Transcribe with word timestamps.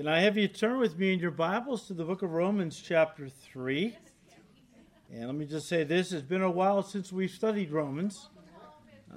Can 0.00 0.08
I 0.08 0.20
have 0.20 0.38
you 0.38 0.48
turn 0.48 0.78
with 0.78 0.98
me 0.98 1.12
in 1.12 1.18
your 1.18 1.30
Bibles 1.30 1.86
to 1.88 1.92
the 1.92 2.04
book 2.04 2.22
of 2.22 2.30
Romans, 2.32 2.80
chapter 2.82 3.28
3? 3.28 3.94
And 5.12 5.26
let 5.26 5.34
me 5.34 5.44
just 5.44 5.68
say 5.68 5.84
this 5.84 6.10
it's 6.12 6.26
been 6.26 6.40
a 6.40 6.50
while 6.50 6.82
since 6.82 7.12
we've 7.12 7.30
studied 7.30 7.70
Romans. 7.70 8.30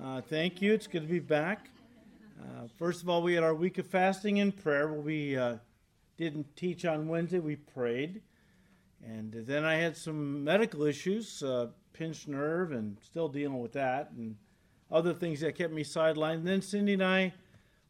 Uh, 0.03 0.19
thank 0.19 0.61
you. 0.61 0.73
It's 0.73 0.87
good 0.87 1.03
to 1.03 1.07
be 1.07 1.19
back. 1.19 1.69
Uh, 2.37 2.67
first 2.77 3.01
of 3.01 3.07
all, 3.07 3.21
we 3.21 3.33
had 3.33 3.45
our 3.45 3.55
week 3.55 3.77
of 3.77 3.87
fasting 3.87 4.41
and 4.41 4.53
prayer 4.53 4.91
we 4.91 5.37
uh, 5.37 5.55
didn't 6.17 6.53
teach 6.57 6.83
on 6.83 7.07
Wednesday, 7.07 7.39
we 7.39 7.55
prayed. 7.55 8.21
And 9.01 9.31
then 9.31 9.63
I 9.63 9.75
had 9.75 9.95
some 9.95 10.43
medical 10.43 10.83
issues, 10.83 11.41
uh, 11.43 11.67
pinched 11.93 12.27
nerve, 12.27 12.73
and 12.73 12.97
still 13.01 13.29
dealing 13.29 13.61
with 13.61 13.71
that, 13.71 14.11
and 14.11 14.35
other 14.91 15.13
things 15.13 15.39
that 15.39 15.55
kept 15.55 15.71
me 15.71 15.85
sidelined. 15.85 16.39
And 16.39 16.47
then 16.47 16.61
Cindy 16.61 16.91
and 16.91 17.05
I 17.05 17.33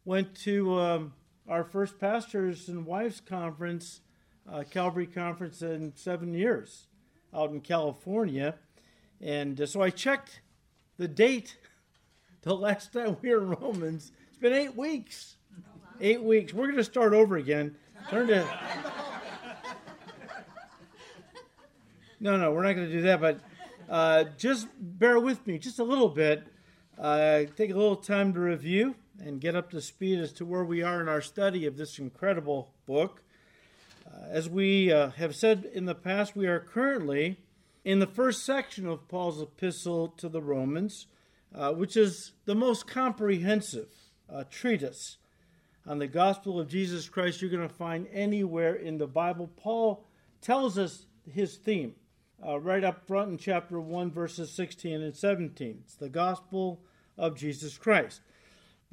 went 0.05 0.35
to 0.41 0.79
um, 0.79 1.13
our 1.47 1.63
first 1.63 1.99
pastors 1.99 2.69
and 2.69 2.85
wives 2.85 3.21
conference, 3.21 4.01
uh, 4.51 4.63
Calvary 4.69 5.07
conference 5.07 5.61
in 5.61 5.93
seven 5.95 6.33
years 6.33 6.87
out 7.33 7.51
in 7.51 7.61
California. 7.61 8.55
And 9.21 9.59
uh, 9.59 9.65
so 9.65 9.81
I 9.81 9.89
checked 9.89 10.41
the 10.97 11.07
date 11.07 11.57
the 12.41 12.55
last 12.55 12.93
time 12.93 13.17
we 13.21 13.29
were 13.29 13.41
in 13.41 13.49
Romans. 13.49 14.11
It's 14.29 14.37
been 14.37 14.53
eight 14.53 14.75
weeks. 14.75 15.37
Eight 16.01 16.23
weeks. 16.23 16.53
We're 16.53 16.65
going 16.65 16.77
to 16.77 16.83
start 16.83 17.13
over 17.13 17.37
again. 17.37 17.75
Turn 18.09 18.27
to. 18.27 18.47
No, 22.19 22.37
no, 22.37 22.53
we're 22.53 22.63
not 22.63 22.71
going 22.71 22.87
to 22.87 22.93
do 22.93 23.01
that, 23.01 23.19
but 23.19 23.41
uh, 23.89 24.23
just 24.37 24.69
bear 24.79 25.19
with 25.19 25.45
me 25.45 25.59
just 25.59 25.79
a 25.79 25.83
little 25.83 26.07
bit. 26.07 26.47
Uh, 26.97 27.41
take 27.57 27.69
a 27.69 27.73
little 27.73 27.97
time 27.97 28.33
to 28.33 28.39
review 28.39 28.95
and 29.19 29.41
get 29.41 29.55
up 29.55 29.69
to 29.71 29.81
speed 29.81 30.19
as 30.19 30.31
to 30.33 30.45
where 30.45 30.63
we 30.63 30.81
are 30.81 31.01
in 31.01 31.07
our 31.07 31.21
study 31.21 31.65
of 31.65 31.77
this 31.77 31.99
incredible 31.99 32.73
book. 32.85 33.21
Uh, 34.05 34.25
as 34.29 34.49
we 34.49 34.91
uh, 34.91 35.11
have 35.11 35.35
said 35.35 35.69
in 35.73 35.85
the 35.85 35.95
past, 35.95 36.35
we 36.35 36.47
are 36.47 36.59
currently 36.59 37.39
in 37.83 37.99
the 37.99 38.07
first 38.07 38.45
section 38.45 38.87
of 38.87 39.07
Paul's 39.07 39.41
epistle 39.41 40.07
to 40.17 40.29
the 40.29 40.41
Romans, 40.41 41.07
uh, 41.53 41.71
which 41.71 41.95
is 41.95 42.31
the 42.45 42.55
most 42.55 42.87
comprehensive 42.87 43.89
uh, 44.33 44.43
treatise 44.49 45.17
on 45.85 45.99
the 45.99 46.07
gospel 46.07 46.59
of 46.59 46.69
Jesus 46.69 47.09
Christ 47.09 47.41
you're 47.41 47.51
going 47.51 47.67
to 47.67 47.73
find 47.73 48.07
anywhere 48.11 48.75
in 48.75 48.97
the 48.97 49.07
Bible. 49.07 49.49
Paul 49.57 50.05
tells 50.41 50.77
us 50.77 51.05
his 51.29 51.57
theme 51.57 51.95
uh, 52.45 52.59
right 52.59 52.83
up 52.83 53.05
front 53.05 53.31
in 53.31 53.37
chapter 53.37 53.79
1, 53.79 54.11
verses 54.11 54.51
16 54.51 55.01
and 55.01 55.15
17. 55.15 55.79
It's 55.83 55.95
the 55.95 56.09
gospel 56.09 56.81
of 57.17 57.35
Jesus 57.37 57.77
Christ. 57.77 58.21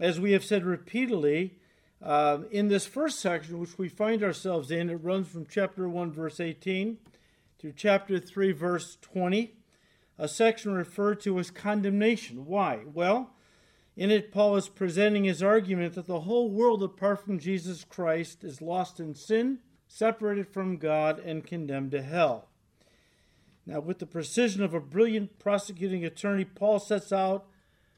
As 0.01 0.19
we 0.19 0.33
have 0.33 0.47
said 0.47 0.65
repeatedly, 0.65 1.59
uh, 2.01 2.39
in 2.51 2.69
this 2.69 2.87
first 2.87 3.21
section, 3.21 3.59
which 3.59 3.77
we 3.77 3.91
find 3.91 4.23
ourselves 4.23 4.71
in, 4.71 4.89
it 4.89 4.95
runs 4.95 5.29
from 5.29 5.45
chapter 5.47 5.87
1, 5.87 6.11
verse 6.11 6.41
18 6.41 6.97
through 7.59 7.75
chapter 7.77 8.19
3, 8.19 8.53
verse 8.53 8.97
20, 9.03 9.53
a 10.17 10.27
section 10.27 10.73
referred 10.73 11.21
to 11.21 11.39
as 11.39 11.51
condemnation. 11.51 12.47
Why? 12.47 12.81
Well, 12.87 13.35
in 13.95 14.11
it, 14.11 14.33
Paul 14.33 14.57
is 14.57 14.71
presenting 14.71 15.25
his 15.25 15.43
argument 15.43 15.95
that 15.97 16.07
the 16.07 16.21
whole 16.21 16.51
world 16.51 16.83
apart 16.83 17.23
from 17.23 17.39
Jesus 17.39 17.85
Christ 17.85 18.43
is 18.43 18.63
lost 18.63 19.01
in 19.01 19.15
sin, 19.15 19.59
separated 19.87 20.49
from 20.49 20.79
God, 20.79 21.19
and 21.19 21.47
condemned 21.47 21.91
to 21.91 22.01
hell. 22.01 22.49
Now, 23.67 23.81
with 23.81 23.99
the 23.99 24.07
precision 24.07 24.63
of 24.63 24.73
a 24.73 24.81
brilliant 24.81 25.39
prosecuting 25.39 26.07
attorney, 26.07 26.47
Paul 26.47 26.79
sets 26.79 27.13
out 27.13 27.45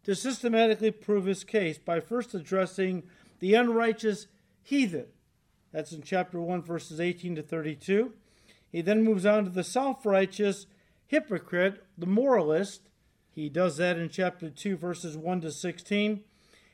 to 0.05 0.15
systematically 0.15 0.91
prove 0.91 1.27
his 1.27 1.45
case 1.45 1.79
by 1.79 2.01
first 2.01 2.35
addressing 2.35 3.03
the 3.39 3.55
unrighteous 3.55 4.27
heathen. 4.63 5.07
That's 5.73 5.93
in 5.93 6.03
chapter 6.03 6.41
1, 6.41 6.63
verses 6.63 7.01
18 7.01 7.37
to 7.37 7.43
32. 7.43 8.13
He 8.71 8.81
then 8.81 9.05
moves 9.05 9.27
on 9.27 9.45
to 9.45 9.51
the 9.51 9.65
self 9.65 10.05
righteous 10.05 10.67
hypocrite, 11.07 11.85
the 11.97 12.07
moralist. 12.07 12.89
He 13.35 13.49
does 13.49 13.77
that 13.79 13.99
in 13.99 14.09
chapter 14.09 14.51
2, 14.51 14.77
verses 14.77 15.17
1 15.17 15.41
to 15.43 15.51
16. 15.51 16.21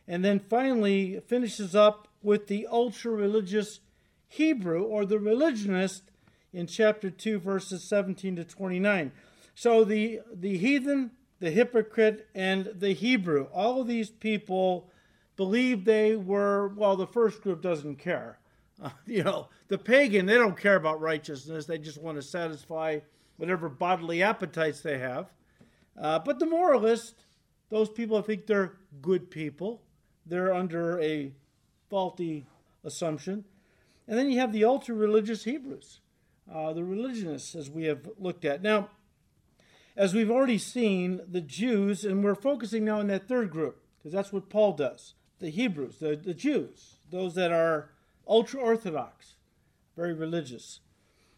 And 0.07 0.25
then 0.25 0.41
finally 0.41 1.21
finishes 1.27 1.75
up 1.75 2.09
with 2.23 2.47
the 2.47 2.67
ultra 2.71 3.13
religious 3.13 3.81
Hebrew 4.29 4.83
or 4.83 5.05
the 5.05 5.19
religionist 5.19 6.11
in 6.53 6.67
chapter 6.67 7.11
2, 7.11 7.39
verses 7.39 7.85
17 7.85 8.37
to 8.37 8.45
29. 8.45 9.13
So 9.55 9.85
the, 9.85 10.21
the 10.33 10.57
heathen, 10.57 11.13
the 11.41 11.51
hypocrite, 11.51 12.29
and 12.35 12.71
the 12.75 12.93
Hebrew. 12.93 13.47
All 13.53 13.81
of 13.81 13.87
these 13.87 14.11
people 14.11 14.91
believed 15.37 15.85
they 15.85 16.17
were, 16.17 16.69
well, 16.69 16.97
the 16.97 17.07
first 17.07 17.43
group 17.43 17.63
doesn't 17.63 17.97
care. 17.97 18.39
Uh, 18.83 18.91
you 19.07 19.23
know, 19.23 19.49
the 19.69 19.79
pagan, 19.79 20.27
they 20.27 20.35
don't 20.35 20.57
care 20.57 20.77
about 20.77 21.01
righteousness. 21.01 21.67
They 21.67 21.79
just 21.79 22.01
want 22.01 22.17
to 22.17 22.23
satisfy 22.23 23.01
whatever 23.37 23.69
bodily 23.69 24.23
appetites 24.23 24.81
they 24.81 24.99
have. 24.99 25.31
Uh, 25.99 26.19
but 26.19 26.39
the 26.39 26.47
moralist, 26.47 27.25
those 27.71 27.89
people 27.89 28.21
think 28.23 28.47
they're 28.47 28.75
good 29.01 29.31
people. 29.31 29.83
They're 30.27 30.53
under 30.53 31.01
a 31.01 31.33
faulty 31.89 32.47
assumption. 32.85 33.45
And 34.07 34.19
then 34.19 34.31
you 34.31 34.39
have 34.41 34.53
the 34.53 34.65
ultra 34.65 34.95
religious 34.95 35.45
Hebrews, 35.45 36.01
uh, 36.53 36.73
the 36.73 36.85
religionists, 36.85 37.55
as 37.55 37.71
we 37.71 37.85
have 37.85 38.09
looked 38.19 38.45
at. 38.45 38.63
Now, 38.63 38.91
as 39.99 40.15
we've 40.15 40.31
already 40.31 40.59
seen, 40.59 41.21
the 41.29 41.41
Jews, 41.41 42.05
and 42.05 42.23
we're 42.23 42.37
focusing 42.37 42.85
now 42.85 43.01
on 43.01 43.09
that 43.09 43.27
third 43.27 43.51
group, 43.51 43.83
because 43.99 44.13
that's 44.13 44.33
what 44.33 44.49
Paul 44.49 44.73
does 44.73 45.15
the 45.41 45.51
Hebrews, 45.51 45.99
the, 45.99 46.17
the 46.17 46.35
Jews, 46.35 46.97
those 47.11 47.35
that 47.35 47.53
are 47.53 47.91
ultra 48.27 48.61
Orthodox, 48.61 49.35
very 49.97 50.13
religious. 50.13 50.81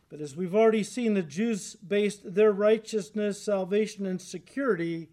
But 0.08 0.20
as 0.20 0.36
we've 0.36 0.54
already 0.54 0.82
seen, 0.82 1.14
the 1.14 1.22
Jews 1.22 1.74
based 1.76 2.34
their 2.34 2.52
righteousness, 2.52 3.42
salvation, 3.42 4.06
and 4.06 4.20
security 4.20 5.08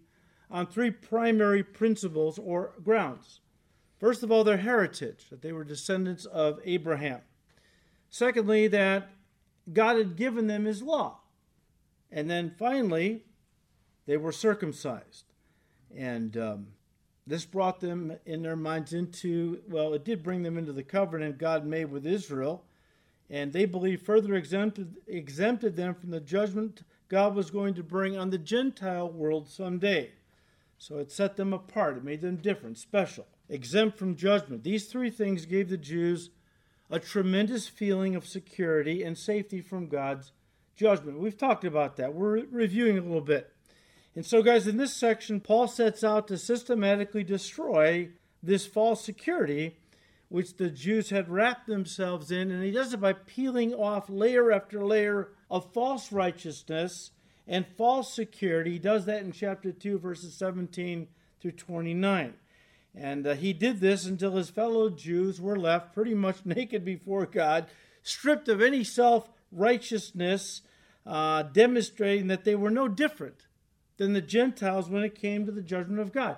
on 0.50 0.66
three 0.66 0.90
primary 0.90 1.62
principles 1.62 2.38
or 2.38 2.72
grounds. 2.82 3.40
First 4.00 4.22
of 4.22 4.32
all, 4.32 4.42
their 4.42 4.56
heritage, 4.56 5.26
that 5.30 5.42
they 5.42 5.52
were 5.52 5.64
descendants 5.64 6.24
of 6.24 6.60
Abraham. 6.64 7.20
Secondly, 8.08 8.68
that 8.68 9.10
God 9.70 9.96
had 9.96 10.16
given 10.16 10.46
them 10.46 10.64
his 10.64 10.82
law. 10.82 11.20
And 12.10 12.30
then 12.30 12.54
finally, 12.58 13.24
they 14.08 14.16
were 14.16 14.32
circumcised. 14.32 15.26
And 15.94 16.34
um, 16.38 16.68
this 17.26 17.44
brought 17.44 17.80
them 17.80 18.16
in 18.24 18.40
their 18.40 18.56
minds 18.56 18.94
into, 18.94 19.60
well, 19.68 19.92
it 19.92 20.02
did 20.02 20.22
bring 20.22 20.42
them 20.42 20.56
into 20.56 20.72
the 20.72 20.82
covenant 20.82 21.36
God 21.36 21.66
made 21.66 21.92
with 21.92 22.06
Israel. 22.06 22.64
And 23.28 23.52
they 23.52 23.66
believed 23.66 24.06
further 24.06 24.34
exempted, 24.34 24.96
exempted 25.06 25.76
them 25.76 25.94
from 25.94 26.10
the 26.10 26.20
judgment 26.20 26.84
God 27.10 27.34
was 27.34 27.50
going 27.50 27.74
to 27.74 27.82
bring 27.82 28.16
on 28.16 28.30
the 28.30 28.38
Gentile 28.38 29.10
world 29.10 29.46
someday. 29.46 30.12
So 30.78 30.96
it 30.96 31.12
set 31.12 31.36
them 31.36 31.52
apart, 31.52 31.98
it 31.98 32.04
made 32.04 32.22
them 32.22 32.36
different, 32.36 32.78
special, 32.78 33.26
exempt 33.50 33.98
from 33.98 34.16
judgment. 34.16 34.64
These 34.64 34.86
three 34.86 35.10
things 35.10 35.44
gave 35.44 35.68
the 35.68 35.76
Jews 35.76 36.30
a 36.90 36.98
tremendous 36.98 37.68
feeling 37.68 38.16
of 38.16 38.26
security 38.26 39.02
and 39.02 39.18
safety 39.18 39.60
from 39.60 39.88
God's 39.88 40.32
judgment. 40.76 41.18
We've 41.18 41.36
talked 41.36 41.64
about 41.64 41.98
that. 41.98 42.14
We're 42.14 42.46
reviewing 42.50 42.96
a 42.96 43.02
little 43.02 43.20
bit. 43.20 43.52
And 44.18 44.26
so, 44.26 44.42
guys, 44.42 44.66
in 44.66 44.78
this 44.78 44.94
section, 44.94 45.38
Paul 45.38 45.68
sets 45.68 46.02
out 46.02 46.26
to 46.26 46.38
systematically 46.38 47.22
destroy 47.22 48.08
this 48.42 48.66
false 48.66 49.04
security 49.04 49.76
which 50.28 50.56
the 50.56 50.70
Jews 50.70 51.10
had 51.10 51.28
wrapped 51.28 51.68
themselves 51.68 52.32
in, 52.32 52.50
and 52.50 52.64
he 52.64 52.72
does 52.72 52.92
it 52.92 53.00
by 53.00 53.12
peeling 53.12 53.72
off 53.72 54.10
layer 54.10 54.50
after 54.50 54.84
layer 54.84 55.28
of 55.48 55.72
false 55.72 56.10
righteousness 56.10 57.12
and 57.46 57.64
false 57.76 58.12
security. 58.12 58.72
He 58.72 58.78
does 58.80 59.06
that 59.06 59.22
in 59.22 59.30
chapter 59.30 59.70
2, 59.70 60.00
verses 60.00 60.34
17 60.34 61.06
through 61.40 61.52
29. 61.52 62.34
And 62.96 63.24
uh, 63.24 63.34
he 63.34 63.52
did 63.52 63.78
this 63.78 64.04
until 64.04 64.32
his 64.32 64.50
fellow 64.50 64.90
Jews 64.90 65.40
were 65.40 65.56
left 65.56 65.94
pretty 65.94 66.14
much 66.14 66.38
naked 66.44 66.84
before 66.84 67.24
God, 67.24 67.66
stripped 68.02 68.48
of 68.48 68.60
any 68.60 68.82
self 68.82 69.28
righteousness, 69.52 70.62
uh, 71.06 71.44
demonstrating 71.44 72.26
that 72.26 72.42
they 72.42 72.56
were 72.56 72.72
no 72.72 72.88
different 72.88 73.44
than 73.98 74.14
the 74.14 74.22
Gentiles 74.22 74.88
when 74.88 75.02
it 75.02 75.14
came 75.14 75.44
to 75.44 75.52
the 75.52 75.62
judgment 75.62 76.00
of 76.00 76.12
God. 76.12 76.36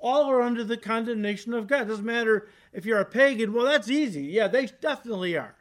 All 0.00 0.28
are 0.30 0.42
under 0.42 0.64
the 0.64 0.76
condemnation 0.76 1.54
of 1.54 1.66
God. 1.66 1.82
It 1.82 1.88
doesn't 1.88 2.04
matter 2.04 2.48
if 2.72 2.84
you're 2.84 2.98
a 2.98 3.04
pagan. 3.04 3.52
Well, 3.52 3.64
that's 3.64 3.88
easy. 3.88 4.24
Yeah, 4.24 4.48
they 4.48 4.66
definitely 4.66 5.36
are. 5.36 5.54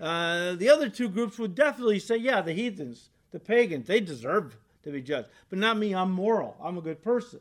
Uh, 0.00 0.54
the 0.54 0.68
other 0.68 0.88
two 0.88 1.08
groups 1.08 1.38
would 1.38 1.54
definitely 1.54 1.98
say, 1.98 2.16
yeah, 2.16 2.40
the 2.40 2.52
heathens, 2.52 3.10
the 3.30 3.38
pagans, 3.38 3.86
they 3.86 4.00
deserve 4.00 4.56
to 4.82 4.90
be 4.90 5.00
judged. 5.00 5.28
But 5.48 5.58
not 5.58 5.78
me. 5.78 5.94
I'm 5.94 6.10
moral. 6.10 6.56
I'm 6.62 6.78
a 6.78 6.82
good 6.82 7.02
person. 7.02 7.40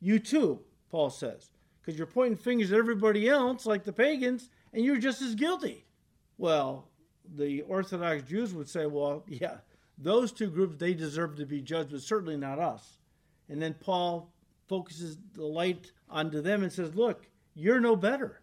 You 0.00 0.18
too, 0.18 0.60
Paul 0.90 1.10
says, 1.10 1.50
because 1.80 1.96
you're 1.96 2.06
pointing 2.06 2.36
fingers 2.36 2.72
at 2.72 2.78
everybody 2.78 3.28
else, 3.28 3.66
like 3.66 3.84
the 3.84 3.92
pagans, 3.92 4.48
and 4.72 4.84
you're 4.84 4.96
just 4.96 5.22
as 5.22 5.34
guilty. 5.34 5.84
Well, 6.38 6.88
the 7.36 7.62
Orthodox 7.62 8.22
Jews 8.22 8.54
would 8.54 8.68
say, 8.68 8.86
well, 8.86 9.24
yeah, 9.28 9.58
those 10.02 10.32
two 10.32 10.48
groups, 10.48 10.76
they 10.78 10.94
deserve 10.94 11.36
to 11.36 11.46
be 11.46 11.60
judged, 11.60 11.90
but 11.90 12.02
certainly 12.02 12.36
not 12.36 12.58
us. 12.58 12.98
And 13.48 13.60
then 13.60 13.74
Paul 13.74 14.32
focuses 14.68 15.18
the 15.34 15.44
light 15.44 15.92
onto 16.08 16.40
them 16.40 16.62
and 16.62 16.72
says, 16.72 16.94
Look, 16.94 17.28
you're 17.54 17.80
no 17.80 17.96
better. 17.96 18.40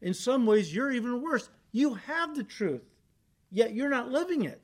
In 0.00 0.12
some 0.12 0.44
ways, 0.46 0.74
you're 0.74 0.90
even 0.90 1.22
worse. 1.22 1.48
You 1.72 1.94
have 1.94 2.36
the 2.36 2.44
truth, 2.44 2.84
yet 3.50 3.74
you're 3.74 3.88
not 3.88 4.10
living 4.10 4.44
it. 4.44 4.60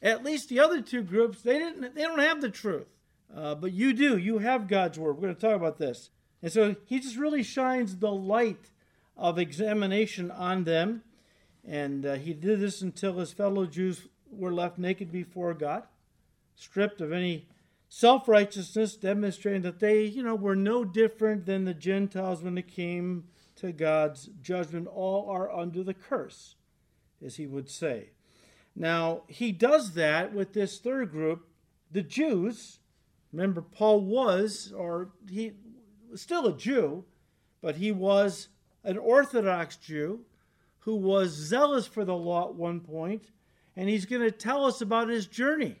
At 0.00 0.24
least 0.24 0.48
the 0.48 0.60
other 0.60 0.80
two 0.80 1.02
groups, 1.02 1.42
they 1.42 1.58
didn't 1.58 1.94
they 1.94 2.02
don't 2.02 2.20
have 2.20 2.40
the 2.40 2.50
truth. 2.50 2.86
Uh, 3.34 3.54
but 3.54 3.72
you 3.72 3.92
do. 3.92 4.16
You 4.16 4.38
have 4.38 4.68
God's 4.68 4.98
word. 4.98 5.16
We're 5.16 5.22
going 5.22 5.34
to 5.34 5.40
talk 5.40 5.56
about 5.56 5.78
this. 5.78 6.10
And 6.42 6.52
so 6.52 6.76
he 6.86 7.00
just 7.00 7.16
really 7.16 7.42
shines 7.42 7.96
the 7.96 8.12
light 8.12 8.70
of 9.16 9.38
examination 9.38 10.30
on 10.30 10.64
them. 10.64 11.02
And 11.66 12.06
uh, 12.06 12.14
he 12.14 12.32
did 12.32 12.60
this 12.60 12.80
until 12.80 13.18
his 13.18 13.32
fellow 13.32 13.66
Jews 13.66 14.06
were 14.30 14.52
left 14.52 14.78
naked 14.78 15.10
before 15.10 15.54
God, 15.54 15.84
stripped 16.54 17.00
of 17.00 17.12
any 17.12 17.46
self 17.88 18.28
righteousness, 18.28 18.96
demonstrating 18.96 19.62
that 19.62 19.80
they, 19.80 20.04
you 20.04 20.22
know, 20.22 20.34
were 20.34 20.56
no 20.56 20.84
different 20.84 21.46
than 21.46 21.64
the 21.64 21.74
Gentiles 21.74 22.42
when 22.42 22.58
it 22.58 22.68
came 22.68 23.24
to 23.56 23.72
God's 23.72 24.30
judgment. 24.40 24.88
All 24.88 25.28
are 25.28 25.52
under 25.52 25.82
the 25.82 25.94
curse, 25.94 26.56
as 27.24 27.36
he 27.36 27.46
would 27.46 27.68
say. 27.68 28.10
Now, 28.76 29.22
he 29.26 29.50
does 29.50 29.94
that 29.94 30.32
with 30.32 30.52
this 30.52 30.78
third 30.78 31.10
group, 31.10 31.48
the 31.90 32.02
Jews. 32.02 32.78
Remember, 33.32 33.60
Paul 33.60 34.00
was, 34.00 34.72
or 34.76 35.10
he 35.28 35.52
was 36.10 36.22
still 36.22 36.46
a 36.46 36.56
Jew, 36.56 37.04
but 37.60 37.76
he 37.76 37.90
was 37.90 38.48
an 38.84 38.96
Orthodox 38.96 39.76
Jew 39.76 40.20
who 40.80 40.94
was 40.94 41.30
zealous 41.30 41.86
for 41.86 42.04
the 42.04 42.16
law 42.16 42.48
at 42.48 42.54
one 42.54 42.80
point, 42.80 43.30
and 43.78 43.88
he's 43.88 44.06
going 44.06 44.22
to 44.22 44.32
tell 44.32 44.64
us 44.64 44.80
about 44.80 45.08
his 45.08 45.28
journey 45.28 45.76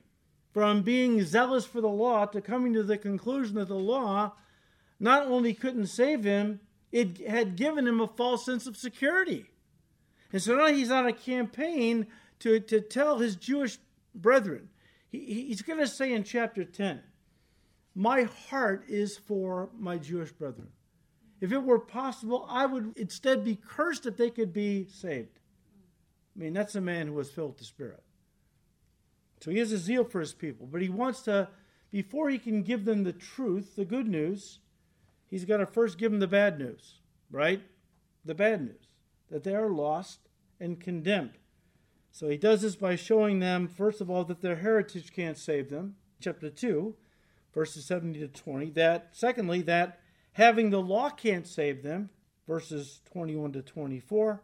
from 0.54 0.82
being 0.82 1.20
zealous 1.24 1.66
for 1.66 1.80
the 1.80 1.88
law 1.88 2.24
to 2.26 2.40
coming 2.40 2.72
to 2.74 2.84
the 2.84 2.96
conclusion 2.96 3.56
that 3.56 3.66
the 3.66 3.74
law 3.74 4.32
not 5.00 5.26
only 5.26 5.52
couldn't 5.52 5.88
save 5.88 6.22
him, 6.22 6.60
it 6.92 7.26
had 7.26 7.56
given 7.56 7.88
him 7.88 8.00
a 8.00 8.06
false 8.06 8.44
sense 8.44 8.68
of 8.68 8.76
security. 8.76 9.46
And 10.32 10.40
so 10.40 10.54
now 10.54 10.68
he's 10.68 10.92
on 10.92 11.06
a 11.06 11.12
campaign 11.12 12.06
to, 12.38 12.60
to 12.60 12.80
tell 12.80 13.18
his 13.18 13.34
Jewish 13.34 13.78
brethren. 14.14 14.68
He, 15.10 15.46
he's 15.48 15.62
going 15.62 15.80
to 15.80 15.88
say 15.88 16.12
in 16.12 16.22
chapter 16.22 16.62
10, 16.62 17.00
My 17.96 18.28
heart 18.48 18.84
is 18.86 19.18
for 19.18 19.70
my 19.76 19.98
Jewish 19.98 20.30
brethren. 20.30 20.68
If 21.40 21.50
it 21.50 21.64
were 21.64 21.80
possible, 21.80 22.46
I 22.48 22.64
would 22.64 22.92
instead 22.96 23.44
be 23.44 23.56
cursed 23.56 24.06
if 24.06 24.16
they 24.16 24.30
could 24.30 24.52
be 24.52 24.86
saved. 24.88 25.37
I 26.38 26.42
mean, 26.42 26.52
that's 26.52 26.76
a 26.76 26.80
man 26.80 27.08
who 27.08 27.14
was 27.14 27.30
filled 27.30 27.50
with 27.50 27.58
the 27.58 27.64
Spirit. 27.64 28.02
So 29.40 29.50
he 29.50 29.58
has 29.58 29.72
a 29.72 29.78
zeal 29.78 30.04
for 30.04 30.20
his 30.20 30.32
people, 30.32 30.68
but 30.70 30.82
he 30.82 30.88
wants 30.88 31.22
to, 31.22 31.48
before 31.90 32.30
he 32.30 32.38
can 32.38 32.62
give 32.62 32.84
them 32.84 33.02
the 33.02 33.12
truth, 33.12 33.74
the 33.74 33.84
good 33.84 34.06
news, 34.06 34.60
he's 35.26 35.44
got 35.44 35.58
to 35.58 35.66
first 35.66 35.98
give 35.98 36.12
them 36.12 36.20
the 36.20 36.28
bad 36.28 36.58
news, 36.58 37.00
right? 37.30 37.62
The 38.24 38.34
bad 38.34 38.62
news 38.62 38.88
that 39.30 39.44
they 39.44 39.54
are 39.54 39.68
lost 39.68 40.20
and 40.60 40.80
condemned. 40.80 41.38
So 42.10 42.28
he 42.28 42.36
does 42.36 42.62
this 42.62 42.76
by 42.76 42.96
showing 42.96 43.40
them, 43.40 43.68
first 43.68 44.00
of 44.00 44.10
all, 44.10 44.24
that 44.24 44.40
their 44.40 44.56
heritage 44.56 45.12
can't 45.12 45.36
save 45.36 45.70
them, 45.70 45.96
chapter 46.20 46.50
2, 46.50 46.94
verses 47.54 47.84
70 47.84 48.20
to 48.20 48.28
20. 48.28 48.70
That, 48.70 49.10
secondly, 49.12 49.62
that 49.62 50.00
having 50.32 50.70
the 50.70 50.80
law 50.80 51.10
can't 51.10 51.46
save 51.46 51.82
them, 51.82 52.10
verses 52.46 53.00
21 53.12 53.52
to 53.52 53.62
24. 53.62 54.42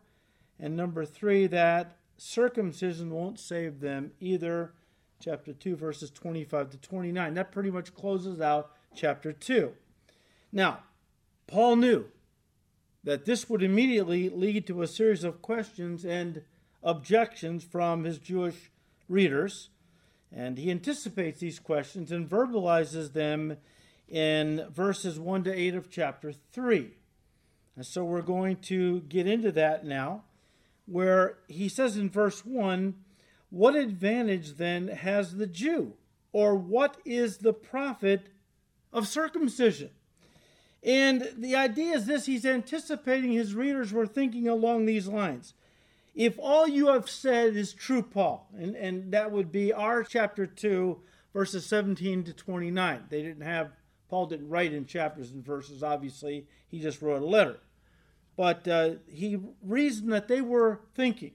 And 0.58 0.76
number 0.76 1.04
three, 1.04 1.46
that 1.48 1.96
circumcision 2.16 3.10
won't 3.10 3.40
save 3.40 3.80
them 3.80 4.12
either, 4.20 4.72
chapter 5.20 5.52
2, 5.52 5.76
verses 5.76 6.10
25 6.10 6.70
to 6.70 6.76
29. 6.78 7.34
That 7.34 7.52
pretty 7.52 7.70
much 7.70 7.94
closes 7.94 8.40
out 8.40 8.70
chapter 8.94 9.32
2. 9.32 9.72
Now, 10.52 10.80
Paul 11.46 11.76
knew 11.76 12.06
that 13.02 13.24
this 13.24 13.50
would 13.50 13.62
immediately 13.62 14.28
lead 14.28 14.66
to 14.66 14.82
a 14.82 14.86
series 14.86 15.24
of 15.24 15.42
questions 15.42 16.04
and 16.04 16.42
objections 16.82 17.64
from 17.64 18.04
his 18.04 18.18
Jewish 18.18 18.70
readers. 19.08 19.70
And 20.32 20.58
he 20.58 20.70
anticipates 20.70 21.40
these 21.40 21.58
questions 21.58 22.10
and 22.10 22.28
verbalizes 22.28 23.12
them 23.12 23.58
in 24.08 24.66
verses 24.70 25.18
1 25.18 25.44
to 25.44 25.52
8 25.52 25.74
of 25.74 25.90
chapter 25.90 26.32
3. 26.52 26.96
And 27.76 27.86
so 27.86 28.04
we're 28.04 28.22
going 28.22 28.56
to 28.56 29.00
get 29.02 29.26
into 29.26 29.52
that 29.52 29.84
now, 29.84 30.24
where 30.86 31.38
he 31.48 31.68
says 31.68 31.96
in 31.96 32.10
verse 32.10 32.44
1 32.44 32.94
What 33.50 33.76
advantage 33.76 34.56
then 34.56 34.88
has 34.88 35.36
the 35.36 35.46
Jew? 35.46 35.94
Or 36.32 36.54
what 36.56 36.96
is 37.04 37.38
the 37.38 37.52
profit 37.52 38.28
of 38.92 39.06
circumcision? 39.06 39.90
And 40.82 41.32
the 41.38 41.54
idea 41.54 41.94
is 41.94 42.06
this 42.06 42.26
he's 42.26 42.44
anticipating 42.44 43.32
his 43.32 43.54
readers 43.54 43.92
were 43.92 44.06
thinking 44.06 44.48
along 44.48 44.86
these 44.86 45.06
lines 45.06 45.54
if 46.14 46.38
all 46.38 46.68
you 46.68 46.88
have 46.88 47.10
said 47.10 47.56
is 47.56 47.72
true, 47.72 48.02
Paul, 48.02 48.48
and, 48.56 48.76
and 48.76 49.12
that 49.12 49.32
would 49.32 49.50
be 49.50 49.72
our 49.72 50.04
chapter 50.04 50.46
2, 50.46 51.00
verses 51.32 51.66
17 51.66 52.24
to 52.24 52.32
29. 52.32 53.04
They 53.08 53.22
didn't 53.22 53.42
have, 53.42 53.72
Paul 54.08 54.26
didn't 54.26 54.48
write 54.48 54.72
in 54.72 54.86
chapters 54.86 55.32
and 55.32 55.44
verses, 55.44 55.82
obviously, 55.82 56.46
he 56.68 56.78
just 56.80 57.02
wrote 57.02 57.22
a 57.22 57.26
letter. 57.26 57.58
But 58.36 58.66
uh, 58.66 58.90
he 59.06 59.38
reasoned 59.62 60.12
that 60.12 60.28
they 60.28 60.40
were 60.40 60.80
thinking 60.94 61.32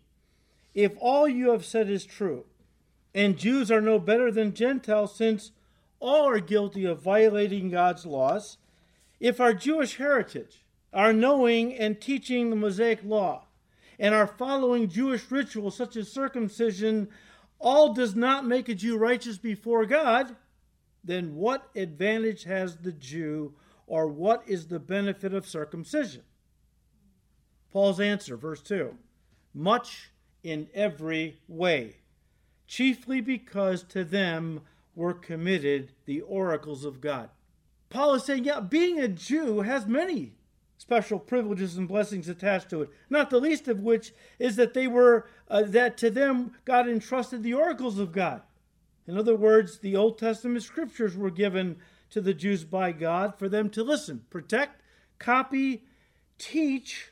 if 0.73 0.93
all 0.99 1.27
you 1.27 1.51
have 1.51 1.65
said 1.65 1.89
is 1.89 2.05
true, 2.05 2.45
and 3.13 3.37
Jews 3.37 3.71
are 3.71 3.81
no 3.81 3.99
better 3.99 4.31
than 4.31 4.53
Gentiles, 4.53 5.15
since 5.15 5.51
all 5.99 6.27
are 6.27 6.39
guilty 6.39 6.85
of 6.85 7.01
violating 7.01 7.69
God's 7.69 8.05
laws, 8.05 8.57
if 9.19 9.39
our 9.39 9.53
Jewish 9.53 9.97
heritage, 9.97 10.63
our 10.93 11.11
knowing 11.11 11.73
and 11.73 11.99
teaching 11.99 12.49
the 12.49 12.55
Mosaic 12.55 13.03
law, 13.03 13.45
and 13.99 14.15
our 14.15 14.27
following 14.27 14.87
Jewish 14.87 15.29
rituals 15.29 15.75
such 15.75 15.97
as 15.97 16.11
circumcision 16.11 17.09
all 17.59 17.93
does 17.93 18.15
not 18.15 18.45
make 18.45 18.69
a 18.69 18.75
Jew 18.75 18.97
righteous 18.97 19.37
before 19.37 19.85
God, 19.85 20.35
then 21.03 21.35
what 21.35 21.69
advantage 21.75 22.43
has 22.43 22.77
the 22.77 22.93
Jew 22.93 23.53
or 23.87 24.07
what 24.07 24.43
is 24.47 24.67
the 24.67 24.79
benefit 24.79 25.33
of 25.33 25.47
circumcision? 25.47 26.21
Paul's 27.71 27.99
answer, 27.99 28.35
verse 28.35 28.61
2 28.61 28.95
much 29.53 30.11
in 30.43 30.67
every 30.73 31.39
way, 31.47 31.97
chiefly 32.67 33.21
because 33.21 33.83
to 33.83 34.03
them 34.03 34.61
were 34.95 35.13
committed 35.13 35.91
the 36.05 36.21
oracles 36.21 36.85
of 36.85 37.01
God. 37.01 37.29
Paul 37.89 38.13
is 38.13 38.23
saying, 38.23 38.45
yeah, 38.45 38.59
being 38.59 38.99
a 38.99 39.07
Jew 39.07 39.61
has 39.61 39.85
many 39.87 40.33
special 40.77 41.19
privileges 41.19 41.77
and 41.77 41.87
blessings 41.87 42.29
attached 42.29 42.69
to 42.69 42.81
it. 42.81 42.89
Not 43.09 43.29
the 43.29 43.39
least 43.39 43.67
of 43.67 43.81
which 43.81 44.13
is 44.37 44.55
that 44.55 44.73
they 44.73 44.87
were 44.87 45.27
uh, 45.49 45.63
that 45.63 45.97
to 45.97 46.09
them 46.09 46.53
God 46.63 46.87
entrusted 46.87 47.43
the 47.43 47.53
oracles 47.53 47.99
of 47.99 48.11
God. 48.11 48.41
In 49.07 49.17
other 49.17 49.35
words, 49.35 49.79
the 49.79 49.95
Old 49.95 50.19
Testament 50.19 50.63
scriptures 50.63 51.17
were 51.17 51.31
given 51.31 51.77
to 52.11 52.21
the 52.21 52.33
Jews 52.33 52.63
by 52.63 52.91
God 52.91 53.37
for 53.37 53.49
them 53.49 53.69
to 53.71 53.83
listen, 53.83 54.23
protect, 54.29 54.81
copy, 55.17 55.83
teach, 56.37 57.11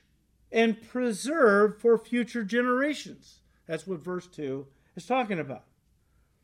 and 0.51 0.82
preserve 0.89 1.80
for 1.80 1.98
future 1.98 2.44
generations. 2.44 3.39
That's 3.66 3.86
what 3.86 4.00
verse 4.00 4.27
2 4.27 4.66
is 4.96 5.06
talking 5.06 5.39
about. 5.39 5.63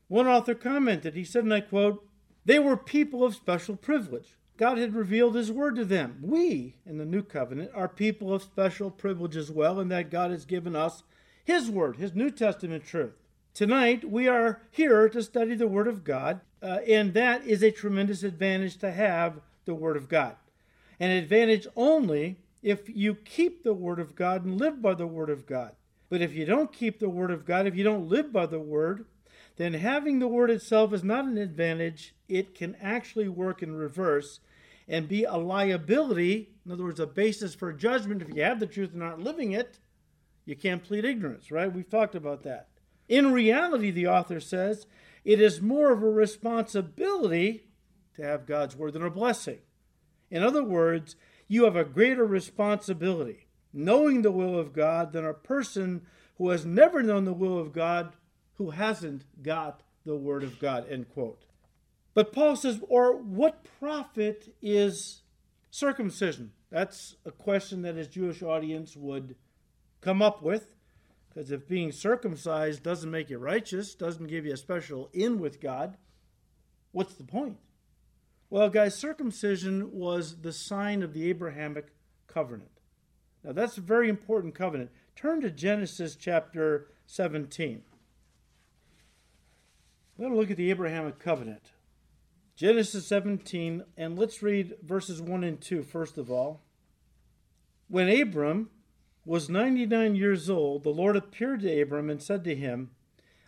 One 0.08 0.26
author 0.26 0.54
commented, 0.54 1.14
he 1.14 1.24
said, 1.24 1.44
and 1.44 1.54
I 1.54 1.60
quote, 1.60 2.06
they 2.44 2.58
were 2.58 2.76
people 2.76 3.24
of 3.24 3.34
special 3.34 3.76
privilege 3.76 4.36
God 4.56 4.78
had 4.78 4.94
revealed 4.94 5.34
His 5.34 5.50
Word 5.50 5.76
to 5.76 5.84
them. 5.84 6.18
We, 6.22 6.76
in 6.86 6.98
the 6.98 7.04
New 7.04 7.22
Covenant, 7.22 7.72
are 7.74 7.88
people 7.88 8.32
of 8.32 8.42
special 8.42 8.90
privilege 8.90 9.36
as 9.36 9.50
well, 9.50 9.80
in 9.80 9.88
that 9.88 10.10
God 10.10 10.30
has 10.30 10.44
given 10.44 10.76
us 10.76 11.02
His 11.44 11.70
Word, 11.70 11.96
His 11.96 12.14
New 12.14 12.30
Testament 12.30 12.86
truth. 12.86 13.14
Tonight, 13.52 14.08
we 14.08 14.28
are 14.28 14.62
here 14.70 15.08
to 15.08 15.22
study 15.22 15.56
the 15.56 15.66
Word 15.66 15.88
of 15.88 16.04
God, 16.04 16.40
uh, 16.62 16.78
and 16.86 17.14
that 17.14 17.44
is 17.44 17.62
a 17.62 17.72
tremendous 17.72 18.22
advantage 18.22 18.76
to 18.78 18.92
have 18.92 19.40
the 19.64 19.74
Word 19.74 19.96
of 19.96 20.08
God. 20.08 20.36
An 21.00 21.10
advantage 21.10 21.66
only 21.74 22.38
if 22.64 22.88
you 22.88 23.14
keep 23.14 23.62
the 23.62 23.74
Word 23.74 24.00
of 24.00 24.16
God 24.16 24.44
and 24.44 24.58
live 24.58 24.82
by 24.82 24.94
the 24.94 25.06
Word 25.06 25.30
of 25.30 25.46
God. 25.46 25.76
But 26.08 26.20
if 26.20 26.34
you 26.34 26.44
don't 26.44 26.72
keep 26.72 26.98
the 26.98 27.08
Word 27.08 27.30
of 27.30 27.44
God, 27.44 27.66
if 27.66 27.76
you 27.76 27.84
don't 27.84 28.08
live 28.08 28.32
by 28.32 28.46
the 28.46 28.58
Word, 28.58 29.04
then 29.56 29.74
having 29.74 30.18
the 30.18 30.26
word 30.26 30.50
itself 30.50 30.92
is 30.92 31.04
not 31.04 31.26
an 31.26 31.38
advantage. 31.38 32.14
It 32.28 32.54
can 32.54 32.76
actually 32.80 33.28
work 33.28 33.62
in 33.62 33.76
reverse 33.76 34.40
and 34.88 35.08
be 35.08 35.24
a 35.24 35.36
liability, 35.36 36.50
in 36.66 36.72
other 36.72 36.84
words, 36.84 37.00
a 37.00 37.06
basis 37.06 37.54
for 37.54 37.72
judgment. 37.72 38.22
If 38.22 38.34
you 38.34 38.42
have 38.42 38.60
the 38.60 38.66
truth 38.66 38.92
and 38.92 39.02
aren't 39.02 39.22
living 39.22 39.52
it, 39.52 39.78
you 40.44 40.56
can't 40.56 40.82
plead 40.82 41.04
ignorance, 41.04 41.50
right? 41.50 41.72
We've 41.72 41.88
talked 41.88 42.14
about 42.14 42.42
that. 42.42 42.68
In 43.08 43.32
reality, 43.32 43.90
the 43.90 44.08
author 44.08 44.40
says, 44.40 44.86
it 45.24 45.40
is 45.40 45.62
more 45.62 45.92
of 45.92 46.02
a 46.02 46.10
responsibility 46.10 47.68
to 48.16 48.22
have 48.22 48.46
God's 48.46 48.76
word 48.76 48.94
than 48.94 49.04
a 49.04 49.10
blessing. 49.10 49.58
In 50.30 50.42
other 50.42 50.64
words, 50.64 51.16
you 51.48 51.64
have 51.64 51.76
a 51.76 51.84
greater 51.84 52.24
responsibility 52.24 53.46
knowing 53.72 54.22
the 54.22 54.30
will 54.30 54.58
of 54.58 54.72
God 54.72 55.12
than 55.12 55.24
a 55.24 55.34
person 55.34 56.02
who 56.38 56.50
has 56.50 56.64
never 56.64 57.02
known 57.02 57.24
the 57.24 57.32
will 57.32 57.58
of 57.58 57.72
God 57.72 58.14
who 58.54 58.70
hasn't 58.70 59.24
got 59.42 59.82
the 60.06 60.16
word 60.16 60.44
of 60.44 60.60
God, 60.60 60.86
end 60.88 61.08
quote. 61.12 61.44
But 62.14 62.32
Paul 62.32 62.54
says, 62.54 62.80
or 62.88 63.16
what 63.16 63.66
profit 63.80 64.54
is 64.62 65.22
circumcision? 65.70 66.52
That's 66.70 67.16
a 67.24 67.32
question 67.32 67.82
that 67.82 67.96
his 67.96 68.08
Jewish 68.08 68.42
audience 68.42 68.96
would 68.96 69.34
come 70.00 70.22
up 70.22 70.42
with. 70.42 70.76
Because 71.28 71.50
if 71.50 71.66
being 71.66 71.90
circumcised 71.90 72.84
doesn't 72.84 73.10
make 73.10 73.30
you 73.30 73.38
righteous, 73.38 73.96
doesn't 73.96 74.28
give 74.28 74.46
you 74.46 74.52
a 74.52 74.56
special 74.56 75.10
in 75.12 75.40
with 75.40 75.60
God, 75.60 75.96
what's 76.92 77.14
the 77.14 77.24
point? 77.24 77.58
Well, 78.54 78.70
guys, 78.70 78.94
circumcision 78.94 79.90
was 79.90 80.42
the 80.42 80.52
sign 80.52 81.02
of 81.02 81.12
the 81.12 81.28
Abrahamic 81.28 81.88
covenant. 82.28 82.70
Now, 83.42 83.50
that's 83.50 83.78
a 83.78 83.80
very 83.80 84.08
important 84.08 84.54
covenant. 84.54 84.92
Turn 85.16 85.40
to 85.40 85.50
Genesis 85.50 86.14
chapter 86.14 86.86
17. 87.08 87.82
We're 90.16 90.22
going 90.22 90.32
to 90.32 90.38
look 90.38 90.52
at 90.52 90.56
the 90.56 90.70
Abrahamic 90.70 91.18
covenant. 91.18 91.72
Genesis 92.54 93.08
17, 93.08 93.82
and 93.96 94.16
let's 94.16 94.40
read 94.40 94.76
verses 94.84 95.20
1 95.20 95.42
and 95.42 95.60
2 95.60 95.82
first 95.82 96.16
of 96.16 96.30
all. 96.30 96.62
When 97.88 98.08
Abram 98.08 98.70
was 99.24 99.48
99 99.48 100.14
years 100.14 100.48
old, 100.48 100.84
the 100.84 100.90
Lord 100.90 101.16
appeared 101.16 101.62
to 101.62 101.82
Abram 101.82 102.08
and 102.08 102.22
said 102.22 102.44
to 102.44 102.54
him, 102.54 102.92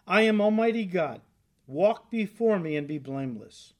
I 0.04 0.22
am 0.22 0.40
Almighty 0.40 0.84
God. 0.84 1.20
Walk 1.68 2.10
before 2.10 2.58
me 2.58 2.74
and 2.76 2.88
be 2.88 2.98
blameless. 2.98 3.74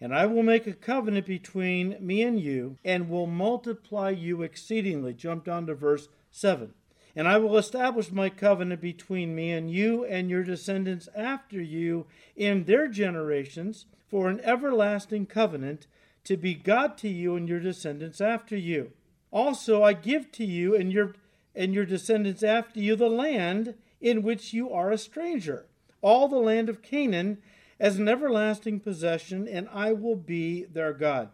And 0.00 0.14
I 0.14 0.26
will 0.26 0.42
make 0.42 0.66
a 0.66 0.72
covenant 0.72 1.26
between 1.26 1.96
me 2.00 2.22
and 2.22 2.40
you, 2.40 2.78
and 2.84 3.08
will 3.08 3.26
multiply 3.26 4.10
you 4.10 4.42
exceedingly. 4.42 5.14
Jump 5.14 5.44
down 5.44 5.66
to 5.66 5.74
verse 5.74 6.08
7. 6.30 6.74
And 7.14 7.28
I 7.28 7.38
will 7.38 7.58
establish 7.58 8.10
my 8.10 8.30
covenant 8.30 8.80
between 8.80 9.34
me 9.34 9.52
and 9.52 9.70
you 9.70 10.04
and 10.04 10.30
your 10.30 10.42
descendants 10.42 11.08
after 11.14 11.60
you 11.60 12.06
in 12.36 12.64
their 12.64 12.88
generations 12.88 13.86
for 14.08 14.28
an 14.28 14.40
everlasting 14.40 15.26
covenant 15.26 15.86
to 16.24 16.36
be 16.36 16.54
God 16.54 16.96
to 16.98 17.08
you 17.08 17.36
and 17.36 17.48
your 17.48 17.60
descendants 17.60 18.20
after 18.20 18.56
you. 18.56 18.92
Also 19.30 19.82
I 19.82 19.92
give 19.92 20.30
to 20.32 20.44
you 20.44 20.74
and 20.74 20.92
your 20.92 21.14
and 21.54 21.74
your 21.74 21.84
descendants 21.84 22.42
after 22.42 22.80
you 22.80 22.96
the 22.96 23.10
land 23.10 23.74
in 24.00 24.22
which 24.22 24.54
you 24.54 24.70
are 24.72 24.90
a 24.90 24.98
stranger, 24.98 25.66
all 26.00 26.28
the 26.28 26.38
land 26.38 26.68
of 26.68 26.82
Canaan 26.82 27.38
as 27.82 27.98
an 27.98 28.08
everlasting 28.08 28.78
possession, 28.78 29.48
and 29.48 29.68
I 29.72 29.92
will 29.92 30.14
be 30.14 30.62
their 30.62 30.92
God. 30.92 31.30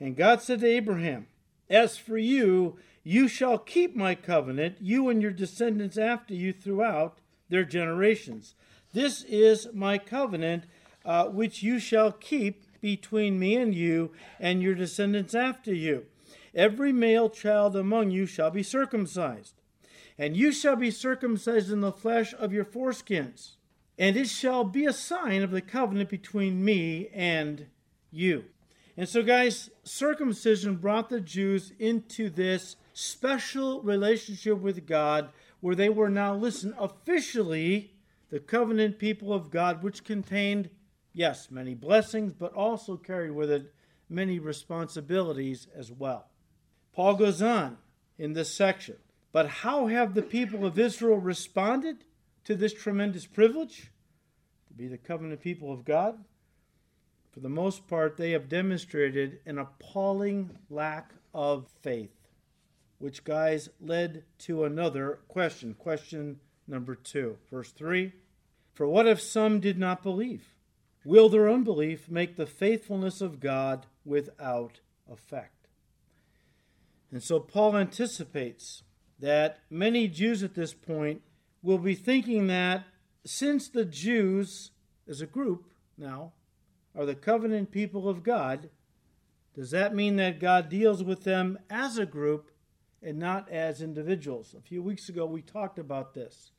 And 0.00 0.16
God 0.16 0.40
said 0.40 0.60
to 0.60 0.66
Abraham, 0.66 1.26
As 1.68 1.98
for 1.98 2.16
you, 2.16 2.78
you 3.04 3.28
shall 3.28 3.58
keep 3.58 3.94
my 3.94 4.14
covenant, 4.14 4.78
you 4.80 5.10
and 5.10 5.20
your 5.20 5.32
descendants 5.32 5.98
after 5.98 6.32
you 6.32 6.54
throughout 6.54 7.18
their 7.50 7.64
generations. 7.64 8.54
This 8.94 9.22
is 9.24 9.68
my 9.74 9.98
covenant 9.98 10.64
uh, 11.04 11.26
which 11.26 11.62
you 11.62 11.78
shall 11.78 12.10
keep 12.10 12.64
between 12.80 13.38
me 13.38 13.56
and 13.56 13.74
you 13.74 14.12
and 14.40 14.62
your 14.62 14.74
descendants 14.74 15.34
after 15.34 15.74
you. 15.74 16.06
Every 16.54 16.90
male 16.90 17.28
child 17.28 17.76
among 17.76 18.12
you 18.12 18.24
shall 18.24 18.50
be 18.50 18.62
circumcised, 18.62 19.60
and 20.16 20.38
you 20.38 20.52
shall 20.52 20.76
be 20.76 20.90
circumcised 20.90 21.70
in 21.70 21.82
the 21.82 21.92
flesh 21.92 22.32
of 22.38 22.54
your 22.54 22.64
foreskins. 22.64 23.55
And 23.98 24.16
it 24.16 24.28
shall 24.28 24.64
be 24.64 24.84
a 24.84 24.92
sign 24.92 25.42
of 25.42 25.50
the 25.50 25.62
covenant 25.62 26.10
between 26.10 26.64
me 26.64 27.08
and 27.14 27.66
you. 28.10 28.44
And 28.96 29.08
so, 29.08 29.22
guys, 29.22 29.70
circumcision 29.84 30.76
brought 30.76 31.08
the 31.08 31.20
Jews 31.20 31.72
into 31.78 32.30
this 32.30 32.76
special 32.92 33.82
relationship 33.82 34.58
with 34.58 34.86
God 34.86 35.30
where 35.60 35.74
they 35.74 35.88
were 35.88 36.08
now, 36.08 36.34
listen, 36.34 36.74
officially 36.78 37.92
the 38.30 38.40
covenant 38.40 38.98
people 38.98 39.32
of 39.32 39.50
God, 39.50 39.82
which 39.82 40.04
contained, 40.04 40.70
yes, 41.12 41.50
many 41.50 41.74
blessings, 41.74 42.32
but 42.32 42.52
also 42.54 42.96
carried 42.96 43.32
with 43.32 43.50
it 43.50 43.72
many 44.08 44.38
responsibilities 44.38 45.68
as 45.76 45.92
well. 45.92 46.28
Paul 46.92 47.14
goes 47.14 47.42
on 47.42 47.78
in 48.18 48.32
this 48.32 48.52
section. 48.54 48.96
But 49.32 49.48
how 49.48 49.86
have 49.86 50.14
the 50.14 50.22
people 50.22 50.64
of 50.64 50.78
Israel 50.78 51.18
responded 51.18 52.04
to 52.46 52.54
this 52.54 52.72
tremendous 52.72 53.26
privilege 53.26 53.90
to 54.68 54.74
be 54.74 54.88
the 54.88 54.98
covenant 54.98 55.40
people 55.40 55.72
of 55.72 55.84
God? 55.84 56.18
For 57.32 57.40
the 57.40 57.48
most 57.48 57.86
part, 57.86 58.16
they 58.16 58.30
have 58.30 58.48
demonstrated 58.48 59.40
an 59.44 59.58
appalling 59.58 60.50
lack 60.70 61.12
of 61.34 61.68
faith 61.82 62.16
which, 62.98 63.24
guys, 63.24 63.68
led 63.80 64.24
to 64.38 64.64
another 64.64 65.18
question. 65.28 65.74
Question 65.74 66.40
number 66.66 66.94
two, 66.94 67.36
verse 67.50 67.70
3. 67.70 68.12
For 68.72 68.86
what 68.86 69.06
if 69.06 69.20
some 69.20 69.60
did 69.60 69.78
not 69.78 70.02
believe? 70.02 70.54
Will 71.04 71.28
their 71.28 71.48
unbelief 71.48 72.10
make 72.10 72.36
the 72.36 72.46
faithfulness 72.46 73.20
of 73.20 73.40
God 73.40 73.86
without 74.04 74.80
effect? 75.10 75.68
And 77.12 77.22
so 77.22 77.38
Paul 77.38 77.76
anticipates 77.76 78.82
that 79.20 79.60
many 79.70 80.08
Jews 80.08 80.42
at 80.42 80.54
this 80.54 80.74
point 80.74 81.22
will 81.66 81.78
be 81.78 81.96
thinking 81.96 82.46
that 82.46 82.84
since 83.24 83.68
the 83.68 83.84
Jews, 83.84 84.70
as 85.08 85.20
a 85.20 85.26
group 85.26 85.72
now, 85.98 86.32
are 86.94 87.04
the 87.04 87.16
covenant 87.16 87.72
people 87.72 88.08
of 88.08 88.22
God, 88.22 88.70
does 89.52 89.72
that 89.72 89.92
mean 89.92 90.14
that 90.16 90.38
God 90.38 90.68
deals 90.68 91.02
with 91.02 91.24
them 91.24 91.58
as 91.68 91.98
a 91.98 92.06
group 92.06 92.52
and 93.02 93.18
not 93.18 93.50
as 93.50 93.82
individuals. 93.82 94.54
A 94.56 94.60
few 94.60 94.80
weeks 94.80 95.08
ago, 95.08 95.26
we 95.26 95.42
talked 95.42 95.80
about 95.80 96.14
this. 96.14 96.52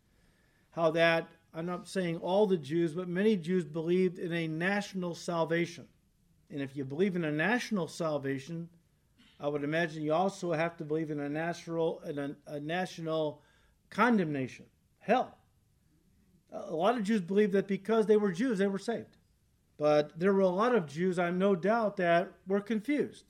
How 0.71 0.91
that, 0.91 1.29
I'm 1.53 1.65
not 1.65 1.87
saying 1.87 2.17
all 2.17 2.45
the 2.45 2.57
Jews, 2.57 2.93
but 2.93 3.07
many 3.07 3.37
Jews 3.37 3.63
believed 3.63 4.19
in 4.19 4.33
a 4.33 4.47
national 4.47 5.15
salvation. 5.15 5.87
And 6.51 6.61
if 6.61 6.75
you 6.75 6.83
believe 6.83 7.15
in 7.15 7.23
a 7.23 7.31
national 7.31 7.87
salvation, 7.87 8.67
I 9.39 9.47
would 9.47 9.63
imagine 9.63 10.03
you 10.03 10.13
also 10.13 10.51
have 10.51 10.75
to 10.77 10.83
believe 10.83 11.11
in 11.11 11.21
a 11.21 11.29
national, 11.29 12.01
in 12.01 12.19
a, 12.19 12.35
a 12.47 12.59
national 12.59 13.41
condemnation, 13.89 14.65
hell. 15.07 15.37
A 16.51 16.75
lot 16.75 16.97
of 16.97 17.03
Jews 17.03 17.21
believe 17.21 17.53
that 17.53 17.67
because 17.67 18.05
they 18.05 18.17
were 18.17 18.31
Jews, 18.31 18.59
they 18.59 18.67
were 18.67 18.77
saved. 18.77 19.17
But 19.77 20.19
there 20.19 20.33
were 20.33 20.41
a 20.41 20.49
lot 20.49 20.75
of 20.75 20.87
Jews, 20.87 21.17
I'm 21.17 21.37
no 21.37 21.55
doubt, 21.55 21.97
that 21.97 22.31
were 22.45 22.61
confused. 22.61 23.25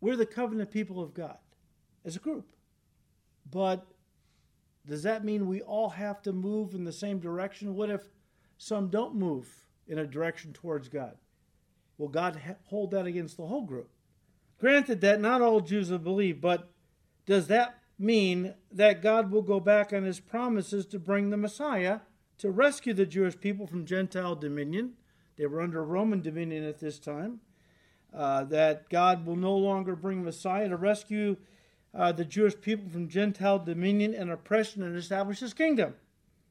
We're 0.00 0.16
the 0.16 0.26
covenant 0.26 0.70
people 0.70 1.02
of 1.02 1.14
God 1.14 1.38
as 2.04 2.14
a 2.14 2.20
group. 2.20 2.46
But 3.50 3.86
does 4.86 5.02
that 5.02 5.24
mean 5.24 5.46
we 5.46 5.60
all 5.60 5.90
have 5.90 6.22
to 6.22 6.32
move 6.32 6.74
in 6.74 6.84
the 6.84 6.92
same 6.92 7.18
direction? 7.18 7.74
What 7.74 7.90
if 7.90 8.02
some 8.56 8.88
don't 8.88 9.14
move 9.14 9.48
in 9.86 9.98
a 9.98 10.06
direction 10.06 10.52
towards 10.52 10.88
God? 10.88 11.16
Will 11.96 12.08
God 12.08 12.40
hold 12.66 12.92
that 12.92 13.06
against 13.06 13.36
the 13.36 13.46
whole 13.46 13.62
group? 13.62 13.90
Granted 14.58 15.00
that 15.00 15.20
not 15.20 15.42
all 15.42 15.60
Jews 15.60 15.90
will 15.90 15.98
believe, 15.98 16.40
but 16.40 16.70
does 17.26 17.48
that 17.48 17.78
mean 17.98 18.54
that 18.70 19.02
God 19.02 19.30
will 19.30 19.42
go 19.42 19.60
back 19.60 19.92
on 19.92 20.04
his 20.04 20.20
promises 20.20 20.86
to 20.86 20.98
bring 20.98 21.30
the 21.30 21.36
Messiah 21.36 22.00
to 22.38 22.50
rescue 22.50 22.94
the 22.94 23.06
Jewish 23.06 23.38
people 23.38 23.66
from 23.66 23.84
Gentile 23.84 24.36
dominion? 24.36 24.94
They 25.36 25.46
were 25.46 25.60
under 25.60 25.84
Roman 25.84 26.20
dominion 26.20 26.64
at 26.64 26.78
this 26.78 26.98
time. 26.98 27.40
Uh, 28.14 28.42
that 28.44 28.88
God 28.88 29.26
will 29.26 29.36
no 29.36 29.54
longer 29.54 29.94
bring 29.94 30.24
Messiah 30.24 30.68
to 30.70 30.76
rescue 30.76 31.36
uh, 31.94 32.10
the 32.10 32.24
Jewish 32.24 32.58
people 32.58 32.88
from 32.88 33.08
Gentile 33.08 33.58
dominion 33.58 34.14
and 34.14 34.30
oppression 34.30 34.82
and 34.82 34.96
establish 34.96 35.40
his 35.40 35.52
kingdom. 35.52 35.94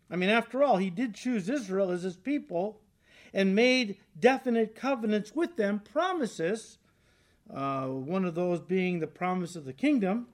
I 0.09 0.15
mean, 0.15 0.29
after 0.29 0.63
all, 0.63 0.77
he 0.77 0.91
did 0.91 1.15
choose 1.15 1.49
Israel 1.49 1.89
as 1.89 2.03
his 2.03 2.15
people 2.15 2.81
and 3.33 3.55
made 3.55 3.97
definite 4.19 4.75
covenants 4.75 5.35
with 5.35 5.57
them, 5.57 5.79
promises, 5.79 6.77
uh, 7.53 7.87
one 7.87 8.23
of 8.23 8.35
those 8.35 8.61
being 8.61 8.99
the 8.99 9.07
promise 9.07 9.55
of 9.55 9.65
the 9.65 9.73
kingdom. 9.73 10.27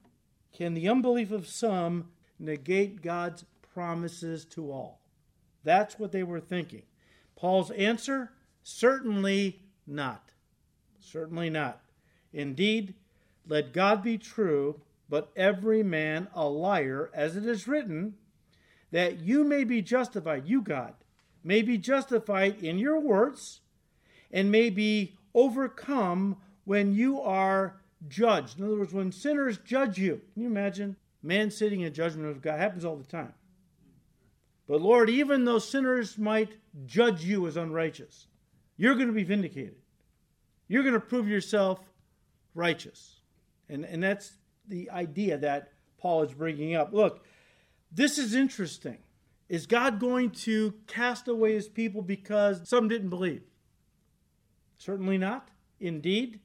Can 0.54 0.74
the 0.74 0.88
unbelief 0.88 1.32
of 1.32 1.48
some 1.48 2.10
negate 2.40 3.02
God's 3.02 3.46
promises 3.74 4.46
to 4.46 4.72
all? 4.72 5.02
That's 5.64 5.98
what 5.98 6.12
they 6.12 6.24
were 6.24 6.40
thinking. 6.40 6.84
Paul's 7.36 7.72
answer 7.72 8.32
certainly 8.62 9.62
not. 9.88 10.30
Certainly 11.00 11.50
not. 11.50 11.82
Indeed, 12.32 12.94
let 13.48 13.74
God 13.74 14.04
be 14.04 14.18
true 14.18 14.80
but 15.14 15.32
every 15.36 15.84
man 15.84 16.28
a 16.34 16.48
liar, 16.48 17.12
as 17.14 17.36
it 17.36 17.46
is 17.46 17.68
written, 17.68 18.16
that 18.90 19.20
you 19.20 19.44
may 19.44 19.64
be 19.64 19.80
justified, 19.80 20.48
you, 20.48 20.60
God, 20.60 20.96
may 21.44 21.62
be 21.62 21.78
justified 21.78 22.64
in 22.64 22.80
your 22.80 23.00
words 23.00 23.60
and 24.32 24.52
may 24.52 24.72
be 24.72 25.16
overcome 25.36 26.38
when 26.66 26.96
you 26.96 27.22
are 27.22 27.80
judged. 28.08 28.60
In 28.60 28.66
other 28.66 28.78
words, 28.78 28.94
when 28.94 29.12
sinners 29.12 29.58
judge 29.58 29.98
you. 29.98 30.22
Can 30.34 30.44
you 30.44 30.50
imagine? 30.50 30.96
Man 31.22 31.52
sitting 31.52 31.82
in 31.82 31.94
judgment 31.94 32.30
of 32.30 32.42
God 32.42 32.60
happens 32.60 32.84
all 32.84 32.96
the 32.96 33.04
time. 33.04 33.34
But 34.68 34.82
Lord, 34.82 35.10
even 35.10 35.46
though 35.46 35.60
sinners 35.60 36.18
might 36.18 36.54
judge 36.86 37.24
you 37.24 37.48
as 37.48 37.58
unrighteous, 37.58 38.28
you're 38.78 38.96
going 38.96 39.08
to 39.08 39.14
be 39.14 39.24
vindicated. 39.24 39.76
You're 40.68 40.84
going 40.84 40.94
to 40.94 41.00
prove 41.00 41.28
yourself 41.28 41.80
righteous. 42.56 43.20
And, 43.70 43.86
and 43.86 44.02
that's 44.02 44.34
the 44.68 44.90
idea 44.90 45.38
that 45.38 45.72
Paul 45.98 46.24
is 46.24 46.34
bringing 46.34 46.76
up. 46.76 46.94
Look, 46.94 47.24
this 47.92 48.18
is 48.18 48.34
interesting. 48.34 48.98
Is 49.50 49.66
God 49.68 50.00
going 50.00 50.32
to 50.32 50.74
cast 50.88 51.28
away 51.28 51.54
his 51.54 51.68
people 51.68 52.02
because 52.02 52.68
some 52.68 52.88
didn't 52.88 53.10
believe? 53.10 53.44
Certainly 54.78 55.18
not. 55.18 55.50
Indeed, 55.80 56.40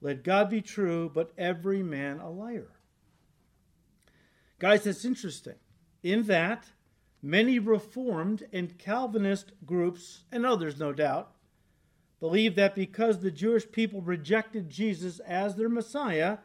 let 0.00 0.22
God 0.22 0.50
be 0.50 0.60
true, 0.60 1.10
but 1.12 1.32
every 1.38 1.82
man 1.82 2.20
a 2.20 2.30
liar. 2.30 2.72
Guys, 4.58 4.84
that's 4.84 5.04
interesting. 5.04 5.54
In 6.02 6.24
that, 6.24 6.66
Many 7.22 7.58
Reformed 7.58 8.46
and 8.52 8.78
Calvinist 8.78 9.52
groups, 9.64 10.24
and 10.30 10.46
others 10.46 10.78
no 10.78 10.92
doubt, 10.92 11.32
believe 12.20 12.54
that 12.54 12.74
because 12.74 13.18
the 13.18 13.30
Jewish 13.30 13.70
people 13.72 14.00
rejected 14.00 14.70
Jesus 14.70 15.18
as 15.20 15.56
their 15.56 15.68
Messiah, 15.68 16.38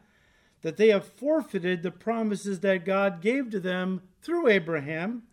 that 0.61 0.77
they 0.77 0.89
have 0.89 1.05
forfeited 1.05 1.83
the 1.83 1.91
promises 1.91 2.61
that 2.61 2.85
God 2.85 3.21
gave 3.21 3.49
to 3.51 3.59
them 3.59 4.01
through 4.21 4.47
Abraham, 4.47 5.23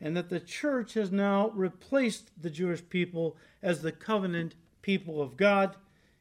and 0.00 0.16
that 0.16 0.28
the 0.28 0.40
church 0.40 0.94
has 0.94 1.10
now 1.10 1.50
replaced 1.50 2.30
the 2.40 2.50
Jewish 2.50 2.86
people 2.88 3.36
as 3.62 3.82
the 3.82 3.92
covenant 3.92 4.54
people 4.82 5.22
of 5.22 5.36
God, 5.36 5.76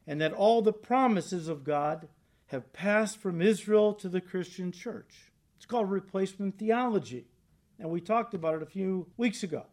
and 0.09 0.19
that 0.19 0.33
all 0.33 0.63
the 0.63 0.73
promises 0.73 1.47
of 1.47 1.63
God 1.63 2.07
have 2.47 2.73
passed 2.73 3.19
from 3.19 3.43
Israel 3.43 3.93
to 3.93 4.09
the 4.09 4.19
Christian 4.19 4.71
church. 4.71 5.31
It's 5.55 5.67
called 5.67 5.91
replacement 5.91 6.57
theology, 6.57 7.27
and 7.77 7.91
we 7.91 8.01
talked 8.01 8.33
about 8.33 8.55
it 8.55 8.63
a 8.63 8.65
few 8.65 9.05
weeks 9.17 9.43
ago. 9.43 9.67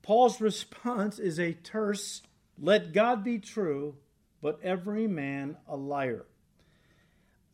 Paul's 0.00 0.40
response 0.40 1.18
is 1.18 1.38
a 1.38 1.52
terse, 1.52 2.22
let 2.58 2.94
God 2.94 3.22
be 3.22 3.38
true, 3.38 3.96
but 4.40 4.58
every 4.62 5.06
man 5.06 5.58
a 5.68 5.76
liar. 5.76 6.24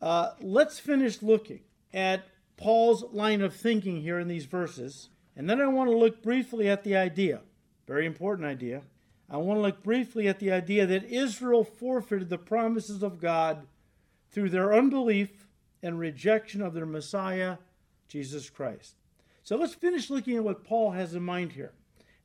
Uh, 0.01 0.31
let's 0.39 0.79
finish 0.79 1.21
looking 1.21 1.59
at 1.93 2.23
Paul's 2.55 3.03
line 3.11 3.41
of 3.41 3.53
thinking 3.53 4.01
here 4.01 4.19
in 4.19 4.29
these 4.29 4.45
verses, 4.45 5.09
and 5.35 5.49
then 5.49 5.59
I 5.59 5.67
want 5.67 5.89
to 5.89 5.97
look 5.97 6.23
briefly 6.23 6.69
at 6.69 6.85
the 6.85 6.95
idea, 6.95 7.41
very 7.85 8.05
important 8.05 8.47
idea. 8.47 8.83
I 9.29 9.37
want 9.37 9.57
to 9.57 9.61
look 9.61 9.83
briefly 9.83 10.27
at 10.27 10.39
the 10.39 10.51
idea 10.51 10.85
that 10.85 11.03
Israel 11.05 11.63
forfeited 11.63 12.29
the 12.29 12.37
promises 12.37 13.01
of 13.01 13.19
God 13.19 13.65
through 14.31 14.49
their 14.49 14.73
unbelief 14.73 15.47
and 15.81 15.99
rejection 15.99 16.61
of 16.61 16.73
their 16.73 16.85
Messiah, 16.85 17.57
Jesus 18.07 18.49
Christ. 18.49 18.95
So 19.43 19.55
let's 19.55 19.73
finish 19.73 20.09
looking 20.09 20.35
at 20.35 20.43
what 20.43 20.63
Paul 20.63 20.91
has 20.91 21.15
in 21.15 21.23
mind 21.23 21.51
here. 21.51 21.73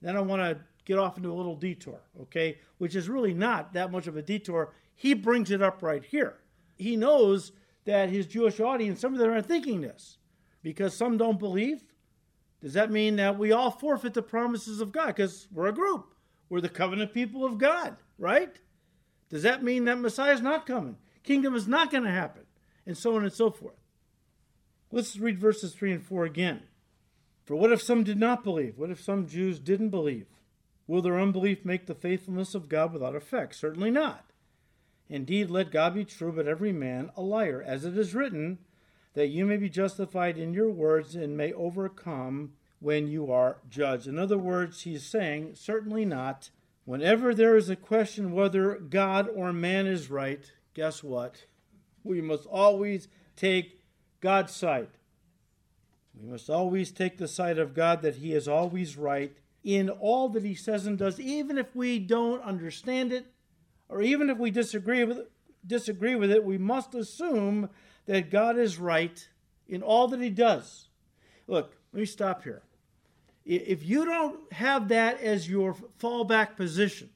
Then 0.03 0.17
I 0.17 0.21
want 0.21 0.43
to 0.43 0.63
get 0.85 0.99
off 0.99 1.17
into 1.17 1.31
a 1.31 1.35
little 1.35 1.57
detour, 1.57 2.01
okay, 2.23 2.59
which 2.79 2.97
is 2.97 3.09
really 3.09 3.35
not 3.35 3.73
that 3.75 3.93
much 3.93 4.07
of 4.07 4.17
a 4.17 4.23
detour. 4.23 4.73
He 4.97 5.15
brings 5.15 5.51
it 5.51 5.63
up 5.63 5.83
right 5.83 6.05
here. 6.05 6.39
He 6.77 6.97
knows 6.97 7.53
that 7.85 8.11
his 8.11 8.27
Jewish 8.27 8.61
audience, 8.61 9.01
some 9.01 9.13
of 9.13 9.19
them 9.19 9.31
are 9.31 9.43
thinking 9.43 9.81
this 9.81 10.19
because 10.63 10.97
some 10.97 11.17
don't 11.17 11.39
believe. 11.39 11.85
Does 12.61 12.75
that 12.75 12.91
mean 12.91 13.17
that 13.17 13.39
we 13.39 13.53
all 13.53 13.71
forfeit 13.71 14.15
the 14.15 14.23
promises 14.23 14.81
of 14.81 14.93
God? 14.93 15.09
Because 15.09 15.49
we're 15.53 15.69
a 15.69 15.73
group. 15.73 16.15
We're 16.51 16.61
the 16.61 16.69
covenant 16.69 17.15
people 17.15 17.47
of 17.47 17.57
God, 17.57 17.97
right? 18.19 18.55
Does 19.31 19.45
that 19.45 19.63
mean 19.63 19.85
that 19.85 19.99
Messiah 19.99 20.35
is 20.35 20.43
not 20.43 20.67
coming? 20.67 20.97
Kingdom 21.23 21.55
is 21.55 21.69
not 21.69 21.91
going 21.91 22.05
to 22.05 22.11
happen, 22.11 22.43
and 22.85 22.99
so 22.99 23.17
on 23.17 23.23
and 23.23 23.33
so 23.33 23.51
forth. 23.51 23.77
Let's 24.91 25.17
read 25.17 25.39
verses 25.39 25.73
3 25.73 25.93
and 25.93 26.05
4 26.05 26.25
again. 26.25 26.65
For 27.45 27.55
what 27.55 27.73
if 27.73 27.81
some 27.81 28.03
did 28.03 28.19
not 28.19 28.45
believe? 28.45 28.77
What 28.77 28.91
if 28.91 29.01
some 29.01 29.29
Jews 29.29 29.61
didn't 29.61 29.91
believe? 29.91 30.27
Will 30.89 31.03
their 31.03 31.21
unbelief 31.21 31.65
make 31.65 31.87
the 31.87 31.95
faithfulness 31.95 32.55
of 32.57 32.69
God 32.69 32.93
without 32.93 33.15
effect? 33.15 33.55
Certainly 33.55 33.93
not. 33.93 34.33
Indeed, 35.09 35.51
let 35.51 35.71
God 35.71 35.95
be 35.95 36.05
true, 36.05 36.33
but 36.33 36.49
every 36.49 36.73
man 36.73 37.11
a 37.17 37.23
liar, 37.23 37.63
as 37.65 37.85
it 37.85 37.97
is 37.97 38.15
written, 38.15 38.59
that 39.15 39.29
you 39.29 39.47
may 39.47 39.57
be 39.57 39.69
justified 39.69 40.37
in 40.37 40.53
your 40.53 40.71
words 40.71 41.15
and 41.15 41.37
may 41.37 41.53
overcome 41.53 42.53
when 42.81 43.07
you 43.07 43.31
are 43.31 43.59
judged. 43.69 44.07
In 44.07 44.19
other 44.19 44.39
words, 44.39 44.83
he's 44.83 45.05
saying, 45.05 45.53
certainly 45.55 46.05
not. 46.05 46.51
Whenever 46.85 47.35
there 47.35 47.57
is 47.57 47.71
a 47.71 47.77
question 47.77 48.33
whether 48.33 48.75
God 48.75 49.29
or 49.29 49.53
man 49.53 49.87
is 49.87 50.11
right, 50.11 50.51
guess 50.75 51.05
what? 51.05 51.45
We 52.03 52.21
must 52.21 52.47
always 52.47 53.09
take 53.37 53.81
God's 54.21 54.55
side. 54.55 54.89
We 56.19 56.29
must 56.29 56.51
always 56.51 56.91
take 56.91 57.19
the 57.19 57.29
side 57.29 57.59
of 57.59 57.75
God 57.75 58.03
that 58.03 58.17
He 58.17 58.33
is 58.33 58.49
always 58.49 58.97
right 58.97 59.37
in 59.63 59.91
all 59.91 60.29
that 60.31 60.45
he 60.45 60.55
says 60.55 60.87
and 60.87 60.99
does, 60.99 61.21
even 61.21 61.59
if 61.59 61.75
we 61.75 61.99
don't 61.99 62.43
understand 62.43 63.13
it, 63.13 63.27
or 63.89 64.03
even 64.03 64.31
if 64.31 64.39
we 64.39 64.51
disagree 64.51 65.05
with 65.05 65.19
it, 65.19 65.31
disagree 65.67 66.15
with 66.15 66.31
it, 66.31 66.45
we 66.45 66.57
must 66.57 66.95
assume 66.95 67.69
that 68.07 68.31
God 68.31 68.59
is 68.59 68.79
right 68.79 69.29
in 69.69 69.83
all 69.83 70.09
that 70.09 70.21
he 70.21 70.31
does. 70.31 70.89
Look, 71.47 71.77
let 71.93 72.01
me 72.01 72.07
stop 72.07 72.43
here. 72.45 72.63
If 73.53 73.85
you 73.85 74.05
don't 74.05 74.53
have 74.53 74.89
that 74.89 75.21
as 75.21 75.51
your 75.51 75.75
fallback 75.99 76.55
position, 76.55 77.11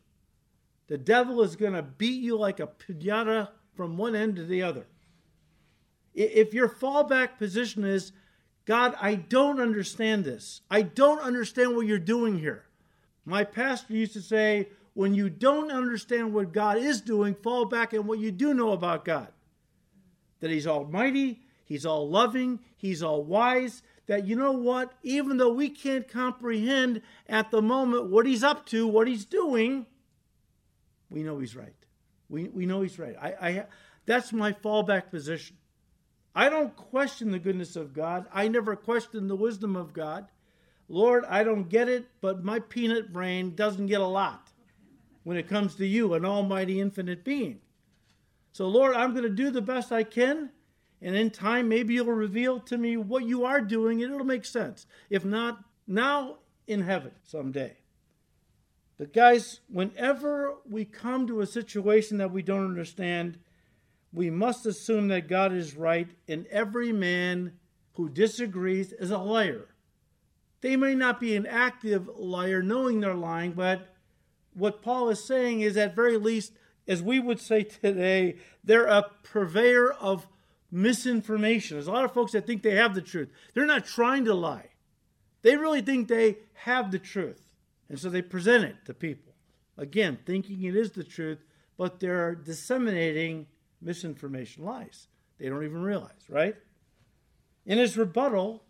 the 0.89 0.99
devil 0.99 1.43
is 1.43 1.55
going 1.55 1.75
to 1.75 1.83
beat 1.83 2.21
you 2.21 2.37
like 2.37 2.59
a 2.59 2.67
pinata 2.67 3.51
from 3.77 3.97
one 3.97 4.17
end 4.17 4.35
to 4.37 4.45
the 4.45 4.61
other. 4.61 4.87
If 6.13 6.53
your 6.53 6.69
fallback 6.69 7.39
position 7.39 7.85
is, 7.85 8.11
God, 8.65 8.97
I 9.01 9.15
don't 9.15 9.61
understand 9.61 10.25
this. 10.25 10.63
I 10.69 10.83
don't 10.83 11.21
understand 11.21 11.77
what 11.77 11.87
you're 11.87 11.99
doing 12.01 12.41
here. 12.41 12.65
My 13.25 13.45
pastor 13.45 13.95
used 13.95 14.15
to 14.15 14.21
say, 14.21 14.71
when 14.95 15.15
you 15.15 15.31
don't 15.31 15.71
understand 15.71 16.35
what 16.35 16.53
God 16.53 16.79
is 16.79 17.01
doing, 17.01 17.37
fall 17.37 17.65
back 17.65 17.95
on 17.95 18.09
what 18.09 18.19
you 18.19 18.33
do 18.33 18.55
know 18.55 18.73
about 18.73 19.05
God. 19.05 19.29
That 20.41 20.51
He's 20.51 20.67
almighty, 20.67 21.43
He's 21.65 21.87
all 21.87 22.09
loving, 22.09 22.59
He's 22.77 23.05
all 23.05 23.23
wise. 23.23 23.83
That 24.07 24.27
you 24.27 24.37
know 24.37 24.53
what? 24.53 24.93
Even 25.03 25.39
though 25.39 25.53
we 25.53 25.71
can't 25.71 26.07
comprehend 26.07 27.01
at 27.29 27.51
the 27.51 27.63
moment 27.63 28.11
what 28.11 28.27
He's 28.27 28.45
up 28.45 28.67
to, 28.67 28.87
what 28.87 29.09
He's 29.09 29.25
doing, 29.25 29.87
we 31.11 31.23
know 31.23 31.39
He's 31.39 31.57
right. 31.57 31.75
We, 32.29 32.45
we 32.49 32.67
know 32.67 32.83
He's 32.83 32.99
right. 32.99 33.17
I, 33.21 33.29
I, 33.29 33.67
that's 34.07 34.33
my 34.33 34.53
fallback 34.53 35.11
position. 35.11 35.57
I 36.35 36.49
don't 36.49 36.75
question 36.77 37.31
the 37.31 37.39
goodness 37.39 37.77
of 37.77 37.95
God. 37.95 38.27
I 38.33 38.49
never 38.49 38.75
question 38.77 39.29
the 39.29 39.37
wisdom 39.37 39.77
of 39.77 39.93
God. 39.93 40.27
Lord, 40.89 41.25
I 41.27 41.45
don't 41.45 41.69
get 41.69 41.89
it, 41.89 42.07
but 42.21 42.45
my 42.45 42.59
peanut 42.59 43.13
brain 43.13 43.55
doesn't 43.55 43.87
get 43.87 44.01
a 44.01 44.07
lot 44.07 44.51
when 45.23 45.37
it 45.37 45.49
comes 45.49 45.77
to 45.77 45.87
you, 45.87 46.13
an 46.15 46.25
almighty 46.25 46.81
infinite 46.81 47.25
being. 47.25 47.61
So, 48.53 48.69
Lord, 48.69 48.95
I'm 48.95 49.13
going 49.13 49.25
to 49.25 49.31
do 49.31 49.51
the 49.51 49.63
best 49.63 49.91
I 49.91 50.05
can, 50.05 50.51
and 51.05 51.15
in 51.15 51.31
time, 51.31 51.69
maybe 51.69 51.95
you'll 51.95 52.07
reveal 52.07 52.59
to 52.61 52.79
me 52.79 52.97
what 52.97 53.27
you 53.27 53.45
are 53.45 53.61
doing, 53.61 54.03
and 54.03 54.11
it'll 54.13 54.25
make 54.25 54.47
sense. 54.47 54.87
If 55.11 55.23
not, 55.23 55.63
now 55.87 56.39
in 56.67 56.81
heaven 56.81 57.13
someday. 57.23 57.77
But, 58.97 59.13
guys, 59.13 59.61
whenever 59.69 60.55
we 60.69 60.87
come 60.87 61.27
to 61.27 61.43
a 61.43 61.47
situation 61.47 62.17
that 62.19 62.33
we 62.33 62.43
don't 62.43 62.65
understand, 62.65 63.39
we 64.15 64.31
must 64.31 64.65
assume 64.65 65.09
that 65.09 65.29
God 65.29 65.53
is 65.53 65.77
right, 65.77 66.09
and 66.27 66.47
every 66.47 66.91
man 66.91 67.53
who 67.93 68.09
disagrees 68.09 68.93
is 68.93 69.11
a 69.11 69.19
liar. 69.19 69.69
They 70.63 70.75
may 70.75 70.95
not 70.95 71.21
be 71.21 71.37
an 71.37 71.47
active 71.47 72.09
liar, 72.17 72.63
knowing 72.63 73.01
they're 73.01 73.15
lying, 73.15 73.53
but 73.53 73.95
what 74.55 74.81
Paul 74.81 75.11
is 75.11 75.23
saying 75.23 75.61
is, 75.61 75.77
at 75.77 75.95
very 75.95 76.17
least, 76.17 76.55
as 76.89 77.03
we 77.03 77.21
would 77.21 77.41
say 77.41 77.63
today, 77.63 78.37
they're 78.63 78.87
a 78.87 79.11
purveyor 79.23 79.93
of 79.93 80.27
misinformation. 80.75 81.77
There's 81.77 81.87
a 81.87 81.93
lot 81.93 82.05
of 82.05 82.13
folks 82.13 82.33
that 82.33 82.47
think 82.47 82.63
they 82.63 82.75
have 82.75 82.95
the 82.95 83.01
truth. 83.01 83.29
They're 83.55 83.65
not 83.65 83.87
trying 83.87 84.25
to 84.27 84.35
lie, 84.35 84.71
they 85.43 85.57
really 85.57 85.81
think 85.81 86.09
they 86.09 86.39
have 86.55 86.91
the 86.91 86.99
truth. 86.99 87.41
And 87.89 87.99
so 87.99 88.09
they 88.09 88.23
present 88.23 88.65
it 88.65 88.77
to 88.87 88.95
people. 88.95 89.35
Again, 89.77 90.19
thinking 90.25 90.63
it 90.63 90.75
is 90.75 90.93
the 90.93 91.05
truth, 91.05 91.45
but 91.77 92.01
they're 92.01 92.35
disseminating 92.35 93.47
misinformation 93.81 94.65
lies. 94.65 95.09
They 95.39 95.49
don't 95.49 95.65
even 95.65 95.83
realize, 95.83 96.29
right? 96.29 96.57
In 97.67 97.79
his 97.79 97.97
rebuttal, 97.97 98.63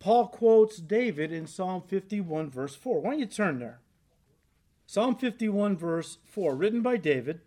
Paul 0.00 0.26
quotes 0.28 0.78
David 0.78 1.32
in 1.32 1.46
Psalm 1.46 1.82
51, 1.86 2.50
verse 2.50 2.74
4. 2.74 3.00
Why 3.00 3.10
don't 3.10 3.20
you 3.20 3.26
turn 3.26 3.58
there? 3.60 3.80
Psalm 4.86 5.16
51, 5.16 5.76
verse 5.76 6.18
4, 6.24 6.54
written 6.54 6.82
by 6.82 6.96
David, 6.96 7.40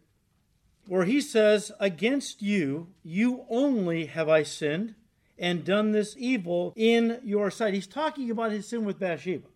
where 0.90 1.06
he 1.06 1.22
says, 1.22 1.72
Against 1.80 2.42
you, 2.42 2.88
you 3.04 3.46
only 3.48 4.08
have 4.08 4.28
I 4.28 4.42
sinned 4.42 4.96
and 5.38 5.64
done 5.64 5.92
this 5.92 6.16
evil 6.18 6.74
in 6.76 7.20
your 7.24 7.52
sight. 7.52 7.76
He's 7.76 7.86
talking 7.86 8.32
about 8.32 8.52
his 8.52 8.68
sin 8.68 8.86
with 8.86 8.98
Bathsheba. 8.98 9.48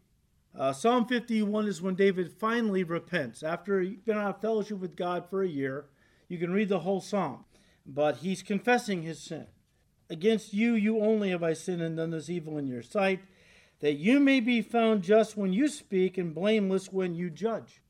Uh, 0.56 0.72
Psalm 0.72 1.08
51 1.08 1.67
is 1.67 1.82
when 1.82 1.96
David 1.96 2.32
finally 2.32 2.84
repents. 2.84 3.41
After 3.41 3.82
he's 3.82 4.00
been 4.02 4.15
out 4.15 4.36
of 4.36 4.41
fellowship 4.41 4.78
with 4.78 4.96
God 4.96 5.28
for 5.28 5.41
a 5.41 5.48
year, 5.48 5.86
you 6.28 6.38
can 6.38 6.54
read 6.54 6.69
the 6.69 6.82
whole 6.82 7.02
psalm. 7.02 7.46
But 7.84 8.17
he's 8.17 8.43
confessing 8.43 9.02
his 9.02 9.19
sin. 9.19 9.48
Against 10.12 10.54
you, 10.54 10.76
you 10.76 11.00
only 11.00 11.32
have 11.32 11.41
I 11.41 11.54
sinned 11.54 11.82
and 11.82 11.98
done 11.98 12.12
this 12.12 12.30
evil 12.30 12.60
in 12.60 12.67
your 12.67 12.84
sight, 12.84 13.22
that 13.80 13.93
you 13.93 14.19
may 14.19 14.39
be 14.39 14.62
found 14.62 15.02
just 15.02 15.36
when 15.36 15.52
you 15.52 15.67
speak 15.67 16.15
and 16.19 16.36
blameless 16.36 16.93
when 16.93 17.15
you 17.15 17.32
judge. 17.32 17.82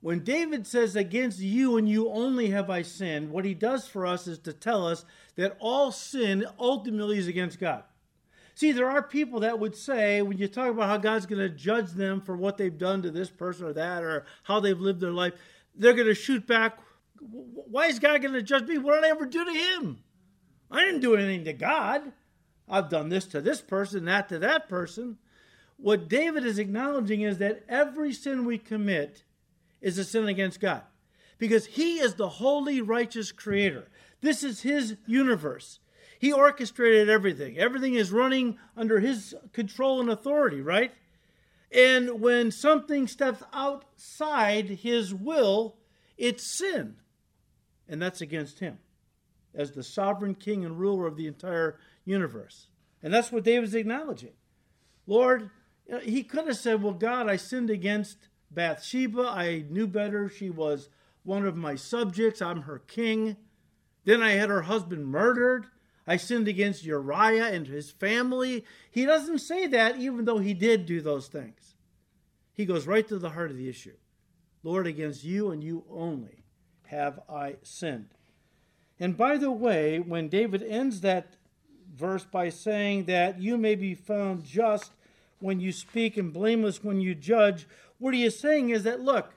When 0.00 0.24
David 0.24 0.66
says, 0.66 0.94
Against 0.96 1.40
you 1.40 1.76
and 1.76 1.88
you 1.88 2.08
only 2.08 2.50
have 2.50 2.70
I 2.70 2.82
sinned, 2.82 3.30
what 3.30 3.44
he 3.44 3.54
does 3.54 3.86
for 3.88 4.06
us 4.06 4.26
is 4.26 4.38
to 4.40 4.52
tell 4.52 4.86
us 4.86 5.04
that 5.36 5.56
all 5.60 5.90
sin 5.90 6.46
ultimately 6.58 7.18
is 7.18 7.26
against 7.26 7.58
God. 7.58 7.84
See, 8.54 8.72
there 8.72 8.90
are 8.90 9.02
people 9.02 9.40
that 9.40 9.58
would 9.58 9.76
say, 9.76 10.20
when 10.22 10.38
you 10.38 10.48
talk 10.48 10.68
about 10.68 10.88
how 10.88 10.96
God's 10.96 11.26
going 11.26 11.40
to 11.40 11.48
judge 11.48 11.90
them 11.90 12.20
for 12.20 12.36
what 12.36 12.56
they've 12.56 12.76
done 12.76 13.02
to 13.02 13.10
this 13.10 13.30
person 13.30 13.66
or 13.66 13.72
that, 13.72 14.02
or 14.02 14.26
how 14.42 14.60
they've 14.60 14.80
lived 14.80 15.00
their 15.00 15.12
life, 15.12 15.34
they're 15.76 15.92
going 15.92 16.08
to 16.08 16.14
shoot 16.14 16.46
back 16.46 16.78
why 17.20 17.86
is 17.86 17.98
God 17.98 18.22
going 18.22 18.34
to 18.34 18.42
judge 18.42 18.66
me? 18.68 18.78
What 18.78 18.94
did 18.94 19.04
I 19.04 19.10
ever 19.10 19.26
do 19.26 19.44
to 19.44 19.52
him? 19.52 19.98
I 20.70 20.84
didn't 20.84 21.00
do 21.00 21.16
anything 21.16 21.44
to 21.44 21.52
God. 21.52 22.12
I've 22.68 22.90
done 22.90 23.08
this 23.08 23.26
to 23.26 23.40
this 23.40 23.60
person, 23.60 24.04
that 24.04 24.28
to 24.28 24.38
that 24.40 24.68
person. 24.68 25.18
what 25.76 26.08
David 26.08 26.44
is 26.44 26.58
acknowledging 26.58 27.22
is 27.22 27.38
that 27.38 27.64
every 27.68 28.12
sin 28.12 28.44
we 28.44 28.58
commit 28.58 29.22
is 29.80 29.98
a 29.98 30.04
sin 30.04 30.28
against 30.28 30.60
God 30.60 30.82
because 31.38 31.66
he 31.66 31.98
is 31.98 32.14
the 32.14 32.28
holy, 32.28 32.80
righteous 32.80 33.32
creator. 33.32 33.88
This 34.20 34.42
is 34.42 34.62
his 34.62 34.96
universe. 35.06 35.78
He 36.18 36.32
orchestrated 36.32 37.08
everything. 37.08 37.58
Everything 37.58 37.94
is 37.94 38.10
running 38.10 38.58
under 38.76 38.98
his 38.98 39.34
control 39.52 40.00
and 40.00 40.10
authority, 40.10 40.60
right? 40.60 40.92
And 41.70 42.20
when 42.20 42.50
something 42.50 43.06
steps 43.06 43.42
outside 43.52 44.68
his 44.68 45.14
will, 45.14 45.76
it's 46.16 46.42
sin. 46.42 46.96
And 47.88 48.02
that's 48.02 48.20
against 48.20 48.58
him 48.58 48.78
as 49.54 49.72
the 49.72 49.82
sovereign 49.82 50.34
king 50.34 50.64
and 50.64 50.78
ruler 50.78 51.06
of 51.06 51.16
the 51.16 51.26
entire 51.26 51.78
universe. 52.04 52.66
And 53.02 53.14
that's 53.14 53.30
what 53.30 53.44
David's 53.44 53.74
acknowledging. 53.74 54.32
Lord, 55.06 55.50
he 56.02 56.22
could 56.22 56.46
have 56.46 56.56
said, 56.56 56.82
Well, 56.82 56.92
God, 56.92 57.28
I 57.28 57.36
sinned 57.36 57.70
against 57.70 58.18
Bathsheba. 58.50 59.22
I 59.22 59.64
knew 59.68 59.86
better. 59.86 60.28
She 60.28 60.50
was 60.50 60.88
one 61.22 61.46
of 61.46 61.56
my 61.56 61.74
subjects. 61.74 62.40
I'm 62.40 62.62
her 62.62 62.78
king. 62.78 63.36
Then 64.04 64.22
I 64.22 64.32
had 64.32 64.48
her 64.48 64.62
husband 64.62 65.06
murdered. 65.06 65.66
I 66.06 66.16
sinned 66.16 66.48
against 66.48 66.84
Uriah 66.84 67.48
and 67.48 67.66
his 67.66 67.90
family. 67.90 68.64
He 68.90 69.04
doesn't 69.04 69.40
say 69.40 69.66
that, 69.66 69.98
even 69.98 70.24
though 70.24 70.38
he 70.38 70.54
did 70.54 70.86
do 70.86 71.02
those 71.02 71.28
things. 71.28 71.74
He 72.54 72.64
goes 72.64 72.86
right 72.86 73.06
to 73.08 73.18
the 73.18 73.30
heart 73.30 73.50
of 73.50 73.58
the 73.58 73.68
issue. 73.68 73.96
Lord, 74.62 74.86
against 74.86 75.22
you 75.22 75.50
and 75.50 75.62
you 75.62 75.84
only 75.90 76.44
have 76.86 77.20
I 77.28 77.56
sinned. 77.62 78.14
And 78.98 79.16
by 79.16 79.36
the 79.36 79.50
way, 79.50 80.00
when 80.00 80.28
David 80.28 80.62
ends 80.62 81.02
that 81.02 81.36
verse 81.94 82.24
by 82.24 82.48
saying 82.48 83.04
that 83.04 83.40
you 83.40 83.56
may 83.56 83.74
be 83.74 83.94
found 83.94 84.44
just 84.44 84.92
when 85.40 85.60
you 85.60 85.72
speak 85.72 86.16
and 86.16 86.32
blameless 86.32 86.82
when 86.82 87.00
you 87.00 87.14
judge, 87.14 87.66
what 87.98 88.14
he 88.14 88.24
is 88.24 88.38
saying 88.38 88.70
is 88.70 88.84
that, 88.84 89.00
look, 89.00 89.34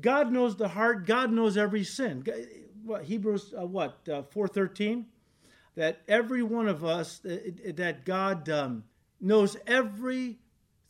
God 0.00 0.32
knows 0.32 0.56
the 0.56 0.68
heart, 0.68 1.06
God 1.06 1.32
knows 1.32 1.56
every 1.56 1.84
sin. 1.84 2.24
What, 2.84 3.04
Hebrews, 3.04 3.54
uh, 3.58 3.66
what, 3.66 4.08
uh, 4.08 4.22
413? 4.22 5.06
That 5.76 6.00
every 6.08 6.42
one 6.42 6.68
of 6.68 6.84
us, 6.84 7.24
uh, 7.24 7.38
that 7.74 8.04
God 8.04 8.48
um, 8.48 8.84
knows 9.20 9.56
every 9.66 10.38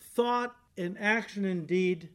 thought 0.00 0.54
and 0.76 0.96
action 0.98 1.44
and 1.44 1.66
deed. 1.66 2.08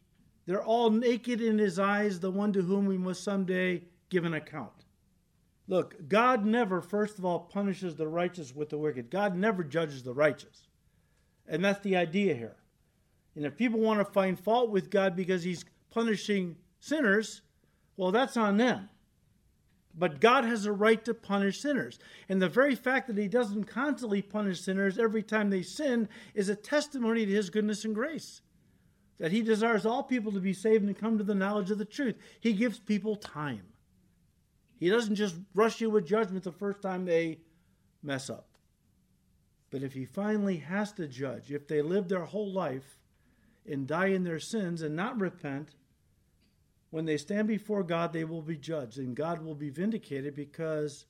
They're 0.46 0.64
all 0.64 0.90
naked 0.92 1.42
in 1.42 1.58
his 1.58 1.80
eyes, 1.80 2.20
the 2.20 2.32
one 2.32 2.54
to 2.54 2.62
whom 2.62 2.86
we 2.86 2.98
must 2.98 3.24
someday 3.24 3.84
give 4.10 4.26
an 4.26 4.34
account. 4.34 4.72
Look, 5.68 6.08
God 6.08 6.46
never, 6.46 6.82
first 6.82 7.18
of 7.18 7.26
all, 7.26 7.40
punishes 7.40 7.96
the 7.96 8.08
righteous 8.08 8.56
with 8.56 8.70
the 8.70 8.78
wicked. 8.78 9.10
God 9.10 9.36
never 9.36 9.64
judges 9.64 10.04
the 10.04 10.14
righteous. 10.14 10.65
And 11.48 11.64
that's 11.64 11.82
the 11.82 11.96
idea 11.96 12.34
here. 12.34 12.56
And 13.36 13.46
if 13.46 13.58
people 13.58 13.80
want 13.80 14.00
to 14.00 14.06
find 14.06 14.40
fault 14.40 14.70
with 14.70 14.90
God 14.90 15.16
because 15.16 15.44
he's 15.44 15.66
punishing 15.92 16.56
sinners, 16.80 17.42
well, 17.98 18.12
that's 18.12 18.38
on 18.38 18.58
them. 18.58 18.90
But 19.98 20.20
God 20.20 20.44
has 20.44 20.66
a 20.66 20.74
right 20.74 21.04
to 21.06 21.14
punish 21.14 21.62
sinners. 21.62 22.00
And 22.28 22.42
the 22.42 22.50
very 22.50 22.76
fact 22.76 23.08
that 23.08 23.18
he 23.18 23.28
doesn't 23.28 23.66
constantly 23.66 24.22
punish 24.22 24.62
sinners 24.62 24.98
every 24.98 25.24
time 25.24 25.50
they 25.50 25.62
sin 25.62 26.10
is 26.34 26.50
a 26.50 26.56
testimony 26.56 27.26
to 27.26 27.32
his 27.32 27.50
goodness 27.50 27.86
and 27.86 27.96
grace. 27.96 28.42
That 29.20 29.32
he 29.32 29.42
desires 29.42 29.86
all 29.86 30.04
people 30.04 30.34
to 30.34 30.42
be 30.42 30.54
saved 30.54 30.84
and 30.84 30.94
to 30.94 31.00
come 31.00 31.18
to 31.18 31.24
the 31.24 31.36
knowledge 31.36 31.72
of 31.72 31.78
the 31.78 31.86
truth. 31.86 32.16
He 32.42 32.52
gives 32.52 32.78
people 32.78 33.16
time. 33.16 33.64
He 34.78 34.90
doesn't 34.90 35.16
just 35.16 35.36
rush 35.54 35.80
you 35.80 35.90
with 35.90 36.06
judgment 36.06 36.44
the 36.44 36.52
first 36.52 36.82
time 36.82 37.06
they 37.06 37.40
mess 38.04 38.30
up. 38.30 38.50
But 39.72 39.84
if 39.84 39.94
he 39.94 40.06
finally 40.06 40.58
has 40.58 40.92
to 40.94 41.08
judge, 41.08 41.52
if 41.52 41.68
they 41.68 41.82
live 41.82 42.08
their 42.08 42.26
whole 42.26 42.52
life 42.52 43.00
and 43.66 43.88
die 43.88 44.08
in 44.08 44.24
their 44.24 44.40
sins 44.40 44.82
and 44.82 44.96
not 44.96 45.20
repent, 45.20 45.76
when 46.92 47.06
they 47.06 47.18
stand 47.18 47.48
before 47.48 47.84
God, 47.84 48.14
they 48.14 48.24
will 48.24 48.42
be 48.42 48.58
judged 48.58 49.00
and 49.00 49.16
God 49.16 49.44
will 49.44 49.56
be 49.56 49.70
vindicated 49.70 50.36
because 50.36 51.06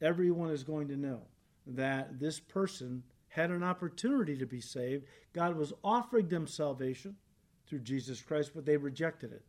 everyone 0.00 0.50
is 0.50 0.64
going 0.64 0.88
to 0.88 0.96
know 0.96 1.22
that 1.66 2.18
this 2.18 2.40
person 2.40 3.02
had 3.28 3.50
an 3.50 3.62
opportunity 3.62 4.36
to 4.36 4.46
be 4.46 4.60
saved. 4.60 5.04
God 5.32 5.56
was 5.56 5.72
offering 5.84 6.28
them 6.28 6.46
salvation 6.46 7.16
through 7.66 7.80
Jesus 7.80 8.22
Christ, 8.22 8.52
but 8.54 8.64
they 8.64 8.76
rejected 8.76 9.32
it. 9.32 9.44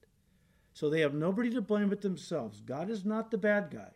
So 0.74 0.90
they 0.90 1.00
have 1.00 1.14
nobody 1.14 1.50
to 1.52 1.62
blame 1.62 1.90
but 1.90 2.02
themselves. 2.02 2.62
God 2.62 2.90
is 2.90 3.06
not 3.06 3.32
the 3.32 3.38
bad 3.38 3.72
guy. 3.72 3.92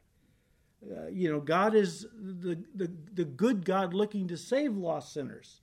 Uh, 0.89 1.07
you 1.07 1.31
know, 1.31 1.39
God 1.39 1.75
is 1.75 2.05
the, 2.13 2.57
the, 2.75 2.91
the 3.13 3.25
good 3.25 3.65
God 3.65 3.93
looking 3.93 4.27
to 4.27 4.37
save 4.37 4.75
lost 4.75 5.13
sinners 5.13 5.61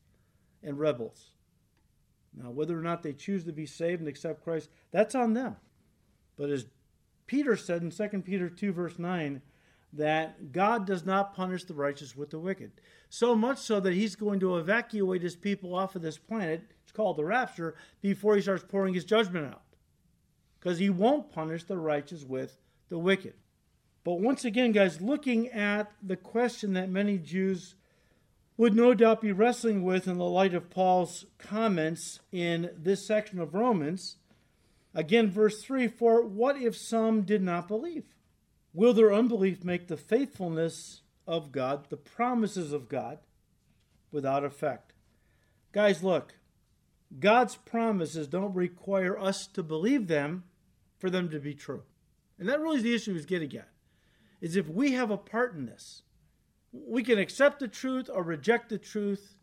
and 0.62 0.78
rebels. 0.78 1.30
Now, 2.34 2.50
whether 2.50 2.78
or 2.78 2.82
not 2.82 3.02
they 3.02 3.12
choose 3.12 3.44
to 3.44 3.52
be 3.52 3.66
saved 3.66 4.00
and 4.00 4.08
accept 4.08 4.44
Christ, 4.44 4.70
that's 4.92 5.14
on 5.14 5.34
them. 5.34 5.56
But 6.36 6.50
as 6.50 6.66
Peter 7.26 7.56
said 7.56 7.82
in 7.82 7.90
2 7.90 8.22
Peter 8.22 8.48
2, 8.48 8.72
verse 8.72 8.98
9, 8.98 9.42
that 9.92 10.52
God 10.52 10.86
does 10.86 11.04
not 11.04 11.34
punish 11.34 11.64
the 11.64 11.74
righteous 11.74 12.16
with 12.16 12.30
the 12.30 12.38
wicked. 12.38 12.70
So 13.08 13.34
much 13.34 13.58
so 13.58 13.80
that 13.80 13.92
he's 13.92 14.14
going 14.14 14.38
to 14.40 14.56
evacuate 14.56 15.22
his 15.22 15.34
people 15.34 15.74
off 15.74 15.96
of 15.96 16.02
this 16.02 16.16
planet, 16.16 16.62
it's 16.84 16.92
called 16.92 17.16
the 17.16 17.24
rapture, 17.24 17.74
before 18.00 18.36
he 18.36 18.42
starts 18.42 18.64
pouring 18.66 18.94
his 18.94 19.04
judgment 19.04 19.46
out 19.46 19.62
because 20.60 20.78
he 20.78 20.90
won't 20.90 21.30
punish 21.30 21.64
the 21.64 21.78
righteous 21.78 22.24
with 22.24 22.58
the 22.88 22.98
wicked. 22.98 23.34
But 24.02 24.20
once 24.20 24.44
again, 24.44 24.72
guys, 24.72 25.00
looking 25.00 25.48
at 25.48 25.92
the 26.02 26.16
question 26.16 26.72
that 26.72 26.88
many 26.88 27.18
Jews 27.18 27.74
would 28.56 28.74
no 28.74 28.92
doubt 28.92 29.22
be 29.22 29.32
wrestling 29.32 29.82
with 29.82 30.06
in 30.06 30.18
the 30.18 30.24
light 30.24 30.52
of 30.54 30.68
Paul's 30.70 31.24
comments 31.38 32.20
in 32.30 32.70
this 32.76 33.06
section 33.06 33.40
of 33.40 33.54
Romans, 33.54 34.16
again, 34.94 35.30
verse 35.30 35.62
3 35.62 35.88
For 35.88 36.22
what 36.22 36.60
if 36.60 36.76
some 36.76 37.22
did 37.22 37.42
not 37.42 37.68
believe? 37.68 38.04
Will 38.72 38.92
their 38.92 39.12
unbelief 39.12 39.64
make 39.64 39.88
the 39.88 39.96
faithfulness 39.96 41.00
of 41.26 41.52
God, 41.52 41.88
the 41.88 41.96
promises 41.96 42.72
of 42.72 42.88
God, 42.88 43.18
without 44.12 44.44
effect? 44.44 44.92
Guys, 45.72 46.02
look, 46.02 46.34
God's 47.18 47.56
promises 47.56 48.28
don't 48.28 48.54
require 48.54 49.18
us 49.18 49.46
to 49.48 49.62
believe 49.62 50.06
them 50.06 50.44
for 50.98 51.10
them 51.10 51.28
to 51.30 51.40
be 51.40 51.54
true. 51.54 51.82
And 52.38 52.48
that 52.48 52.60
really 52.60 52.76
is 52.76 52.82
the 52.82 52.94
issue 52.94 53.14
he's 53.14 53.26
getting 53.26 53.56
at. 53.56 53.69
Is 54.40 54.56
if 54.56 54.68
we 54.68 54.92
have 54.92 55.10
a 55.10 55.16
part 55.16 55.54
in 55.54 55.66
this, 55.66 56.02
we 56.72 57.02
can 57.02 57.18
accept 57.18 57.60
the 57.60 57.68
truth 57.68 58.08
or 58.12 58.22
reject 58.22 58.68
the 58.68 58.78
truth, 58.78 59.36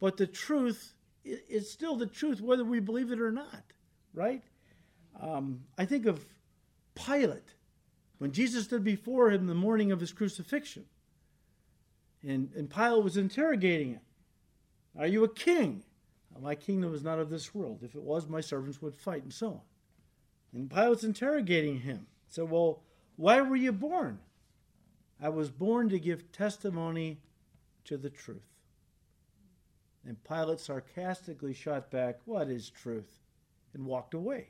but 0.00 0.16
the 0.16 0.26
truth 0.26 0.94
is 1.24 1.70
still 1.70 1.96
the 1.96 2.06
truth 2.06 2.40
whether 2.40 2.64
we 2.64 2.80
believe 2.80 3.10
it 3.10 3.20
or 3.20 3.32
not, 3.32 3.64
right? 4.14 4.42
Um, 5.20 5.60
I 5.76 5.84
think 5.84 6.06
of 6.06 6.24
Pilate 6.94 7.54
when 8.18 8.32
Jesus 8.32 8.64
stood 8.64 8.84
before 8.84 9.30
him 9.30 9.46
the 9.46 9.54
morning 9.54 9.92
of 9.92 10.00
his 10.00 10.12
crucifixion. 10.12 10.84
And, 12.22 12.50
and 12.56 12.68
Pilate 12.68 13.04
was 13.04 13.16
interrogating 13.16 13.92
him. 13.92 14.00
Are 14.98 15.06
you 15.06 15.24
a 15.24 15.28
king? 15.28 15.84
my 16.40 16.54
kingdom 16.54 16.94
is 16.94 17.02
not 17.02 17.18
of 17.18 17.30
this 17.30 17.54
world. 17.54 17.80
If 17.82 17.94
it 17.94 18.02
was, 18.02 18.28
my 18.28 18.40
servants 18.40 18.80
would 18.80 18.94
fight, 18.94 19.22
and 19.22 19.32
so 19.32 19.48
on. 19.48 19.60
And 20.54 20.70
Pilate's 20.70 21.04
interrogating 21.04 21.80
him. 21.80 22.06
Said, 22.28 22.50
well, 22.50 22.82
why 23.16 23.40
were 23.40 23.56
you 23.56 23.72
born? 23.72 24.18
I 25.20 25.28
was 25.28 25.50
born 25.50 25.88
to 25.88 25.98
give 25.98 26.30
testimony 26.32 27.20
to 27.84 27.96
the 27.96 28.10
truth. 28.10 28.42
And 30.06 30.22
Pilate 30.24 30.60
sarcastically 30.60 31.52
shot 31.52 31.90
back, 31.90 32.20
What 32.24 32.48
is 32.48 32.70
truth? 32.70 33.20
and 33.74 33.84
walked 33.84 34.14
away. 34.14 34.48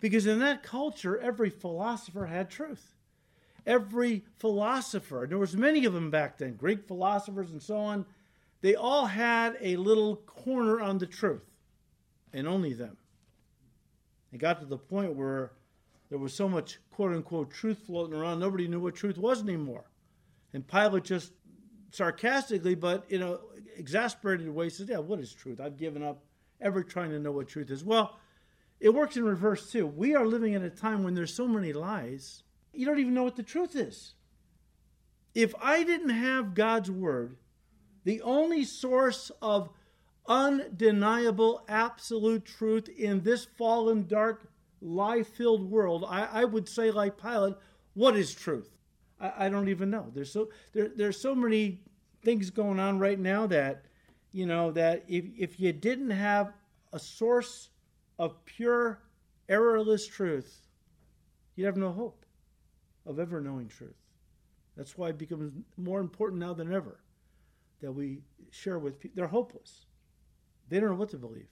Because 0.00 0.26
in 0.26 0.38
that 0.40 0.62
culture, 0.62 1.18
every 1.18 1.50
philosopher 1.50 2.26
had 2.26 2.48
truth. 2.50 2.94
Every 3.66 4.24
philosopher, 4.38 5.22
and 5.24 5.30
there 5.30 5.38
was 5.38 5.56
many 5.56 5.84
of 5.84 5.92
them 5.92 6.10
back 6.10 6.38
then, 6.38 6.54
Greek 6.54 6.86
philosophers 6.86 7.50
and 7.50 7.62
so 7.62 7.78
on, 7.78 8.06
they 8.60 8.74
all 8.74 9.06
had 9.06 9.56
a 9.60 9.76
little 9.76 10.16
corner 10.16 10.80
on 10.80 10.98
the 10.98 11.06
truth, 11.06 11.44
and 12.32 12.46
only 12.46 12.72
them. 12.72 12.96
It 14.32 14.38
got 14.38 14.60
to 14.60 14.66
the 14.66 14.78
point 14.78 15.14
where 15.14 15.52
there 16.08 16.18
was 16.18 16.32
so 16.32 16.48
much 16.48 16.78
quote 16.90 17.12
unquote 17.12 17.50
truth 17.50 17.78
floating 17.86 18.16
around, 18.16 18.40
nobody 18.40 18.68
knew 18.68 18.80
what 18.80 18.94
truth 18.94 19.18
was 19.18 19.42
anymore. 19.42 19.90
And 20.52 20.66
Pilate 20.66 21.04
just 21.04 21.32
sarcastically, 21.90 22.74
but 22.74 23.04
in 23.08 23.22
a 23.22 23.38
exasperated 23.76 24.48
way, 24.48 24.68
says, 24.68 24.88
Yeah, 24.88 24.98
what 24.98 25.20
is 25.20 25.32
truth? 25.32 25.60
I've 25.60 25.76
given 25.76 26.02
up 26.02 26.24
ever 26.60 26.82
trying 26.82 27.10
to 27.10 27.18
know 27.18 27.32
what 27.32 27.48
truth 27.48 27.70
is. 27.70 27.84
Well, 27.84 28.18
it 28.80 28.90
works 28.90 29.16
in 29.16 29.24
reverse 29.24 29.70
too. 29.70 29.86
We 29.86 30.14
are 30.14 30.26
living 30.26 30.52
in 30.52 30.62
a 30.62 30.70
time 30.70 31.02
when 31.02 31.14
there's 31.14 31.34
so 31.34 31.48
many 31.48 31.72
lies, 31.72 32.42
you 32.72 32.86
don't 32.86 32.98
even 32.98 33.14
know 33.14 33.24
what 33.24 33.36
the 33.36 33.42
truth 33.42 33.74
is. 33.74 34.14
If 35.34 35.54
I 35.60 35.82
didn't 35.82 36.10
have 36.10 36.54
God's 36.54 36.90
word, 36.90 37.36
the 38.04 38.22
only 38.22 38.64
source 38.64 39.30
of 39.42 39.70
undeniable, 40.28 41.64
absolute 41.68 42.44
truth 42.44 42.88
in 42.88 43.22
this 43.22 43.44
fallen, 43.44 44.06
dark, 44.06 44.48
lie 44.80 45.22
filled 45.22 45.70
world, 45.70 46.04
I, 46.08 46.24
I, 46.24 46.44
would 46.44 46.68
say, 46.68 46.90
like 46.90 47.20
Pilate, 47.20 47.54
what 47.94 48.16
is 48.16 48.34
truth? 48.34 48.70
I, 49.20 49.46
I 49.46 49.48
don't 49.48 49.68
even 49.68 49.90
know. 49.90 50.10
There's 50.12 50.32
so 50.32 50.50
there, 50.72 50.90
there's 50.94 51.20
so 51.20 51.34
many 51.34 51.80
things 52.22 52.50
going 52.50 52.80
on 52.80 52.98
right 52.98 53.18
now 53.18 53.46
that 53.46 53.86
you 54.36 54.44
know, 54.44 54.70
that 54.70 55.02
if, 55.08 55.24
if 55.38 55.58
you 55.58 55.72
didn't 55.72 56.10
have 56.10 56.52
a 56.92 56.98
source 56.98 57.70
of 58.18 58.44
pure, 58.44 59.00
errorless 59.48 60.06
truth, 60.06 60.60
you'd 61.54 61.64
have 61.64 61.78
no 61.78 61.90
hope 61.90 62.26
of 63.06 63.18
ever 63.18 63.40
knowing 63.40 63.66
truth. 63.66 63.96
That's 64.76 64.98
why 64.98 65.08
it 65.08 65.16
becomes 65.16 65.54
more 65.78 66.00
important 66.00 66.38
now 66.38 66.52
than 66.52 66.70
ever 66.70 67.00
that 67.80 67.92
we 67.92 68.18
share 68.50 68.78
with 68.78 69.00
people. 69.00 69.14
They're 69.16 69.26
hopeless. 69.26 69.86
They 70.68 70.80
don't 70.80 70.90
know 70.90 70.96
what 70.96 71.08
to 71.12 71.16
believe. 71.16 71.48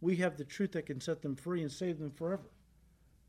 We 0.00 0.16
have 0.16 0.38
the 0.38 0.44
truth 0.44 0.72
that 0.72 0.86
can 0.86 1.02
set 1.02 1.20
them 1.20 1.36
free 1.36 1.60
and 1.60 1.70
save 1.70 1.98
them 1.98 2.10
forever. 2.10 2.50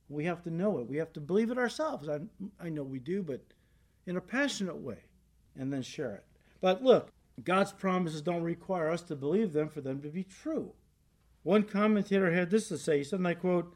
We 0.10 0.26
have 0.26 0.44
to 0.44 0.52
know 0.52 0.78
it. 0.80 0.88
We 0.88 0.98
have 0.98 1.14
to 1.14 1.20
believe 1.20 1.52
it 1.52 1.58
ourselves. 1.58 2.08
I, 2.08 2.20
I 2.60 2.70
know 2.70 2.84
we 2.84 3.00
do, 3.00 3.24
but 3.24 3.42
in 4.06 4.18
a 4.18 4.22
passionate 4.22 4.78
way, 4.78 5.00
and 5.58 5.74
then 5.74 5.82
share 5.82 6.14
it. 6.16 6.24
But 6.62 6.84
look, 6.84 7.10
God's 7.44 7.74
promises 7.74 8.22
don't 8.22 8.44
require 8.44 8.90
us 8.90 9.02
to 9.04 9.16
believe 9.16 9.54
them 9.54 9.70
for 9.70 9.82
them 9.82 10.02
to 10.02 10.10
be 10.10 10.24
true. 10.24 10.74
One 11.44 11.64
commentator 11.64 12.32
had 12.32 12.50
this 12.50 12.70
to 12.70 12.78
say. 12.78 13.00
He 13.00 13.04
said, 13.04 13.20
and 13.20 13.28
I 13.28 13.34
quote, 13.34 13.74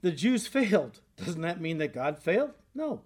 The 0.00 0.12
Jews 0.12 0.46
failed. 0.46 1.00
Doesn't 1.16 1.42
that 1.42 1.60
mean 1.60 1.78
that 1.78 1.92
God 1.92 2.18
failed? 2.18 2.52
No. 2.74 3.02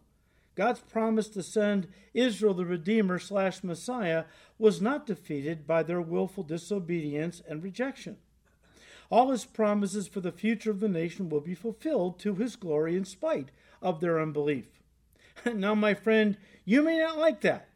God's 0.54 0.80
promise 0.80 1.28
to 1.30 1.42
send 1.42 1.88
Israel 2.12 2.54
the 2.54 2.64
Redeemer 2.64 3.18
slash 3.18 3.64
Messiah 3.64 4.24
was 4.56 4.80
not 4.80 5.06
defeated 5.06 5.66
by 5.66 5.82
their 5.82 6.00
willful 6.00 6.44
disobedience 6.44 7.42
and 7.48 7.62
rejection. 7.62 8.18
All 9.10 9.30
his 9.30 9.44
promises 9.44 10.08
for 10.08 10.20
the 10.20 10.32
future 10.32 10.70
of 10.70 10.80
the 10.80 10.88
nation 10.88 11.28
will 11.28 11.40
be 11.40 11.54
fulfilled 11.54 12.18
to 12.20 12.34
his 12.34 12.56
glory 12.56 12.96
in 12.96 13.04
spite 13.04 13.50
of 13.82 14.00
their 14.00 14.20
unbelief. 14.20 14.80
now, 15.54 15.74
my 15.74 15.94
friend, 15.94 16.36
you 16.64 16.82
may 16.82 16.98
not 16.98 17.18
like 17.18 17.40
that, 17.42 17.68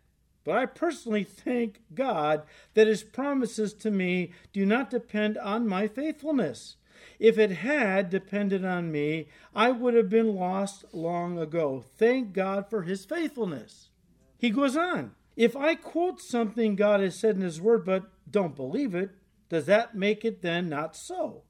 but 0.44 0.56
I 0.56 0.66
personally 0.66 1.24
thank 1.24 1.80
God 1.94 2.42
that 2.74 2.86
his 2.86 3.02
promises 3.02 3.74
to 3.74 3.90
me 3.90 4.32
do 4.52 4.64
not 4.64 4.90
depend 4.90 5.36
on 5.38 5.68
my 5.68 5.86
faithfulness. 5.86 6.76
If 7.18 7.38
it 7.38 7.50
had 7.50 8.10
depended 8.10 8.64
on 8.64 8.92
me, 8.92 9.28
I 9.54 9.70
would 9.70 9.94
have 9.94 10.08
been 10.08 10.34
lost 10.34 10.84
long 10.92 11.38
ago. 11.38 11.84
Thank 11.96 12.32
God 12.32 12.70
for 12.70 12.82
his 12.82 13.04
faithfulness. 13.04 13.90
He 14.38 14.50
goes 14.50 14.76
on. 14.76 15.14
If 15.36 15.56
I 15.56 15.74
quote 15.74 16.20
something 16.20 16.74
God 16.74 17.00
has 17.00 17.16
said 17.16 17.36
in 17.36 17.42
his 17.42 17.60
word 17.60 17.84
but 17.84 18.10
don't 18.30 18.56
believe 18.56 18.94
it, 18.94 19.10
does 19.48 19.66
that 19.66 19.94
make 19.94 20.24
it 20.24 20.42
then 20.42 20.68
not 20.68 20.96
so? 20.96 21.42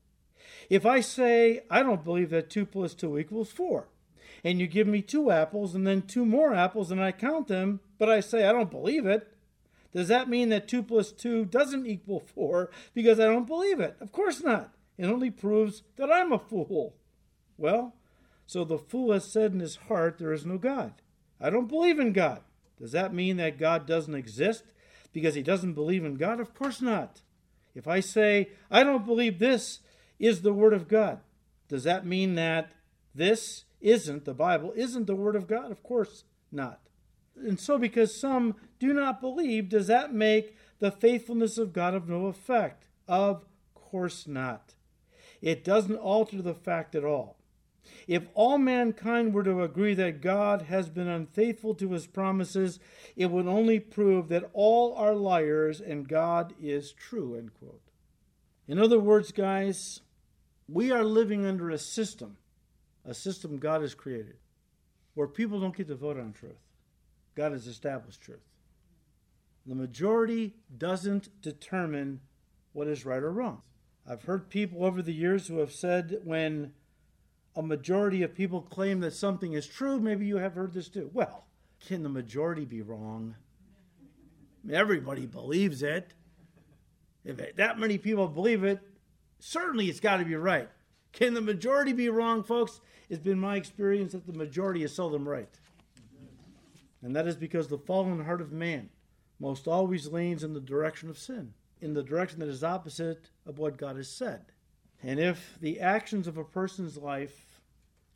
If 0.70 0.86
I 0.86 1.00
say, 1.00 1.60
I 1.70 1.82
don't 1.82 2.04
believe 2.04 2.30
that 2.30 2.50
2 2.50 2.66
plus 2.66 2.94
2 2.94 3.18
equals 3.18 3.50
4, 3.50 3.88
and 4.44 4.60
you 4.60 4.66
give 4.66 4.86
me 4.86 5.02
two 5.02 5.30
apples 5.30 5.74
and 5.74 5.86
then 5.86 6.02
two 6.02 6.24
more 6.24 6.54
apples 6.54 6.90
and 6.90 7.02
I 7.02 7.12
count 7.12 7.48
them, 7.48 7.80
but 7.98 8.08
I 8.08 8.20
say 8.20 8.46
I 8.46 8.52
don't 8.52 8.70
believe 8.70 9.06
it, 9.06 9.28
does 9.92 10.08
that 10.08 10.28
mean 10.28 10.50
that 10.50 10.68
2 10.68 10.82
plus 10.82 11.12
2 11.12 11.46
doesn't 11.46 11.86
equal 11.86 12.20
4 12.20 12.70
because 12.94 13.18
I 13.18 13.24
don't 13.24 13.46
believe 13.46 13.80
it? 13.80 13.96
Of 14.00 14.12
course 14.12 14.42
not. 14.42 14.74
It 14.96 15.06
only 15.06 15.30
proves 15.30 15.82
that 15.96 16.12
I'm 16.12 16.32
a 16.32 16.38
fool. 16.38 16.94
Well, 17.56 17.94
so 18.46 18.64
the 18.64 18.78
fool 18.78 19.12
has 19.12 19.24
said 19.24 19.52
in 19.52 19.60
his 19.60 19.76
heart, 19.76 20.18
There 20.18 20.32
is 20.32 20.46
no 20.46 20.58
God. 20.58 20.94
I 21.40 21.50
don't 21.50 21.68
believe 21.68 21.98
in 21.98 22.12
God. 22.12 22.40
Does 22.78 22.92
that 22.92 23.14
mean 23.14 23.36
that 23.38 23.58
God 23.58 23.86
doesn't 23.86 24.14
exist 24.14 24.64
because 25.12 25.34
he 25.34 25.42
doesn't 25.42 25.74
believe 25.74 26.04
in 26.04 26.16
God? 26.16 26.40
Of 26.40 26.54
course 26.54 26.80
not. 26.80 27.22
If 27.78 27.88
I 27.88 28.00
say, 28.00 28.50
I 28.70 28.84
don't 28.84 29.06
believe 29.06 29.38
this 29.38 29.80
is 30.18 30.42
the 30.42 30.52
Word 30.52 30.74
of 30.74 30.88
God, 30.88 31.20
does 31.68 31.84
that 31.84 32.04
mean 32.04 32.34
that 32.34 32.72
this 33.14 33.64
isn't, 33.80 34.24
the 34.24 34.34
Bible 34.34 34.72
isn't 34.76 35.06
the 35.06 35.16
Word 35.16 35.36
of 35.36 35.46
God? 35.46 35.70
Of 35.70 35.82
course 35.82 36.24
not. 36.52 36.80
And 37.36 37.58
so, 37.58 37.78
because 37.78 38.18
some 38.18 38.56
do 38.78 38.92
not 38.92 39.20
believe, 39.20 39.68
does 39.68 39.86
that 39.86 40.12
make 40.12 40.56
the 40.80 40.90
faithfulness 40.90 41.56
of 41.56 41.72
God 41.72 41.94
of 41.94 42.08
no 42.08 42.26
effect? 42.26 42.84
Of 43.06 43.46
course 43.74 44.26
not 44.26 44.74
it 45.40 45.64
doesn't 45.64 45.96
alter 45.96 46.42
the 46.42 46.54
fact 46.54 46.94
at 46.94 47.04
all. 47.04 47.36
If 48.06 48.28
all 48.34 48.58
mankind 48.58 49.34
were 49.34 49.42
to 49.44 49.62
agree 49.62 49.94
that 49.94 50.22
God 50.22 50.62
has 50.62 50.88
been 50.88 51.08
unfaithful 51.08 51.74
to 51.74 51.92
his 51.92 52.06
promises, 52.06 52.80
it 53.16 53.30
would 53.30 53.46
only 53.46 53.80
prove 53.80 54.28
that 54.28 54.50
all 54.52 54.94
are 54.94 55.14
liars 55.14 55.80
and 55.80 56.08
God 56.08 56.54
is 56.60 56.92
true. 56.92 57.34
End 57.34 57.52
quote. 57.54 57.82
In 58.66 58.78
other 58.78 58.98
words, 58.98 59.32
guys, 59.32 60.00
we 60.68 60.90
are 60.90 61.04
living 61.04 61.46
under 61.46 61.70
a 61.70 61.78
system, 61.78 62.36
a 63.04 63.14
system 63.14 63.58
God 63.58 63.82
has 63.82 63.94
created, 63.94 64.36
where 65.14 65.26
people 65.26 65.60
don't 65.60 65.76
get 65.76 65.88
to 65.88 65.94
vote 65.94 66.18
on 66.18 66.32
truth. 66.32 66.60
God 67.34 67.52
has 67.52 67.66
established 67.66 68.20
truth. 68.20 68.40
The 69.66 69.74
majority 69.74 70.56
doesn't 70.76 71.42
determine 71.42 72.20
what 72.72 72.88
is 72.88 73.04
right 73.04 73.22
or 73.22 73.30
wrong. 73.30 73.62
I've 74.08 74.24
heard 74.24 74.48
people 74.48 74.84
over 74.84 75.02
the 75.02 75.12
years 75.12 75.46
who 75.46 75.58
have 75.58 75.72
said 75.72 76.20
when 76.24 76.72
a 77.56 77.62
majority 77.62 78.22
of 78.22 78.34
people 78.34 78.62
claim 78.62 79.00
that 79.00 79.12
something 79.12 79.52
is 79.52 79.66
true, 79.66 79.98
maybe 79.98 80.26
you 80.26 80.36
have 80.36 80.54
heard 80.54 80.72
this 80.72 80.88
too. 80.88 81.10
Well, 81.12 81.44
can 81.86 82.02
the 82.02 82.08
majority 82.08 82.64
be 82.64 82.82
wrong? 82.82 83.34
Everybody 84.70 85.26
believes 85.26 85.82
it. 85.82 86.14
If 87.24 87.56
that 87.56 87.78
many 87.78 87.98
people 87.98 88.28
believe 88.28 88.64
it, 88.64 88.80
certainly 89.38 89.86
it's 89.86 90.00
got 90.00 90.18
to 90.18 90.24
be 90.24 90.34
right. 90.34 90.68
Can 91.12 91.34
the 91.34 91.40
majority 91.40 91.92
be 91.92 92.08
wrong, 92.08 92.42
folks? 92.42 92.80
It's 93.08 93.22
been 93.22 93.38
my 93.38 93.56
experience 93.56 94.12
that 94.12 94.26
the 94.26 94.32
majority 94.32 94.82
is 94.82 94.94
seldom 94.94 95.28
right. 95.28 95.48
And 97.02 97.14
that 97.16 97.26
is 97.26 97.36
because 97.36 97.68
the 97.68 97.78
fallen 97.78 98.24
heart 98.24 98.40
of 98.40 98.52
man 98.52 98.90
most 99.40 99.68
always 99.68 100.08
leans 100.08 100.44
in 100.44 100.52
the 100.52 100.60
direction 100.60 101.08
of 101.08 101.18
sin 101.18 101.54
in 101.80 101.94
the 101.94 102.02
direction 102.02 102.40
that 102.40 102.48
is 102.48 102.64
opposite 102.64 103.30
of 103.46 103.58
what 103.58 103.76
God 103.76 103.96
has 103.96 104.08
said. 104.08 104.42
And 105.02 105.20
if 105.20 105.58
the 105.60 105.80
actions 105.80 106.26
of 106.26 106.38
a 106.38 106.44
person's 106.44 106.96
life 106.96 107.60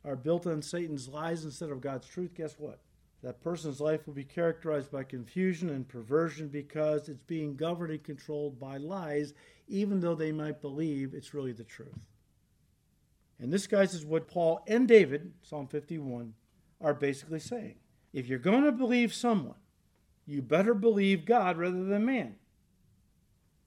are 0.03 0.15
built 0.15 0.45
on 0.47 0.61
Satan's 0.61 1.07
lies 1.07 1.45
instead 1.45 1.69
of 1.69 1.81
God's 1.81 2.07
truth, 2.07 2.33
guess 2.35 2.55
what? 2.57 2.79
That 3.21 3.41
person's 3.41 3.79
life 3.79 4.05
will 4.05 4.13
be 4.13 4.25
characterized 4.25 4.91
by 4.91 5.03
confusion 5.03 5.69
and 5.69 5.87
perversion 5.87 6.49
because 6.49 7.07
it's 7.07 7.23
being 7.23 7.55
governed 7.55 7.91
and 7.91 8.03
controlled 8.03 8.59
by 8.59 8.77
lies, 8.77 9.33
even 9.69 10.01
though 10.01 10.15
they 10.15 10.33
might 10.33 10.61
believe 10.61 11.13
it's 11.13 11.33
really 11.33 11.53
the 11.53 11.63
truth. 11.63 12.09
And 13.39 13.51
this, 13.51 13.65
guys, 13.65 13.93
is 13.93 14.05
what 14.05 14.27
Paul 14.27 14.61
and 14.67 14.87
David, 14.87 15.31
Psalm 15.41 15.67
51, 15.67 16.33
are 16.81 16.93
basically 16.93 17.39
saying. 17.39 17.75
If 18.11 18.27
you're 18.27 18.39
going 18.39 18.63
to 18.63 18.71
believe 18.73 19.13
someone, 19.13 19.55
you 20.25 20.41
better 20.41 20.73
believe 20.73 21.25
God 21.25 21.57
rather 21.57 21.83
than 21.83 22.05
man 22.05 22.35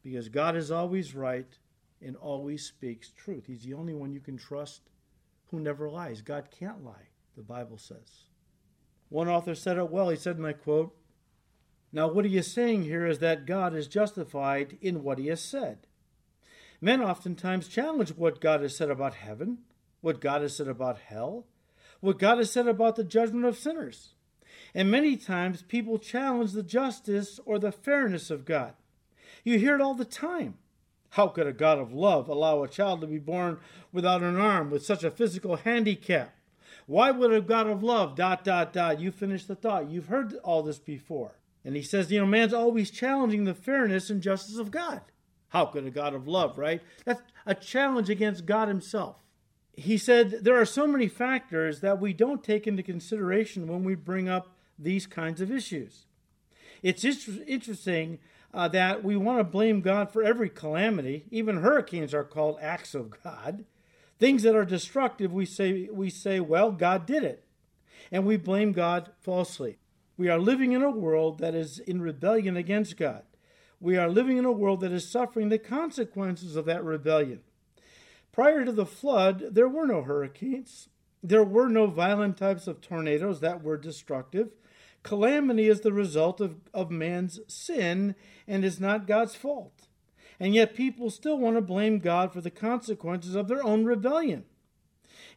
because 0.02 0.28
God 0.28 0.54
is 0.54 0.70
always 0.70 1.14
right 1.14 1.58
and 2.02 2.16
always 2.16 2.64
speaks 2.64 3.10
truth. 3.10 3.44
He's 3.46 3.62
the 3.62 3.74
only 3.74 3.94
one 3.94 4.12
you 4.12 4.20
can 4.20 4.36
trust 4.36 4.82
who 5.50 5.60
never 5.60 5.88
lies. 5.88 6.22
God 6.22 6.48
can't 6.50 6.84
lie, 6.84 7.08
the 7.36 7.42
Bible 7.42 7.78
says. 7.78 8.24
One 9.08 9.28
author 9.28 9.54
said 9.54 9.78
it 9.78 9.90
well. 9.90 10.08
He 10.08 10.16
said, 10.16 10.36
and 10.36 10.46
I 10.46 10.52
quote, 10.52 10.94
Now, 11.92 12.08
what 12.08 12.24
he 12.24 12.36
is 12.36 12.52
saying 12.52 12.84
here 12.84 13.06
is 13.06 13.20
that 13.20 13.46
God 13.46 13.74
is 13.74 13.86
justified 13.86 14.78
in 14.80 15.02
what 15.02 15.18
he 15.18 15.28
has 15.28 15.40
said. 15.40 15.86
Men 16.80 17.00
oftentimes 17.00 17.68
challenge 17.68 18.10
what 18.10 18.40
God 18.40 18.60
has 18.60 18.76
said 18.76 18.90
about 18.90 19.14
heaven, 19.14 19.58
what 20.00 20.20
God 20.20 20.42
has 20.42 20.56
said 20.56 20.68
about 20.68 20.98
hell, 20.98 21.46
what 22.00 22.18
God 22.18 22.38
has 22.38 22.52
said 22.52 22.68
about 22.68 22.96
the 22.96 23.04
judgment 23.04 23.46
of 23.46 23.56
sinners. 23.56 24.14
And 24.74 24.90
many 24.90 25.16
times 25.16 25.62
people 25.62 25.98
challenge 25.98 26.52
the 26.52 26.62
justice 26.62 27.40
or 27.46 27.58
the 27.58 27.72
fairness 27.72 28.30
of 28.30 28.44
God. 28.44 28.74
You 29.42 29.58
hear 29.58 29.74
it 29.74 29.80
all 29.80 29.94
the 29.94 30.04
time. 30.04 30.58
How 31.16 31.28
could 31.28 31.46
a 31.46 31.52
God 31.54 31.78
of 31.78 31.94
love 31.94 32.28
allow 32.28 32.62
a 32.62 32.68
child 32.68 33.00
to 33.00 33.06
be 33.06 33.18
born 33.18 33.56
without 33.90 34.22
an 34.22 34.36
arm, 34.36 34.70
with 34.70 34.84
such 34.84 35.02
a 35.02 35.10
physical 35.10 35.56
handicap? 35.56 36.34
Why 36.84 37.10
would 37.10 37.32
a 37.32 37.40
God 37.40 37.66
of 37.68 37.82
love, 37.82 38.14
dot, 38.14 38.44
dot, 38.44 38.74
dot? 38.74 39.00
You 39.00 39.10
finish 39.10 39.46
the 39.46 39.54
thought. 39.54 39.88
You've 39.88 40.08
heard 40.08 40.34
all 40.44 40.62
this 40.62 40.78
before. 40.78 41.38
And 41.64 41.74
he 41.74 41.80
says, 41.80 42.12
you 42.12 42.20
know, 42.20 42.26
man's 42.26 42.52
always 42.52 42.90
challenging 42.90 43.44
the 43.44 43.54
fairness 43.54 44.10
and 44.10 44.20
justice 44.20 44.58
of 44.58 44.70
God. 44.70 45.00
How 45.48 45.64
could 45.64 45.86
a 45.86 45.90
God 45.90 46.12
of 46.12 46.28
love, 46.28 46.58
right? 46.58 46.82
That's 47.06 47.22
a 47.46 47.54
challenge 47.54 48.10
against 48.10 48.44
God 48.44 48.68
himself. 48.68 49.16
He 49.72 49.96
said, 49.96 50.40
there 50.42 50.60
are 50.60 50.66
so 50.66 50.86
many 50.86 51.08
factors 51.08 51.80
that 51.80 51.98
we 51.98 52.12
don't 52.12 52.44
take 52.44 52.66
into 52.66 52.82
consideration 52.82 53.66
when 53.68 53.84
we 53.84 53.94
bring 53.94 54.28
up 54.28 54.54
these 54.78 55.06
kinds 55.06 55.40
of 55.40 55.50
issues. 55.50 56.04
It's 56.82 57.06
interesting 57.06 58.18
uh, 58.54 58.68
that 58.68 59.04
we 59.04 59.16
want 59.16 59.38
to 59.38 59.44
blame 59.44 59.80
God 59.80 60.10
for 60.10 60.22
every 60.22 60.48
calamity. 60.48 61.24
Even 61.30 61.62
hurricanes 61.62 62.14
are 62.14 62.24
called 62.24 62.58
acts 62.60 62.94
of 62.94 63.22
God. 63.22 63.64
Things 64.18 64.42
that 64.44 64.56
are 64.56 64.64
destructive, 64.64 65.32
we 65.32 65.44
say, 65.44 65.88
we 65.92 66.08
say, 66.10 66.40
well, 66.40 66.72
God 66.72 67.06
did 67.06 67.22
it. 67.22 67.44
And 68.10 68.24
we 68.24 68.36
blame 68.36 68.72
God 68.72 69.10
falsely. 69.20 69.78
We 70.16 70.28
are 70.28 70.38
living 70.38 70.72
in 70.72 70.82
a 70.82 70.90
world 70.90 71.38
that 71.40 71.54
is 71.54 71.78
in 71.78 72.00
rebellion 72.00 72.56
against 72.56 72.96
God. 72.96 73.24
We 73.78 73.98
are 73.98 74.08
living 74.08 74.38
in 74.38 74.46
a 74.46 74.52
world 74.52 74.80
that 74.80 74.92
is 74.92 75.08
suffering 75.08 75.50
the 75.50 75.58
consequences 75.58 76.56
of 76.56 76.64
that 76.64 76.82
rebellion. 76.82 77.40
Prior 78.32 78.64
to 78.64 78.72
the 78.72 78.86
flood, 78.86 79.54
there 79.54 79.68
were 79.68 79.86
no 79.86 80.02
hurricanes. 80.02 80.88
There 81.22 81.44
were 81.44 81.68
no 81.68 81.86
violent 81.86 82.36
types 82.36 82.66
of 82.66 82.80
tornadoes 82.80 83.40
that 83.40 83.62
were 83.62 83.76
destructive. 83.76 84.50
Calamity 85.06 85.68
is 85.68 85.82
the 85.82 85.92
result 85.92 86.40
of, 86.40 86.56
of 86.74 86.90
man's 86.90 87.38
sin 87.46 88.16
and 88.48 88.64
is 88.64 88.80
not 88.80 89.06
God's 89.06 89.36
fault. 89.36 89.86
And 90.40 90.52
yet 90.52 90.74
people 90.74 91.10
still 91.10 91.38
want 91.38 91.54
to 91.54 91.60
blame 91.60 92.00
God 92.00 92.32
for 92.32 92.40
the 92.40 92.50
consequences 92.50 93.36
of 93.36 93.46
their 93.46 93.62
own 93.64 93.84
rebellion. 93.84 94.46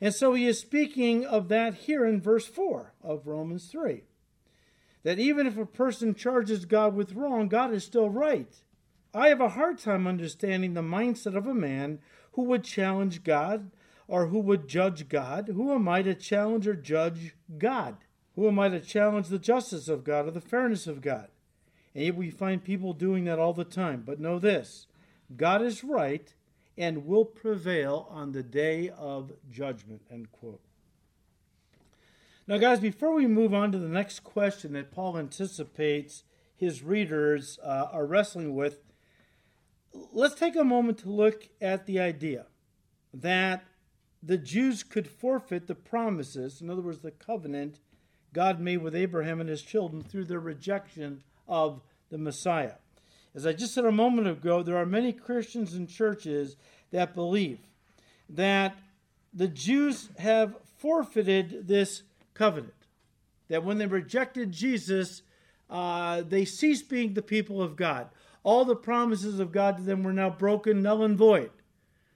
And 0.02 0.12
so 0.12 0.34
he 0.34 0.48
is 0.48 0.60
speaking 0.60 1.24
of 1.24 1.50
that 1.50 1.76
here 1.76 2.04
in 2.04 2.20
verse 2.20 2.48
4 2.48 2.96
of 3.04 3.28
Romans 3.28 3.68
3. 3.68 4.06
That 5.04 5.20
even 5.20 5.46
if 5.46 5.56
a 5.56 5.68
person 5.68 6.16
charges 6.16 6.66
God 6.66 6.96
with 6.96 7.14
wrong, 7.14 7.48
God 7.48 7.72
is 7.72 7.84
still 7.84 8.10
right. 8.10 8.52
I 9.14 9.28
have 9.28 9.40
a 9.40 9.50
hard 9.50 9.78
time 9.78 10.08
understanding 10.08 10.74
the 10.74 10.82
mindset 10.82 11.38
of 11.38 11.46
a 11.46 11.54
man 11.54 12.00
who 12.32 12.42
would 12.46 12.64
challenge 12.64 13.24
God 13.24 13.70
or 14.08 14.30
who 14.30 14.40
would 14.40 14.68
judge 14.68 15.10
God. 15.10 15.52
Who 15.54 15.72
am 15.76 15.88
I 15.88 16.02
to 16.02 16.16
challenge 16.16 16.68
or 16.68 16.74
judge 16.74 17.36
God? 17.60 17.98
Who 18.36 18.48
am 18.48 18.60
I 18.60 18.70
to 18.70 18.80
challenge 18.80 19.28
the 19.28 19.40
justice 19.40 19.88
of 19.88 20.04
God 20.04 20.28
or 20.28 20.32
the 20.32 20.42
fairness 20.42 20.88
of 20.88 21.02
God? 21.02 21.30
And 21.94 22.06
yet 22.06 22.16
we 22.16 22.30
find 22.30 22.64
people 22.64 22.94
doing 22.94 23.26
that 23.26 23.40
all 23.40 23.54
the 23.54 23.64
time. 23.64 24.04
But 24.06 24.20
know 24.20 24.40
this 24.40 24.88
God 25.36 25.62
is 25.62 25.84
right 25.84 26.34
and 26.78 27.06
will 27.06 27.26
prevail 27.26 28.08
on 28.10 28.32
the 28.32 28.44
day 28.44 28.90
of 28.90 29.34
judgment. 29.52 30.02
End 30.10 30.32
quote. 30.32 30.62
Now, 32.48 32.58
guys, 32.58 32.80
before 32.80 33.14
we 33.14 33.28
move 33.28 33.54
on 33.54 33.72
to 33.74 33.78
the 33.78 33.88
next 33.88 34.24
question 34.24 34.74
that 34.74 34.92
Paul 34.92 35.18
anticipates 35.18 36.24
his 36.56 36.82
readers 36.82 37.60
uh, 37.64 37.88
are 37.92 38.06
wrestling 38.06 38.56
with, 38.56 38.82
let's 40.12 40.36
take 40.36 40.56
a 40.56 40.64
moment 40.64 40.98
to 41.00 41.10
look 41.10 41.48
at 41.62 41.86
the 41.86 42.00
idea 42.00 42.48
that 43.14 43.66
the 44.24 44.38
Jews 44.38 44.84
could 44.84 45.08
forfeit 45.08 45.68
the 45.68 45.76
promises, 45.76 46.60
in 46.62 46.70
other 46.70 46.82
words, 46.82 47.00
the 47.00 47.12
covenant 47.12 47.80
God 48.34 48.60
made 48.60 48.78
with 48.78 48.96
Abraham 48.96 49.42
and 49.42 49.50
his 49.50 49.62
children 49.62 50.04
through 50.04 50.26
their 50.26 50.40
rejection 50.40 51.24
of 51.48 51.82
the 52.10 52.18
Messiah. 52.18 52.74
As 53.36 53.46
I 53.46 53.54
just 53.54 53.74
said 53.74 53.86
a 53.86 53.92
moment 53.92 54.28
ago, 54.28 54.64
there 54.64 54.78
are 54.78 54.86
many 54.86 55.14
Christians 55.14 55.74
and 55.74 55.88
churches 55.88 56.56
that 56.92 57.16
believe 57.16 57.60
that 58.30 58.76
the 59.34 59.48
Jews 59.48 60.10
have 60.18 60.56
forfeited 60.78 61.68
this 61.68 62.04
covenant, 62.34 62.74
that 63.48 63.64
when 63.64 63.78
they 63.78 63.86
rejected 63.86 64.52
Jesus, 64.52 65.22
uh, 65.70 66.22
they 66.22 66.46
ceased 66.46 66.90
being 66.90 67.14
the 67.14 67.22
people 67.22 67.62
of 67.62 67.76
God. 67.76 68.10
All 68.44 68.66
the 68.66 68.76
promises 68.76 69.40
of 69.40 69.52
God 69.52 69.78
to 69.78 69.84
them 69.84 70.04
were 70.04 70.14
now 70.14 70.30
broken, 70.30 70.82
null 70.82 71.04
and 71.04 71.18
void, 71.18 71.52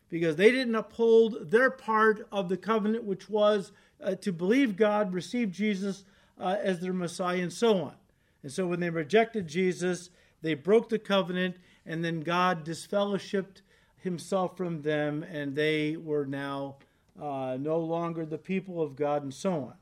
because 0.10 0.36
they 0.36 0.52
didn't 0.52 0.76
uphold 0.76 1.52
their 1.52 1.70
part 1.70 2.28
of 2.32 2.50
the 2.50 2.58
covenant, 2.58 3.04
which 3.04 3.30
was 3.30 3.72
uh, 4.04 4.16
to 4.16 4.32
believe 4.32 4.76
God, 4.76 5.14
receive 5.14 5.52
Jesus 5.52 6.04
uh, 6.40 6.58
as 6.62 6.80
their 6.80 6.94
Messiah, 6.94 7.42
and 7.42 7.54
so 7.54 7.82
on. 7.82 7.96
And 8.42 8.52
so 8.52 8.68
when 8.68 8.80
they 8.80 8.90
rejected 8.90 9.48
Jesus, 9.48 10.10
they 10.42 10.54
broke 10.54 10.90
the 10.90 11.00
covenant, 11.00 11.58
and 11.86 12.04
then 12.04 12.22
God 12.22 12.66
disfellowshipped 12.66 13.62
himself 13.98 14.58
from 14.58 14.82
them, 14.82 15.24
and 15.24 15.56
they 15.56 15.96
were 15.96 16.26
now 16.26 16.76
uh, 17.22 17.58
no 17.60 17.80
longer 17.80 18.26
the 18.26 18.38
people 18.38 18.82
of 18.82 18.96
God, 18.96 19.24
and 19.24 19.34
so 19.34 19.54
on. 19.54 19.74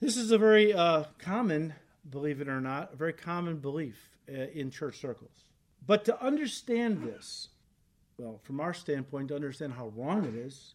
This 0.00 0.16
is 0.16 0.32
a 0.32 0.38
very 0.38 0.74
uh, 0.74 1.04
common, 1.18 1.74
believe 2.10 2.40
it 2.40 2.48
or 2.48 2.60
not, 2.60 2.94
a 2.94 2.96
very 2.96 3.12
common 3.12 3.58
belief 3.58 4.10
uh, 4.28 4.46
in 4.52 4.70
church 4.70 5.00
circles. 5.00 5.44
But 5.86 6.04
to 6.06 6.20
understand 6.20 7.04
this, 7.04 7.48
well, 8.18 8.40
from 8.42 8.60
our 8.60 8.74
standpoint, 8.74 9.28
to 9.28 9.36
understand 9.36 9.74
how 9.74 9.92
wrong 9.94 10.24
it 10.24 10.34
is, 10.34 10.74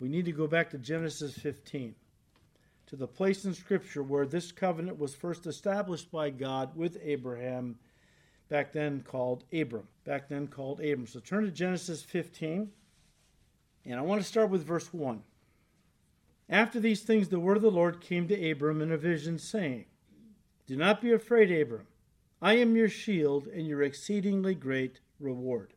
we 0.00 0.08
need 0.08 0.24
to 0.26 0.32
go 0.32 0.46
back 0.46 0.70
to 0.70 0.78
Genesis 0.78 1.34
15 1.36 1.94
to 2.86 2.96
the 2.96 3.06
place 3.06 3.44
in 3.44 3.52
Scripture 3.52 4.02
where 4.02 4.26
this 4.26 4.50
covenant 4.50 4.98
was 4.98 5.14
first 5.14 5.46
established 5.46 6.10
by 6.10 6.30
God 6.30 6.74
with 6.74 6.96
Abraham, 7.02 7.78
back 8.48 8.72
then 8.72 9.02
called 9.02 9.44
Abram. 9.52 9.86
Back 10.04 10.28
then 10.28 10.46
called 10.46 10.80
Abram. 10.80 11.06
So 11.06 11.20
turn 11.20 11.44
to 11.44 11.50
Genesis 11.50 12.02
15, 12.02 12.70
and 13.84 13.98
I 13.98 14.02
want 14.02 14.22
to 14.22 14.26
start 14.26 14.48
with 14.48 14.64
verse 14.64 14.92
1. 14.92 15.22
After 16.48 16.80
these 16.80 17.02
things, 17.02 17.28
the 17.28 17.40
word 17.40 17.58
of 17.58 17.62
the 17.62 17.70
Lord 17.70 18.00
came 18.00 18.26
to 18.28 18.50
Abram 18.50 18.80
in 18.80 18.90
a 18.90 18.96
vision, 18.96 19.38
saying, 19.38 19.84
Do 20.66 20.76
not 20.76 21.02
be 21.02 21.12
afraid, 21.12 21.50
Abram. 21.50 21.86
I 22.40 22.54
am 22.54 22.74
your 22.74 22.88
shield 22.88 23.48
and 23.48 23.66
your 23.66 23.82
exceedingly 23.82 24.54
great 24.54 25.00
reward. 25.20 25.74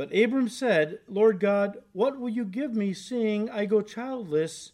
But 0.00 0.16
Abram 0.16 0.48
said, 0.48 1.00
Lord 1.08 1.40
God, 1.40 1.76
what 1.92 2.18
will 2.18 2.30
you 2.30 2.46
give 2.46 2.74
me, 2.74 2.94
seeing 2.94 3.50
I 3.50 3.66
go 3.66 3.82
childless? 3.82 4.72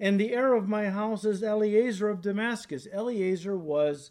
And 0.00 0.18
the 0.18 0.32
heir 0.32 0.52
of 0.52 0.68
my 0.68 0.90
house 0.90 1.24
is 1.24 1.44
Eliezer 1.44 2.08
of 2.08 2.20
Damascus. 2.20 2.88
Eliezer 2.92 3.56
was 3.56 4.10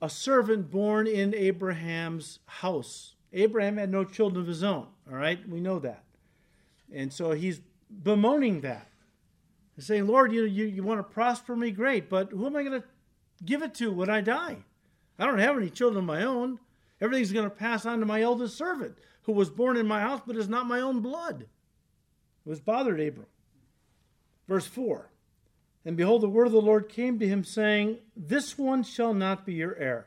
a 0.00 0.08
servant 0.08 0.70
born 0.70 1.08
in 1.08 1.34
Abraham's 1.34 2.38
house. 2.46 3.16
Abraham 3.32 3.78
had 3.78 3.90
no 3.90 4.04
children 4.04 4.42
of 4.42 4.46
his 4.46 4.62
own, 4.62 4.86
all 5.10 5.18
right? 5.18 5.40
We 5.48 5.60
know 5.60 5.80
that. 5.80 6.04
And 6.94 7.12
so 7.12 7.32
he's 7.32 7.60
bemoaning 7.90 8.60
that. 8.60 8.86
He's 9.74 9.86
saying, 9.86 10.06
Lord, 10.06 10.30
you, 10.30 10.44
you, 10.44 10.66
you 10.66 10.84
want 10.84 11.00
to 11.00 11.12
prosper 11.12 11.56
me? 11.56 11.72
Great, 11.72 12.08
but 12.08 12.30
who 12.30 12.46
am 12.46 12.54
I 12.54 12.62
going 12.62 12.80
to 12.80 12.86
give 13.44 13.62
it 13.62 13.74
to 13.74 13.90
when 13.90 14.08
I 14.08 14.20
die? 14.20 14.58
I 15.18 15.26
don't 15.26 15.40
have 15.40 15.56
any 15.56 15.68
children 15.68 15.98
of 15.98 16.04
my 16.04 16.22
own. 16.22 16.60
Everything's 17.00 17.32
going 17.32 17.50
to 17.50 17.50
pass 17.50 17.86
on 17.86 17.98
to 17.98 18.06
my 18.06 18.22
eldest 18.22 18.56
servant, 18.56 18.96
who 19.28 19.34
was 19.34 19.50
born 19.50 19.76
in 19.76 19.86
my 19.86 20.00
house 20.00 20.22
but 20.26 20.38
is 20.38 20.48
not 20.48 20.66
my 20.66 20.80
own 20.80 21.00
blood. 21.00 21.42
It 21.42 22.48
was 22.48 22.60
bothered 22.60 22.98
Abram. 22.98 23.26
Verse 24.48 24.66
4 24.66 25.10
And 25.84 25.98
behold, 25.98 26.22
the 26.22 26.30
word 26.30 26.46
of 26.46 26.52
the 26.52 26.62
Lord 26.62 26.88
came 26.88 27.18
to 27.18 27.28
him, 27.28 27.44
saying, 27.44 27.98
This 28.16 28.56
one 28.56 28.82
shall 28.82 29.12
not 29.12 29.44
be 29.44 29.52
your 29.52 29.76
heir, 29.76 30.06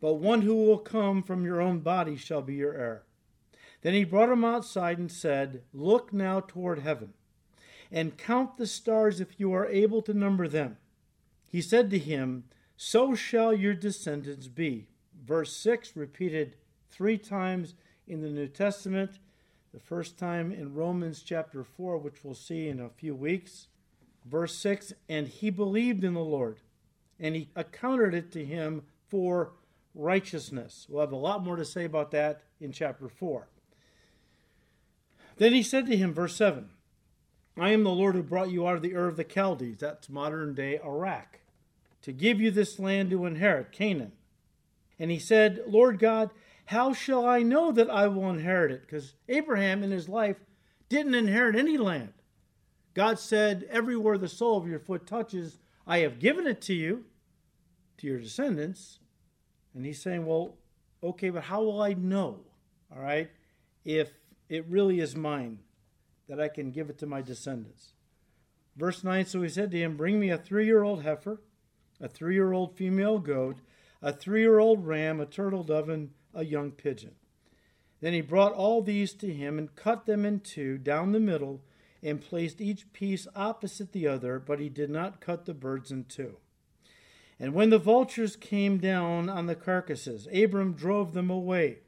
but 0.00 0.14
one 0.14 0.42
who 0.42 0.56
will 0.56 0.78
come 0.78 1.22
from 1.22 1.44
your 1.44 1.60
own 1.60 1.78
body 1.78 2.16
shall 2.16 2.42
be 2.42 2.54
your 2.54 2.74
heir. 2.74 3.04
Then 3.82 3.94
he 3.94 4.02
brought 4.02 4.32
him 4.32 4.44
outside 4.44 4.98
and 4.98 5.12
said, 5.12 5.62
Look 5.72 6.12
now 6.12 6.40
toward 6.40 6.80
heaven, 6.80 7.14
and 7.92 8.18
count 8.18 8.56
the 8.56 8.66
stars 8.66 9.20
if 9.20 9.38
you 9.38 9.52
are 9.52 9.68
able 9.68 10.02
to 10.02 10.12
number 10.12 10.48
them. 10.48 10.76
He 11.46 11.62
said 11.62 11.88
to 11.90 12.00
him, 12.00 12.46
So 12.76 13.14
shall 13.14 13.54
your 13.54 13.74
descendants 13.74 14.48
be. 14.48 14.88
Verse 15.24 15.56
6 15.56 15.94
repeated 15.94 16.56
three 16.90 17.16
times 17.16 17.74
in 18.10 18.22
the 18.22 18.28
New 18.28 18.48
Testament 18.48 19.18
the 19.72 19.78
first 19.78 20.18
time 20.18 20.50
in 20.50 20.74
Romans 20.74 21.22
chapter 21.22 21.62
4, 21.62 21.96
which 21.98 22.24
we'll 22.24 22.34
see 22.34 22.66
in 22.66 22.80
a 22.80 22.88
few 22.88 23.14
weeks. 23.14 23.68
Verse 24.24 24.56
6 24.56 24.92
And 25.08 25.28
he 25.28 25.48
believed 25.48 26.02
in 26.02 26.14
the 26.14 26.20
Lord, 26.20 26.58
and 27.20 27.36
he 27.36 27.50
accounted 27.54 28.12
it 28.12 28.32
to 28.32 28.44
him 28.44 28.82
for 29.08 29.52
righteousness. 29.94 30.86
We'll 30.88 31.02
have 31.02 31.12
a 31.12 31.16
lot 31.16 31.44
more 31.44 31.56
to 31.56 31.64
say 31.64 31.84
about 31.84 32.10
that 32.10 32.42
in 32.60 32.72
chapter 32.72 33.08
4. 33.08 33.46
Then 35.36 35.52
he 35.52 35.62
said 35.62 35.86
to 35.86 35.96
him, 35.96 36.12
verse 36.12 36.34
7 36.34 36.68
I 37.56 37.70
am 37.70 37.84
the 37.84 37.90
Lord 37.90 38.16
who 38.16 38.22
brought 38.22 38.50
you 38.50 38.66
out 38.66 38.76
of 38.76 38.82
the 38.82 38.94
Ur 38.94 39.06
of 39.06 39.16
the 39.16 39.24
Chaldees, 39.24 39.78
that's 39.78 40.08
modern 40.08 40.54
day 40.54 40.80
Iraq, 40.84 41.38
to 42.02 42.12
give 42.12 42.40
you 42.40 42.50
this 42.50 42.80
land 42.80 43.10
to 43.10 43.24
inherit, 43.24 43.70
Canaan. 43.70 44.12
And 44.98 45.10
he 45.10 45.18
said, 45.18 45.60
Lord 45.66 45.98
God, 45.98 46.30
how 46.70 46.92
shall 46.92 47.26
I 47.26 47.42
know 47.42 47.72
that 47.72 47.90
I 47.90 48.06
will 48.06 48.30
inherit 48.30 48.70
it? 48.70 48.82
Because 48.82 49.14
Abraham 49.28 49.82
in 49.82 49.90
his 49.90 50.08
life 50.08 50.36
didn't 50.88 51.16
inherit 51.16 51.56
any 51.56 51.76
land. 51.76 52.12
God 52.94 53.18
said, 53.18 53.66
Everywhere 53.68 54.16
the 54.16 54.28
sole 54.28 54.56
of 54.56 54.68
your 54.68 54.78
foot 54.78 55.04
touches, 55.04 55.58
I 55.84 55.98
have 55.98 56.20
given 56.20 56.46
it 56.46 56.60
to 56.62 56.72
you, 56.72 57.06
to 57.98 58.06
your 58.06 58.20
descendants. 58.20 59.00
And 59.74 59.84
he's 59.84 60.00
saying, 60.00 60.24
Well, 60.24 60.58
okay, 61.02 61.30
but 61.30 61.42
how 61.42 61.60
will 61.60 61.82
I 61.82 61.94
know, 61.94 62.38
all 62.94 63.02
right, 63.02 63.28
if 63.84 64.12
it 64.48 64.64
really 64.68 65.00
is 65.00 65.16
mine, 65.16 65.58
that 66.28 66.40
I 66.40 66.46
can 66.46 66.70
give 66.70 66.88
it 66.88 66.98
to 66.98 67.06
my 67.06 67.20
descendants? 67.20 67.94
Verse 68.76 69.02
9 69.02 69.26
So 69.26 69.42
he 69.42 69.48
said 69.48 69.72
to 69.72 69.76
him, 69.76 69.96
Bring 69.96 70.20
me 70.20 70.30
a 70.30 70.38
three 70.38 70.66
year 70.66 70.84
old 70.84 71.02
heifer, 71.02 71.40
a 72.00 72.06
three 72.06 72.34
year 72.34 72.52
old 72.52 72.76
female 72.76 73.18
goat, 73.18 73.56
a 74.00 74.12
three 74.12 74.42
year 74.42 74.60
old 74.60 74.86
ram, 74.86 75.18
a 75.18 75.26
turtle 75.26 75.64
dove, 75.64 75.88
and 75.88 76.10
a 76.34 76.44
young 76.44 76.70
pigeon. 76.70 77.14
Then 78.00 78.12
he 78.12 78.20
brought 78.20 78.52
all 78.52 78.82
these 78.82 79.12
to 79.14 79.32
him 79.32 79.58
and 79.58 79.74
cut 79.74 80.06
them 80.06 80.24
in 80.24 80.40
two 80.40 80.78
down 80.78 81.12
the 81.12 81.20
middle 81.20 81.62
and 82.02 82.20
placed 82.20 82.60
each 82.60 82.92
piece 82.92 83.26
opposite 83.36 83.92
the 83.92 84.06
other, 84.06 84.38
but 84.38 84.58
he 84.58 84.68
did 84.68 84.90
not 84.90 85.20
cut 85.20 85.44
the 85.44 85.54
birds 85.54 85.90
in 85.90 86.04
two. 86.04 86.36
And 87.38 87.54
when 87.54 87.70
the 87.70 87.78
vultures 87.78 88.36
came 88.36 88.78
down 88.78 89.28
on 89.28 89.46
the 89.46 89.54
carcasses, 89.54 90.28
Abram 90.32 90.72
drove 90.72 91.12
them 91.12 91.30
away. 91.30 91.78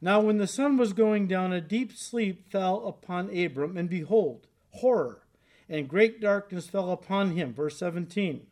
Now, 0.00 0.20
when 0.20 0.38
the 0.38 0.46
sun 0.46 0.76
was 0.76 0.92
going 0.92 1.28
down, 1.28 1.52
a 1.52 1.60
deep 1.60 1.92
sleep 1.92 2.50
fell 2.50 2.86
upon 2.86 3.36
Abram, 3.36 3.76
and 3.76 3.88
behold, 3.88 4.46
horror 4.70 5.22
and 5.68 5.88
great 5.88 6.20
darkness 6.20 6.66
fell 6.66 6.90
upon 6.90 7.32
him. 7.32 7.54
Verse 7.54 7.78
17. 7.78 8.46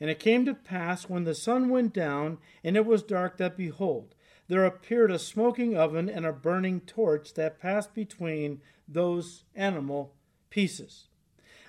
And 0.00 0.08
it 0.08 0.18
came 0.18 0.46
to 0.46 0.54
pass 0.54 1.08
when 1.08 1.24
the 1.24 1.34
sun 1.34 1.68
went 1.68 1.92
down 1.92 2.38
and 2.64 2.76
it 2.76 2.86
was 2.86 3.02
dark 3.02 3.36
that 3.36 3.56
behold, 3.56 4.14
there 4.48 4.64
appeared 4.64 5.10
a 5.10 5.18
smoking 5.18 5.76
oven 5.76 6.08
and 6.08 6.26
a 6.26 6.32
burning 6.32 6.80
torch 6.80 7.34
that 7.34 7.60
passed 7.60 7.94
between 7.94 8.60
those 8.88 9.44
animal 9.54 10.14
pieces. 10.48 11.08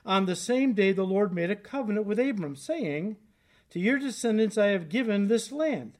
On 0.06 0.26
the 0.26 0.36
same 0.36 0.74
day, 0.74 0.92
the 0.92 1.04
Lord 1.06 1.34
made 1.34 1.52
a 1.52 1.56
covenant 1.56 2.08
with 2.08 2.20
Abram, 2.20 2.56
saying, 2.56 3.18
To 3.70 3.80
your 3.80 4.00
descendants 4.00 4.58
I 4.58 4.68
have 4.68 4.90
given 4.90 5.28
this 5.28 5.52
land. 5.52 5.98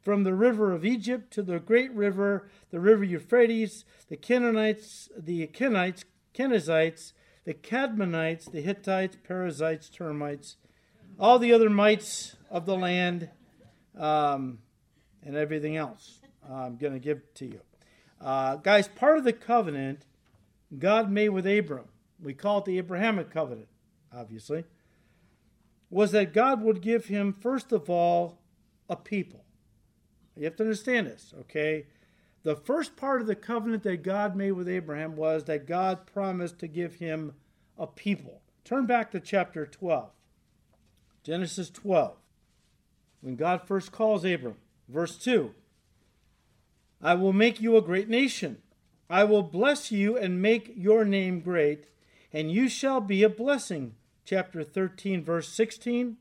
from 0.00 0.22
the 0.24 0.32
river 0.32 0.72
of 0.72 0.84
Egypt 0.84 1.30
to 1.30 1.42
the 1.42 1.58
great 1.58 1.92
river, 1.92 2.48
the 2.70 2.80
river 2.80 3.04
Euphrates, 3.04 3.84
the 4.08 4.16
Canaanites, 4.16 5.10
the 5.14 5.46
Kenites, 5.48 6.04
Kenizzites, 6.32 7.12
the 7.44 7.52
Kadmonites, 7.52 8.50
the 8.50 8.62
Hittites, 8.62 9.16
Perizzites, 9.22 9.90
Termites, 9.90 10.56
all 11.20 11.38
the 11.38 11.52
other 11.52 11.68
mites 11.68 12.34
of 12.50 12.64
the 12.64 12.74
land, 12.74 13.28
um, 13.96 14.58
and 15.22 15.36
everything 15.36 15.76
else 15.76 16.18
I'm 16.50 16.76
going 16.76 16.94
to 16.94 16.98
give 16.98 17.22
to 17.34 17.44
you. 17.44 17.60
Uh, 18.20 18.56
guys, 18.56 18.88
part 18.88 19.18
of 19.18 19.24
the 19.24 19.32
covenant 19.34 20.06
God 20.76 21.10
made 21.10 21.28
with 21.28 21.46
Abram, 21.46 21.88
we 22.22 22.32
call 22.32 22.58
it 22.58 22.64
the 22.64 22.78
Abrahamic 22.78 23.30
covenant, 23.30 23.68
obviously, 24.12 24.64
was 25.90 26.12
that 26.12 26.32
God 26.32 26.62
would 26.62 26.80
give 26.80 27.06
him, 27.06 27.34
first 27.34 27.70
of 27.70 27.90
all, 27.90 28.38
a 28.88 28.96
people. 28.96 29.44
You 30.36 30.44
have 30.44 30.56
to 30.56 30.62
understand 30.62 31.06
this, 31.06 31.34
okay? 31.40 31.86
The 32.44 32.56
first 32.56 32.96
part 32.96 33.20
of 33.20 33.26
the 33.26 33.34
covenant 33.34 33.82
that 33.82 34.02
God 34.02 34.34
made 34.36 34.52
with 34.52 34.68
Abraham 34.68 35.16
was 35.16 35.44
that 35.44 35.66
God 35.66 36.06
promised 36.06 36.58
to 36.60 36.68
give 36.68 36.94
him 36.94 37.34
a 37.76 37.86
people. 37.86 38.40
Turn 38.64 38.86
back 38.86 39.10
to 39.10 39.20
chapter 39.20 39.66
12. 39.66 40.10
Genesis 41.22 41.70
12. 41.70 42.16
When 43.20 43.36
God 43.36 43.62
first 43.66 43.92
calls 43.92 44.24
Abram, 44.24 44.56
verse 44.88 45.16
2 45.16 45.54
I 47.02 47.14
will 47.14 47.32
make 47.32 47.60
you 47.60 47.76
a 47.76 47.82
great 47.82 48.08
nation. 48.08 48.58
I 49.08 49.24
will 49.24 49.42
bless 49.42 49.90
you 49.90 50.16
and 50.16 50.40
make 50.40 50.72
your 50.76 51.04
name 51.04 51.40
great, 51.40 51.86
and 52.32 52.50
you 52.50 52.68
shall 52.68 53.00
be 53.00 53.22
a 53.22 53.28
blessing. 53.28 53.94
Chapter 54.24 54.62
13, 54.62 55.24
verse 55.24 55.48
16. 55.48 56.16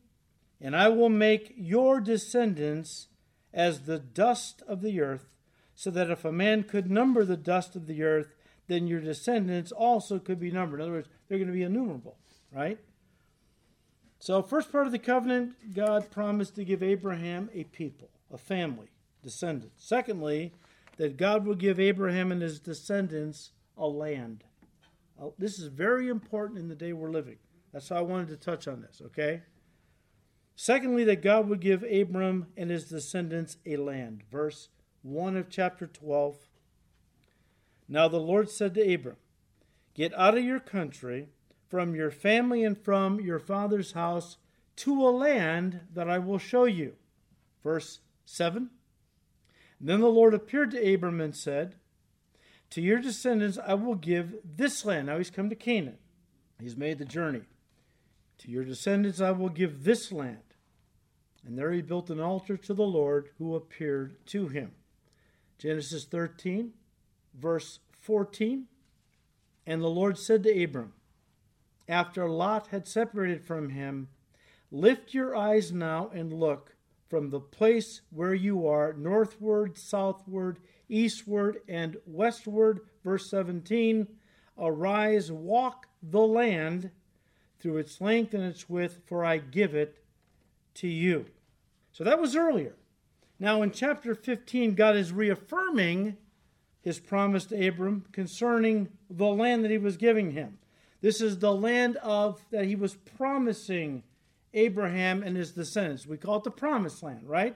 And 0.61 0.75
I 0.75 0.89
will 0.89 1.09
make 1.09 1.53
your 1.55 2.01
descendants 2.01 3.07
as 3.53 3.81
the 3.81 3.99
dust 3.99 4.63
of 4.67 4.81
the 4.81 5.01
earth, 5.01 5.29
so 5.75 5.91
that 5.91 6.09
if 6.09 6.25
a 6.25 6.31
man 6.31 6.63
could 6.63 6.89
number 6.89 7.23
the 7.23 7.37
dust 7.37 7.75
of 7.75 7.87
the 7.87 8.03
earth, 8.03 8.35
then 8.67 8.87
your 8.87 8.99
descendants 8.99 9.71
also 9.71 10.19
could 10.19 10.39
be 10.39 10.51
numbered. 10.51 10.79
In 10.79 10.85
other 10.85 10.93
words, 10.93 11.09
they're 11.27 11.37
going 11.37 11.47
to 11.47 11.53
be 11.53 11.63
innumerable, 11.63 12.17
right? 12.51 12.79
So, 14.19 14.41
first 14.41 14.71
part 14.71 14.85
of 14.85 14.91
the 14.91 14.99
covenant, 14.99 15.73
God 15.73 16.11
promised 16.11 16.55
to 16.55 16.65
give 16.65 16.83
Abraham 16.83 17.49
a 17.53 17.63
people, 17.63 18.09
a 18.31 18.37
family, 18.37 18.87
descendants. 19.23 19.85
Secondly, 19.85 20.51
that 20.97 21.15
God 21.15 21.45
will 21.45 21.55
give 21.55 21.79
Abraham 21.79 22.29
and 22.31 22.41
his 22.41 22.59
descendants 22.59 23.51
a 23.77 23.87
land. 23.87 24.43
Uh, 25.19 25.29
this 25.37 25.57
is 25.57 25.67
very 25.67 26.09
important 26.09 26.59
in 26.59 26.67
the 26.67 26.75
day 26.75 26.91
we're 26.91 27.09
living. 27.09 27.37
That's 27.71 27.87
how 27.87 27.97
I 27.97 28.01
wanted 28.01 28.27
to 28.29 28.35
touch 28.35 28.67
on 28.67 28.81
this, 28.81 29.01
okay? 29.05 29.43
Secondly, 30.55 31.05
that 31.05 31.21
God 31.21 31.47
would 31.47 31.61
give 31.61 31.83
Abram 31.83 32.47
and 32.57 32.69
his 32.69 32.89
descendants 32.89 33.55
a 33.65 33.77
land. 33.77 34.23
Verse 34.29 34.67
1 35.03 35.37
of 35.37 35.49
chapter 35.49 35.87
12. 35.87 36.35
Now 37.87 38.09
the 38.09 38.19
Lord 38.19 38.49
said 38.49 38.73
to 38.73 38.93
Abram, 38.93 39.15
Get 39.93 40.13
out 40.15 40.37
of 40.37 40.43
your 40.43 40.59
country, 40.59 41.29
from 41.69 41.95
your 41.95 42.11
family, 42.11 42.63
and 42.63 42.77
from 42.77 43.21
your 43.21 43.39
father's 43.39 43.93
house 43.93 44.37
to 44.77 45.07
a 45.07 45.11
land 45.11 45.81
that 45.93 46.09
I 46.09 46.17
will 46.17 46.39
show 46.39 46.65
you. 46.65 46.93
Verse 47.63 47.99
7. 48.25 48.69
Then 49.79 50.01
the 50.01 50.07
Lord 50.07 50.33
appeared 50.33 50.71
to 50.71 50.93
Abram 50.93 51.21
and 51.21 51.35
said, 51.35 51.75
To 52.71 52.81
your 52.81 52.99
descendants 52.99 53.57
I 53.65 53.75
will 53.75 53.95
give 53.95 54.35
this 54.43 54.83
land. 54.83 55.07
Now 55.07 55.17
he's 55.17 55.29
come 55.29 55.49
to 55.49 55.55
Canaan, 55.55 55.97
he's 56.59 56.75
made 56.75 56.97
the 56.97 57.05
journey. 57.05 57.43
To 58.39 58.51
your 58.51 58.63
descendants 58.63 59.21
I 59.21 59.31
will 59.31 59.49
give 59.49 59.83
this 59.83 60.11
land. 60.11 60.37
And 61.45 61.57
there 61.57 61.71
he 61.71 61.81
built 61.81 62.09
an 62.09 62.19
altar 62.19 62.57
to 62.57 62.73
the 62.73 62.83
Lord 62.83 63.29
who 63.37 63.55
appeared 63.55 64.25
to 64.27 64.47
him. 64.47 64.71
Genesis 65.57 66.05
13, 66.05 66.71
verse 67.33 67.79
14. 67.91 68.65
And 69.65 69.81
the 69.81 69.87
Lord 69.87 70.17
said 70.17 70.43
to 70.43 70.63
Abram, 70.63 70.93
after 71.89 72.29
Lot 72.29 72.67
had 72.67 72.87
separated 72.87 73.43
from 73.43 73.69
him, 73.69 74.07
Lift 74.71 75.15
your 75.15 75.35
eyes 75.35 75.71
now 75.71 76.11
and 76.13 76.31
look 76.31 76.75
from 77.09 77.31
the 77.31 77.39
place 77.39 78.01
where 78.11 78.35
you 78.35 78.67
are 78.67 78.93
northward, 78.93 79.77
southward, 79.77 80.59
eastward, 80.87 81.61
and 81.67 81.97
westward. 82.05 82.81
Verse 83.03 83.29
17 83.29 84.07
Arise, 84.57 85.31
walk 85.31 85.87
the 86.03 86.19
land 86.19 86.91
through 87.59 87.77
its 87.77 87.99
length 87.99 88.33
and 88.33 88.43
its 88.43 88.69
width, 88.69 88.99
for 89.05 89.25
I 89.25 89.37
give 89.37 89.73
it 89.73 90.03
to 90.75 90.87
you. 90.87 91.25
So 91.91 92.03
that 92.03 92.21
was 92.21 92.35
earlier. 92.35 92.75
Now 93.39 93.61
in 93.61 93.71
chapter 93.71 94.13
15, 94.13 94.75
God 94.75 94.95
is 94.95 95.11
reaffirming 95.11 96.17
his 96.81 96.99
promise 96.99 97.45
to 97.45 97.67
Abram 97.67 98.05
concerning 98.11 98.89
the 99.09 99.27
land 99.27 99.63
that 99.63 99.71
he 99.71 99.77
was 99.77 99.97
giving 99.97 100.31
him. 100.31 100.59
This 101.01 101.21
is 101.21 101.39
the 101.39 101.53
land 101.53 101.97
of 101.97 102.43
that 102.51 102.65
he 102.65 102.75
was 102.75 102.95
promising 103.17 104.03
Abraham 104.53 105.23
and 105.23 105.37
his 105.37 105.51
descendants. 105.51 106.05
We 106.05 106.17
call 106.17 106.37
it 106.37 106.43
the 106.43 106.51
promised 106.51 107.01
land, 107.03 107.27
right? 107.27 107.55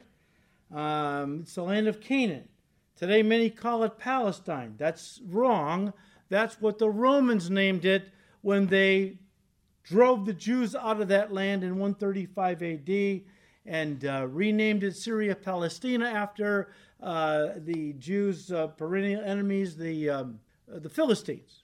Um, 0.73 1.41
it's 1.41 1.55
the 1.55 1.63
land 1.63 1.87
of 1.87 1.99
Canaan. 1.99 2.47
Today, 2.95 3.23
many 3.23 3.49
call 3.49 3.83
it 3.83 3.97
Palestine. 3.97 4.75
That's 4.77 5.19
wrong. 5.27 5.93
That's 6.29 6.61
what 6.61 6.77
the 6.77 6.89
Romans 6.89 7.49
named 7.49 7.85
it 7.85 8.09
when 8.41 8.67
they 8.67 9.17
drove 9.83 10.25
the 10.25 10.33
Jews 10.33 10.75
out 10.75 11.01
of 11.01 11.09
that 11.09 11.33
land 11.33 11.63
in 11.63 11.77
135 11.77 12.63
AD 12.63 13.21
and 13.65 14.05
uh, 14.05 14.27
renamed 14.29 14.83
it 14.83 14.95
Syria 14.95 15.35
Palestina 15.35 16.05
after 16.05 16.69
uh, 17.01 17.49
the 17.57 17.93
Jews' 17.93 18.51
uh, 18.51 18.67
perennial 18.67 19.23
enemies, 19.23 19.75
the, 19.75 20.09
um, 20.09 20.39
the 20.67 20.89
Philistines. 20.89 21.62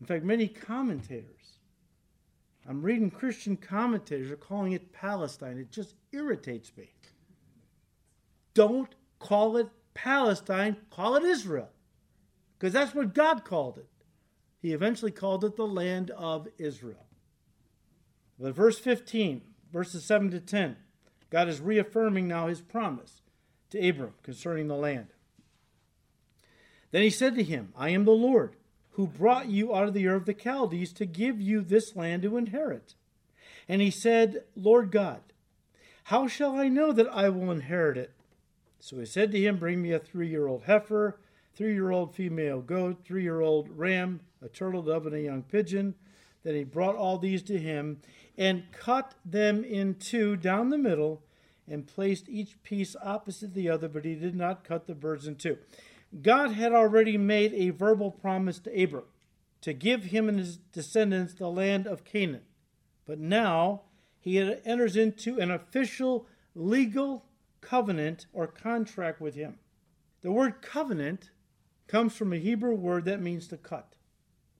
In 0.00 0.06
fact, 0.06 0.24
many 0.24 0.48
commentators, 0.48 1.58
I'm 2.68 2.82
reading 2.82 3.10
Christian 3.10 3.56
commentators, 3.56 4.30
are 4.30 4.36
calling 4.36 4.72
it 4.72 4.92
Palestine. 4.92 5.58
It 5.58 5.70
just 5.70 5.94
irritates 6.12 6.72
me. 6.76 6.90
Don't 8.54 8.94
call 9.18 9.56
it 9.56 9.68
Palestine, 9.94 10.76
call 10.90 11.16
it 11.16 11.24
Israel. 11.24 11.68
Because 12.58 12.72
that's 12.72 12.94
what 12.94 13.14
God 13.14 13.44
called 13.44 13.78
it. 13.78 13.88
He 14.60 14.72
eventually 14.72 15.10
called 15.10 15.44
it 15.44 15.56
the 15.56 15.66
land 15.66 16.10
of 16.10 16.48
Israel. 16.58 17.06
But 18.38 18.54
verse 18.54 18.78
15, 18.78 19.42
verses 19.72 20.04
7 20.04 20.30
to 20.30 20.40
10, 20.40 20.76
God 21.30 21.48
is 21.48 21.60
reaffirming 21.60 22.26
now 22.26 22.48
his 22.48 22.60
promise 22.60 23.22
to 23.70 23.88
Abram 23.88 24.14
concerning 24.22 24.68
the 24.68 24.74
land. 24.74 25.08
Then 26.90 27.02
he 27.02 27.10
said 27.10 27.34
to 27.36 27.42
him, 27.42 27.72
I 27.76 27.90
am 27.90 28.04
the 28.04 28.10
Lord 28.10 28.56
who 29.00 29.06
brought 29.06 29.48
you 29.48 29.74
out 29.74 29.88
of 29.88 29.94
the 29.94 30.06
Ur 30.06 30.14
of 30.16 30.26
the 30.26 30.34
Chaldees 30.34 30.92
to 30.92 31.06
give 31.06 31.40
you 31.40 31.62
this 31.62 31.96
land 31.96 32.20
to 32.20 32.36
inherit. 32.36 32.94
And 33.66 33.80
he 33.80 33.90
said, 33.90 34.44
Lord 34.54 34.90
God, 34.90 35.20
how 36.04 36.28
shall 36.28 36.58
I 36.58 36.68
know 36.68 36.92
that 36.92 37.08
I 37.08 37.30
will 37.30 37.50
inherit 37.50 37.96
it? 37.96 38.10
So 38.78 38.98
he 38.98 39.06
said 39.06 39.32
to 39.32 39.40
him, 39.40 39.56
Bring 39.56 39.80
me 39.80 39.92
a 39.92 39.98
three 39.98 40.28
year 40.28 40.46
old 40.46 40.64
heifer, 40.64 41.18
three 41.54 41.72
year 41.72 41.90
old 41.90 42.14
female 42.14 42.60
goat, 42.60 42.98
three 43.02 43.22
year 43.22 43.40
old 43.40 43.70
ram, 43.70 44.20
a 44.42 44.48
turtle 44.48 44.82
dove, 44.82 45.06
and 45.06 45.14
a 45.14 45.22
young 45.22 45.44
pigeon. 45.44 45.94
Then 46.42 46.54
he 46.54 46.64
brought 46.64 46.94
all 46.94 47.16
these 47.16 47.42
to 47.44 47.58
him 47.58 48.02
and 48.36 48.64
cut 48.70 49.14
them 49.24 49.64
in 49.64 49.94
two 49.94 50.36
down 50.36 50.68
the 50.68 50.76
middle 50.76 51.22
and 51.66 51.86
placed 51.86 52.28
each 52.28 52.62
piece 52.64 52.94
opposite 53.02 53.54
the 53.54 53.70
other, 53.70 53.88
but 53.88 54.04
he 54.04 54.14
did 54.14 54.34
not 54.34 54.62
cut 54.62 54.86
the 54.86 54.94
birds 54.94 55.26
in 55.26 55.36
two. 55.36 55.56
God 56.22 56.52
had 56.52 56.72
already 56.72 57.16
made 57.16 57.54
a 57.54 57.70
verbal 57.70 58.10
promise 58.10 58.58
to 58.60 58.82
Abram 58.82 59.04
to 59.60 59.72
give 59.72 60.04
him 60.04 60.28
and 60.28 60.38
his 60.38 60.56
descendants 60.56 61.34
the 61.34 61.48
land 61.48 61.86
of 61.86 62.04
Canaan. 62.04 62.42
But 63.06 63.18
now 63.18 63.82
he 64.18 64.38
enters 64.38 64.96
into 64.96 65.38
an 65.38 65.50
official 65.50 66.26
legal 66.54 67.26
covenant 67.60 68.26
or 68.32 68.46
contract 68.46 69.20
with 69.20 69.34
him. 69.34 69.58
The 70.22 70.32
word 70.32 70.62
covenant 70.62 71.30
comes 71.86 72.16
from 72.16 72.32
a 72.32 72.38
Hebrew 72.38 72.74
word 72.74 73.04
that 73.06 73.20
means 73.20 73.48
to 73.48 73.56
cut. 73.56 73.94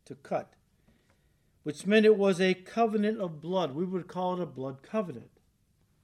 To 0.06 0.14
cut. 0.14 0.54
Which 1.62 1.86
meant 1.86 2.06
it 2.06 2.16
was 2.16 2.40
a 2.40 2.54
covenant 2.54 3.20
of 3.20 3.40
blood. 3.40 3.74
We 3.74 3.84
would 3.84 4.08
call 4.08 4.34
it 4.34 4.42
a 4.42 4.46
blood 4.46 4.82
covenant. 4.82 5.30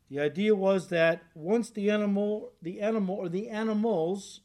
The 0.09 0.21
idea 0.21 0.55
was 0.55 0.89
that 0.89 1.23
once 1.35 1.71
the 1.71 1.91
animal, 1.91 2.53
the 2.63 2.81
animal 2.81 3.17
or 3.17 3.29
the 3.29 3.49
animals 3.49 4.41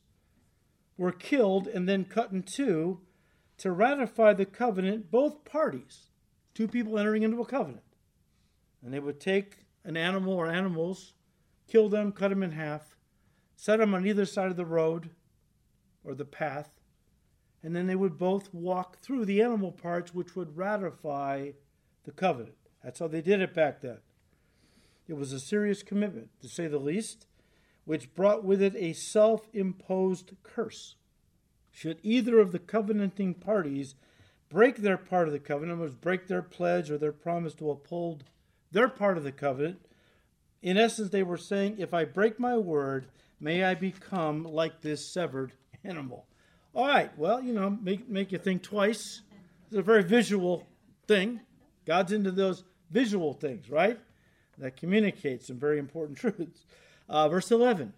were 0.98 1.12
killed 1.12 1.68
and 1.68 1.88
then 1.88 2.06
cut 2.06 2.32
in 2.32 2.44
two 2.44 3.00
to 3.58 3.72
ratify 3.72 4.34
the 4.34 4.46
covenant, 4.46 5.12
both 5.12 5.46
parties, 5.46 6.08
two 6.54 6.68
people 6.68 6.98
entering 6.98 7.24
into 7.24 7.42
a 7.42 7.46
covenant. 7.46 7.84
And 8.84 8.94
they 8.94 9.00
would 9.00 9.20
take 9.20 9.66
an 9.84 9.96
animal 9.98 10.34
or 10.34 10.48
animals, 10.48 11.14
kill 11.68 11.90
them, 11.90 12.12
cut 12.12 12.30
them 12.30 12.44
in 12.44 12.52
half, 12.52 12.96
set 13.56 13.78
them 13.78 13.94
on 13.94 14.06
either 14.06 14.26
side 14.26 14.50
of 14.50 14.58
the 14.58 14.66
road 14.66 15.12
or 16.04 16.16
the 16.16 16.26
path, 16.26 16.70
and 17.64 17.76
then 17.76 17.86
they 17.86 17.96
would 17.96 18.18
both 18.18 18.52
walk 18.54 19.00
through 19.00 19.26
the 19.26 19.42
animal 19.42 19.72
parts, 19.72 20.14
which 20.14 20.36
would 20.36 20.58
ratify 20.58 21.52
the 22.04 22.12
covenant. 22.12 22.56
That's 22.84 23.00
how 23.00 23.08
they 23.08 23.22
did 23.22 23.42
it 23.42 23.54
back 23.54 23.82
then. 23.82 24.00
It 25.08 25.14
was 25.14 25.32
a 25.32 25.40
serious 25.40 25.84
commitment, 25.84 26.30
to 26.42 26.50
say 26.50 26.68
the 26.68 26.80
least 26.80 27.28
which 27.92 28.16
brought 28.16 28.42
with 28.42 28.62
it 28.62 28.74
a 28.78 28.94
self 28.94 29.50
imposed 29.52 30.32
curse. 30.44 30.96
Should 31.72 32.00
either 32.04 32.40
of 32.40 32.54
the 32.54 32.60
covenanting 32.60 33.34
parties 33.34 33.96
break 34.48 34.78
their 34.78 34.96
part 34.96 35.28
of 35.28 35.34
the 35.34 35.40
covenant, 35.40 35.82
was 35.82 35.94
break 35.94 36.28
their 36.28 36.42
pledge 36.42 36.90
or 36.90 36.98
their 36.98 37.12
promise 37.12 37.54
to 37.56 37.70
uphold 37.70 38.24
their 38.72 38.88
part 38.88 39.18
of 39.18 39.26
the 39.26 39.32
covenant, 39.34 39.82
in 40.62 40.78
essence, 40.78 41.10
they 41.10 41.22
were 41.22 41.36
saying, 41.36 41.76
if 41.80 41.94
I 41.94 42.06
break 42.06 42.40
my 42.40 42.58
word, 42.58 43.08
may 43.42 43.66
I 43.66 43.76
become 43.76 44.46
like 44.46 44.80
this 44.80 45.06
severed 45.06 45.52
animal. 45.84 46.28
All 46.74 46.88
right, 46.88 47.12
well, 47.18 47.42
you 47.42 47.52
know, 47.52 47.72
make, 47.72 48.08
make 48.08 48.32
you 48.32 48.38
think 48.38 48.64
twice. 48.64 49.20
It's 49.68 49.76
a 49.76 49.82
very 49.82 50.04
visual 50.04 50.66
thing. 51.10 51.42
God's 51.86 52.14
into 52.14 52.32
those 52.32 52.64
visual 52.90 53.34
things, 53.34 53.70
right? 53.70 54.00
That 54.60 54.78
communicates 54.78 55.48
some 55.48 55.60
very 55.60 55.78
important 55.78 56.18
truths. 56.20 56.64
Uh, 57.12 57.30
verse 57.30 57.52
11 57.52 57.94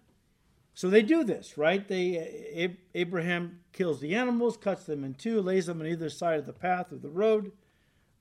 so 0.74 0.90
they 0.90 1.02
do 1.02 1.22
this, 1.22 1.56
right? 1.56 1.86
They 1.86 2.76
Abraham 2.94 3.60
kills 3.72 4.00
the 4.00 4.14
animals, 4.16 4.56
cuts 4.56 4.84
them 4.84 5.04
in 5.04 5.14
two, 5.14 5.40
lays 5.40 5.66
them 5.66 5.80
on 5.80 5.86
either 5.86 6.10
side 6.10 6.40
of 6.40 6.46
the 6.46 6.52
path 6.52 6.90
of 6.90 7.00
the 7.00 7.10
road. 7.10 7.52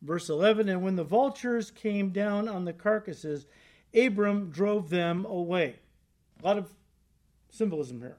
Verse 0.04 0.30
11, 0.30 0.70
and 0.70 0.84
when 0.84 0.96
the 0.96 1.04
vultures 1.04 1.72
came 1.72 2.10
down 2.10 2.48
on 2.48 2.66
the 2.66 2.74
carcasses, 2.74 3.48
Abram 3.96 4.52
drove 4.52 4.90
them 4.90 5.26
away. 5.26 5.80
A 6.42 6.46
lot 6.46 6.58
of 6.58 6.74
symbolism 7.50 8.02
here. 8.02 8.18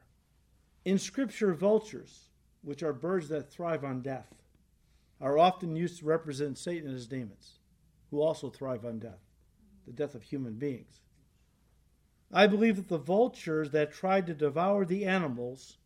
In 0.84 0.98
Scripture, 0.98 1.52
vultures, 1.54 2.30
which 2.62 2.82
are 2.82 2.92
birds 2.92 3.28
that 3.28 3.50
thrive 3.50 3.84
on 3.84 4.00
death, 4.00 4.32
are 5.20 5.38
often 5.38 5.76
used 5.76 6.00
to 6.00 6.06
represent 6.06 6.58
Satan 6.58 6.88
and 6.88 6.94
his 6.94 7.06
demons, 7.06 7.58
who 8.10 8.20
also 8.20 8.48
thrive 8.48 8.84
on 8.84 8.98
death, 8.98 9.20
the 9.86 9.92
death 9.92 10.14
of 10.14 10.22
human 10.22 10.54
beings. 10.54 11.00
I 12.32 12.46
believe 12.46 12.76
that 12.76 12.88
the 12.88 12.98
vultures 12.98 13.70
that 13.70 13.92
tried 13.92 14.26
to 14.26 14.34
devour 14.34 14.84
the 14.84 15.04
animals 15.04 15.78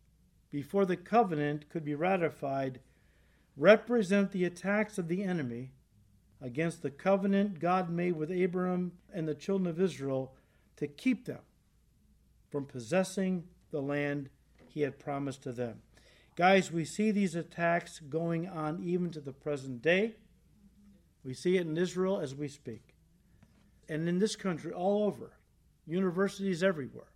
before 0.51 0.85
the 0.85 0.97
covenant 0.97 1.69
could 1.69 1.85
be 1.85 1.95
ratified 1.95 2.79
represent 3.55 4.31
the 4.31 4.45
attacks 4.45 4.97
of 4.97 5.07
the 5.07 5.23
enemy 5.23 5.71
against 6.41 6.81
the 6.81 6.89
covenant 6.89 7.59
God 7.59 7.89
made 7.89 8.13
with 8.13 8.31
Abraham 8.31 8.93
and 9.13 9.27
the 9.27 9.35
children 9.35 9.67
of 9.67 9.79
Israel 9.79 10.33
to 10.77 10.87
keep 10.87 11.25
them 11.25 11.41
from 12.49 12.65
possessing 12.65 13.43
the 13.71 13.81
land 13.81 14.29
he 14.67 14.81
had 14.81 14.99
promised 14.99 15.43
to 15.43 15.51
them. 15.51 15.81
Guys, 16.35 16.71
we 16.71 16.85
see 16.85 17.11
these 17.11 17.35
attacks 17.35 17.99
going 17.99 18.47
on 18.47 18.81
even 18.81 19.11
to 19.11 19.19
the 19.19 19.33
present 19.33 19.81
day. 19.81 20.15
We 21.23 21.33
see 21.33 21.57
it 21.57 21.67
in 21.67 21.77
Israel 21.77 22.19
as 22.19 22.33
we 22.33 22.47
speak. 22.47 22.95
And 23.89 24.07
in 24.07 24.19
this 24.19 24.35
country, 24.35 24.71
all 24.71 25.03
over 25.03 25.33
universities 25.89 26.63
everywhere, 26.63 27.11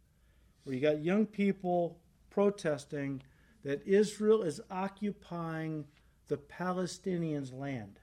where 0.63 0.75
you 0.75 0.81
got 0.81 1.03
young 1.03 1.25
people 1.25 1.99
protesting 2.29 3.21
that 3.63 3.85
Israel 3.85 4.41
is 4.43 4.59
occupying 4.69 5.85
the 6.27 6.37
Palestinians' 6.37 7.57
land. 7.57 7.99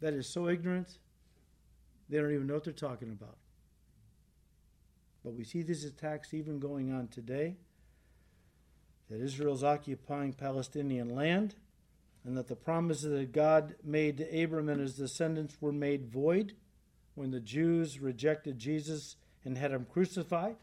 That 0.00 0.14
is 0.14 0.28
so 0.28 0.48
ignorant, 0.48 0.98
they 2.08 2.18
don't 2.18 2.32
even 2.32 2.46
know 2.46 2.54
what 2.54 2.64
they're 2.64 2.72
talking 2.72 3.10
about. 3.10 3.38
But 5.24 5.34
we 5.34 5.44
see 5.44 5.62
these 5.62 5.84
attacks 5.84 6.34
even 6.34 6.58
going 6.58 6.92
on 6.92 7.08
today 7.08 7.56
that 9.10 9.20
Israel 9.20 9.54
is 9.54 9.64
occupying 9.64 10.32
Palestinian 10.32 11.14
land, 11.14 11.54
and 12.24 12.36
that 12.36 12.48
the 12.48 12.56
promises 12.56 13.10
that 13.10 13.32
God 13.32 13.74
made 13.84 14.18
to 14.18 14.42
Abram 14.42 14.68
and 14.68 14.80
his 14.80 14.94
descendants 14.94 15.56
were 15.60 15.72
made 15.72 16.06
void 16.06 16.54
when 17.14 17.30
the 17.30 17.40
Jews 17.40 18.00
rejected 18.00 18.58
Jesus 18.58 19.16
and 19.44 19.58
had 19.58 19.72
him 19.72 19.86
crucified, 19.90 20.56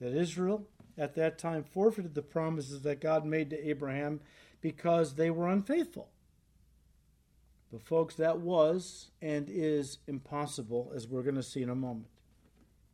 that 0.00 0.12
Israel 0.12 0.66
at 0.98 1.14
that 1.14 1.38
time 1.38 1.62
forfeited 1.62 2.14
the 2.14 2.22
promises 2.22 2.82
that 2.82 3.00
God 3.00 3.24
made 3.24 3.50
to 3.50 3.68
Abraham 3.68 4.20
because 4.60 5.14
they 5.14 5.30
were 5.30 5.48
unfaithful. 5.48 6.08
But, 7.70 7.82
folks, 7.82 8.14
that 8.14 8.38
was 8.38 9.10
and 9.20 9.48
is 9.50 9.98
impossible, 10.06 10.92
as 10.94 11.08
we're 11.08 11.22
going 11.22 11.34
to 11.34 11.42
see 11.42 11.62
in 11.62 11.68
a 11.68 11.74
moment. 11.74 12.08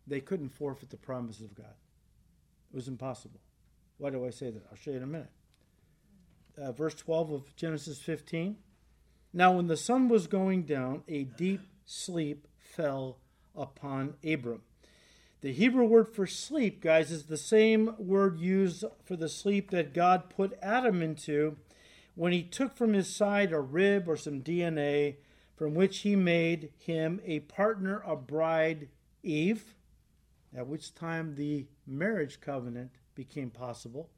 They 0.07 0.21
couldn't 0.21 0.49
forfeit 0.49 0.91
the 0.91 0.97
promises 0.97 1.43
of 1.43 1.55
God, 1.55 1.75
it 2.73 2.77
was 2.77 2.89
impossible. 2.89 3.41
Why 3.99 4.11
do 4.11 4.27
I 4.27 4.31
say 4.31 4.51
that? 4.51 4.65
I'll 4.71 4.77
show 4.77 4.91
you 4.91 4.97
in 4.97 5.03
a 5.05 5.07
minute. 5.07 5.31
Uh, 6.61 6.73
verse 6.73 6.95
12 6.95 7.31
of 7.31 7.57
Genesis 7.57 8.01
15. 8.01 8.57
Now, 9.33 9.53
when 9.53 9.69
the 9.69 9.77
sun 9.77 10.09
was 10.09 10.27
going 10.27 10.65
down, 10.65 11.05
a 11.07 11.23
deep 11.25 11.61
sleep 11.85 12.49
fell 12.59 13.19
upon 13.55 14.15
Abram. 14.25 14.63
The 15.43 15.53
Hebrew 15.53 15.87
word 15.87 16.07
for 16.07 16.25
sleep, 16.25 16.81
guys, 16.81 17.11
is 17.11 17.25
the 17.25 17.37
same 17.37 17.97
word 17.99 18.39
used 18.39 18.85
for 19.05 19.17
the 19.17 19.29
sleep 19.29 19.71
that 19.73 19.93
God 19.93 20.31
put 20.31 20.57
Adam 20.63 21.03
into 21.03 21.57
when 22.15 22.33
he 22.33 22.45
took 22.45 22.77
from 22.77 22.93
his 22.93 23.13
side 23.13 23.53
a 23.53 23.59
rib 23.59 24.09
or 24.09 24.17
some 24.17 24.41
DNA 24.41 25.17
from 25.57 25.75
which 25.75 25.99
he 25.99 26.15
made 26.15 26.71
him 26.79 27.21
a 27.25 27.41
partner, 27.41 28.05
a 28.07 28.15
bride, 28.15 28.89
Eve, 29.25 29.75
at 30.57 30.69
which 30.69 30.95
time 30.95 31.35
the 31.35 31.67
marriage 31.89 32.41
covenant 32.41 32.93
became 33.17 33.51
possible. 33.51 34.11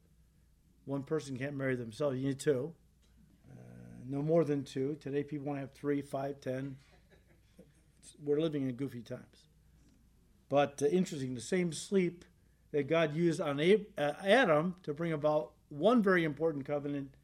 One 0.85 1.01
person 1.01 1.39
can't 1.39 1.55
marry 1.55 1.75
themselves, 1.75 2.17
you 2.17 2.27
need 2.27 2.39
two. 2.39 2.71
Uh, 3.51 3.61
no 4.07 4.21
more 4.21 4.43
than 4.43 4.63
two. 4.63 4.95
Today 5.01 5.23
people 5.23 5.47
want 5.47 5.57
to 5.57 5.61
have 5.61 5.71
three, 5.71 6.03
five, 6.03 6.39
ten. 6.39 6.75
We're 8.23 8.39
living 8.39 8.69
in 8.69 8.75
goofy 8.75 9.01
times. 9.01 9.45
But 10.49 10.81
uh, 10.81 10.87
interesting, 10.87 11.35
the 11.35 11.41
same 11.41 11.71
sleep 11.71 12.25
that 12.71 12.87
God 12.87 13.15
used 13.15 13.41
on 13.41 13.59
Ab- 13.59 13.87
uh, 13.97 14.13
Adam 14.23 14.75
to 14.83 14.93
bring 14.93 15.13
about 15.13 15.51
one 15.69 16.01
very 16.01 16.23
important 16.23 16.65
covenant, 16.65 17.15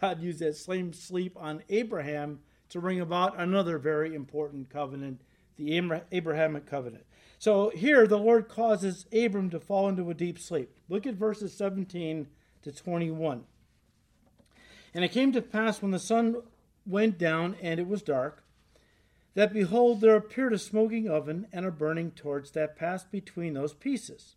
God 0.00 0.20
used 0.20 0.40
that 0.40 0.56
same 0.56 0.92
sleep 0.92 1.36
on 1.38 1.62
Abraham 1.68 2.40
to 2.70 2.80
bring 2.80 3.00
about 3.00 3.38
another 3.38 3.78
very 3.78 4.14
important 4.14 4.70
covenant, 4.70 5.22
the 5.56 6.02
Abrahamic 6.12 6.66
covenant. 6.66 7.04
So 7.38 7.70
here 7.70 8.06
the 8.06 8.18
Lord 8.18 8.48
causes 8.48 9.06
Abram 9.12 9.50
to 9.50 9.60
fall 9.60 9.88
into 9.88 10.10
a 10.10 10.14
deep 10.14 10.38
sleep. 10.38 10.70
Look 10.88 11.06
at 11.06 11.14
verses 11.14 11.52
17 11.54 12.26
to 12.62 12.72
21. 12.72 13.44
And 14.94 15.04
it 15.04 15.12
came 15.12 15.32
to 15.32 15.42
pass 15.42 15.82
when 15.82 15.90
the 15.90 15.98
sun 15.98 16.36
went 16.86 17.18
down 17.18 17.56
and 17.60 17.78
it 17.78 17.86
was 17.86 18.02
dark, 18.02 18.42
that 19.36 19.52
behold, 19.52 20.00
there 20.00 20.16
appeared 20.16 20.54
a 20.54 20.58
smoking 20.58 21.10
oven 21.10 21.46
and 21.52 21.66
a 21.66 21.70
burning 21.70 22.10
torch 22.10 22.52
that 22.52 22.74
passed 22.74 23.12
between 23.12 23.52
those 23.52 23.74
pieces. 23.74 24.34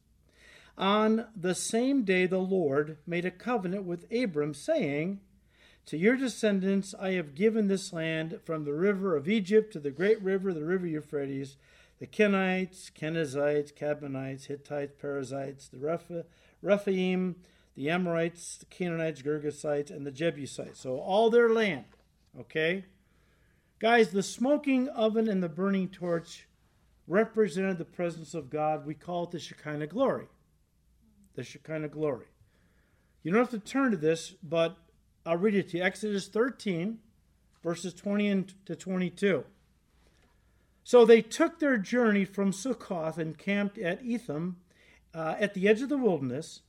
On 0.77 1.25
the 1.33 1.55
same 1.55 2.03
day, 2.03 2.25
the 2.25 2.37
Lord 2.37 2.97
made 3.07 3.23
a 3.23 3.31
covenant 3.31 3.85
with 3.85 4.11
Abram, 4.11 4.53
saying, 4.53 5.21
To 5.85 5.97
your 5.97 6.17
descendants 6.17 6.93
I 6.99 7.11
have 7.11 7.33
given 7.33 7.69
this 7.69 7.93
land 7.93 8.41
from 8.43 8.65
the 8.65 8.73
river 8.73 9.15
of 9.15 9.29
Egypt 9.29 9.71
to 9.71 9.79
the 9.79 9.89
great 9.89 10.21
river, 10.21 10.53
the 10.53 10.65
river 10.65 10.85
Euphrates, 10.85 11.55
the 11.99 12.07
Kenites, 12.07 12.91
Kenizzites, 12.91 13.73
Kadmonites, 13.73 14.47
Hittites, 14.47 14.95
Perizzites, 14.99 15.69
the 15.69 16.25
Rephaim, 16.61 17.35
the 17.75 17.89
Amorites, 17.89 18.57
the 18.57 18.65
Canaanites, 18.65 19.21
Girgashites, 19.21 19.91
and 19.91 20.05
the 20.05 20.11
Jebusites. 20.11 20.81
So 20.81 20.99
all 20.99 21.29
their 21.29 21.49
land, 21.49 21.85
okay? 22.37 22.83
Guys, 23.79 24.09
the 24.09 24.21
smoking 24.21 24.89
oven 24.89 25.29
and 25.29 25.41
the 25.41 25.47
burning 25.47 25.87
torch 25.87 26.47
represented 27.07 27.77
the 27.77 27.85
presence 27.85 28.33
of 28.33 28.49
God. 28.49 28.85
We 28.85 28.93
call 28.93 29.23
it 29.23 29.31
the 29.31 29.39
Shekinah 29.39 29.87
glory. 29.87 30.27
The 31.35 31.43
Shekinah 31.43 31.87
glory. 31.87 32.25
You 33.23 33.31
don't 33.31 33.39
have 33.39 33.49
to 33.51 33.59
turn 33.59 33.91
to 33.91 33.97
this, 33.97 34.35
but 34.43 34.75
I'll 35.25 35.37
read 35.37 35.55
it 35.55 35.69
to 35.69 35.77
you. 35.77 35.83
Exodus 35.83 36.27
13, 36.27 36.99
verses 37.63 37.93
20 37.93 38.47
to 38.65 38.75
22. 38.75 39.45
So 40.83 41.05
they 41.05 41.21
took 41.21 41.59
their 41.59 41.77
journey 41.77 42.25
from 42.25 42.51
Sukkoth 42.51 43.17
and 43.17 43.37
camped 43.37 43.77
at 43.77 44.03
Etham 44.03 44.57
uh, 45.13 45.35
at 45.39 45.53
the 45.53 45.69
edge 45.69 45.81
of 45.81 45.87
the 45.87 45.97
wilderness. 45.97 46.63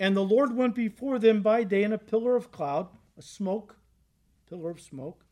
And 0.00 0.16
the 0.16 0.24
Lord 0.24 0.56
went 0.56 0.74
before 0.74 1.18
them 1.18 1.42
by 1.42 1.64
day 1.64 1.82
in 1.82 1.92
a 1.92 1.98
pillar 1.98 2.34
of 2.34 2.50
cloud, 2.50 2.88
a 3.18 3.22
smoke, 3.22 3.76
pillar 4.48 4.70
of 4.70 4.80
smoke, 4.80 5.25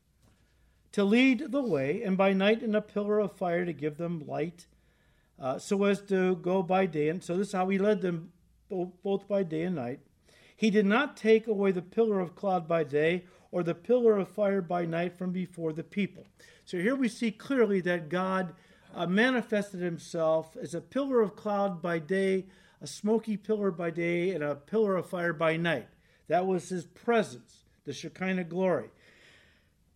to 0.95 1.03
lead 1.03 1.51
the 1.51 1.61
way, 1.61 2.01
and 2.03 2.15
by 2.15 2.31
night 2.31 2.63
in 2.63 2.73
a 2.73 2.81
pillar 2.81 3.19
of 3.19 3.33
fire 3.33 3.65
to 3.65 3.73
give 3.73 3.97
them 3.97 4.25
light, 4.25 4.65
uh, 5.37 5.59
so 5.59 5.83
as 5.83 6.01
to 6.01 6.37
go 6.37 6.63
by 6.63 6.85
day. 6.85 7.09
And 7.09 7.21
so 7.21 7.35
this 7.35 7.47
is 7.47 7.53
how 7.53 7.67
he 7.67 7.77
led 7.77 7.99
them 7.99 8.31
both, 8.69 9.27
by 9.27 9.43
day 9.43 9.63
and 9.63 9.75
night. 9.75 9.99
He 10.55 10.69
did 10.69 10.85
not 10.85 11.17
take 11.17 11.47
away 11.47 11.73
the 11.73 11.81
pillar 11.81 12.21
of 12.21 12.33
cloud 12.33 12.65
by 12.65 12.85
day 12.85 13.25
or 13.51 13.61
the 13.61 13.75
pillar 13.75 14.15
of 14.15 14.29
fire 14.29 14.61
by 14.61 14.85
night 14.85 15.17
from 15.17 15.33
before 15.33 15.73
the 15.73 15.83
people. 15.83 16.23
So 16.63 16.77
here 16.77 16.95
we 16.95 17.09
see 17.09 17.29
clearly 17.29 17.81
that 17.81 18.07
God 18.07 18.53
uh, 18.95 19.05
manifested 19.05 19.81
himself 19.81 20.55
as 20.55 20.73
a 20.73 20.79
pillar 20.79 21.19
of 21.19 21.35
cloud 21.35 21.81
by 21.81 21.99
day, 21.99 22.45
a 22.79 22.87
smoky 22.87 23.35
pillar 23.35 23.69
by 23.69 23.89
day, 23.89 24.29
and 24.29 24.45
a 24.45 24.55
pillar 24.55 24.95
of 24.95 25.09
fire 25.09 25.33
by 25.33 25.57
night. 25.57 25.89
That 26.29 26.47
was 26.47 26.69
his 26.69 26.85
presence, 26.85 27.65
the 27.83 27.91
Shekinah 27.91 28.45
glory. 28.45 28.91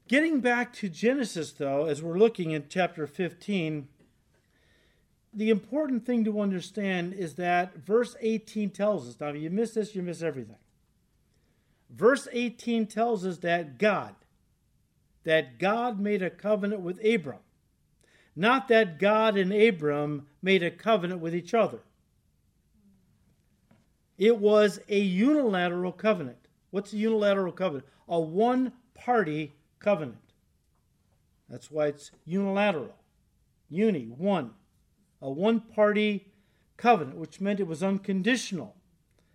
Getting 0.10 0.40
back 0.40 0.74
to 0.74 0.90
Genesis, 0.90 1.52
though, 1.52 1.86
as 1.86 2.02
we're 2.02 2.18
looking 2.18 2.56
at 2.56 2.68
chapter 2.68 3.06
15, 3.06 3.88
the 5.32 5.52
important 5.52 6.04
thing 6.04 6.26
to 6.26 6.42
understand 6.42 7.14
is 7.14 7.36
that 7.36 7.76
verse 7.76 8.16
18 8.20 8.72
tells 8.72 9.08
us 9.08 9.20
now, 9.20 9.28
if 9.28 9.36
you 9.36 9.52
miss 9.52 9.76
this, 9.76 9.94
you 9.94 10.02
miss 10.02 10.24
everything. 10.24 10.56
Verse 11.92 12.28
18 12.32 12.88
tells 12.88 13.24
us 13.24 13.38
that 13.38 13.78
God, 13.78 14.16
that 15.26 15.60
God 15.60 16.00
made 16.00 16.24
a 16.24 16.32
covenant 16.32 16.82
with 16.82 17.00
Abram. 17.06 17.38
Not 18.36 18.68
that 18.70 18.98
God 18.98 19.38
and 19.38 19.54
Abram 19.54 20.26
made 20.42 20.64
a 20.64 20.72
covenant 20.72 21.22
with 21.22 21.36
each 21.36 21.54
other. 21.54 21.82
It 24.18 24.40
was 24.40 24.80
a 24.90 25.00
unilateral 25.00 25.92
covenant. 25.92 26.48
What's 26.72 26.94
a 26.94 26.98
unilateral 26.98 27.54
covenant? 27.54 27.86
A 28.08 28.20
one 28.20 28.74
party 28.96 29.54
covenant. 29.80 30.18
That's 31.50 31.72
why 31.72 31.88
it's 31.88 32.12
unilateral. 32.26 32.96
Uni, 33.70 34.06
one. 34.06 34.52
A 35.22 35.30
one 35.30 35.60
party 35.60 36.32
covenant, 36.78 37.18
which 37.18 37.42
meant 37.42 37.60
it 37.60 37.68
was 37.68 37.84
unconditional. 37.84 38.76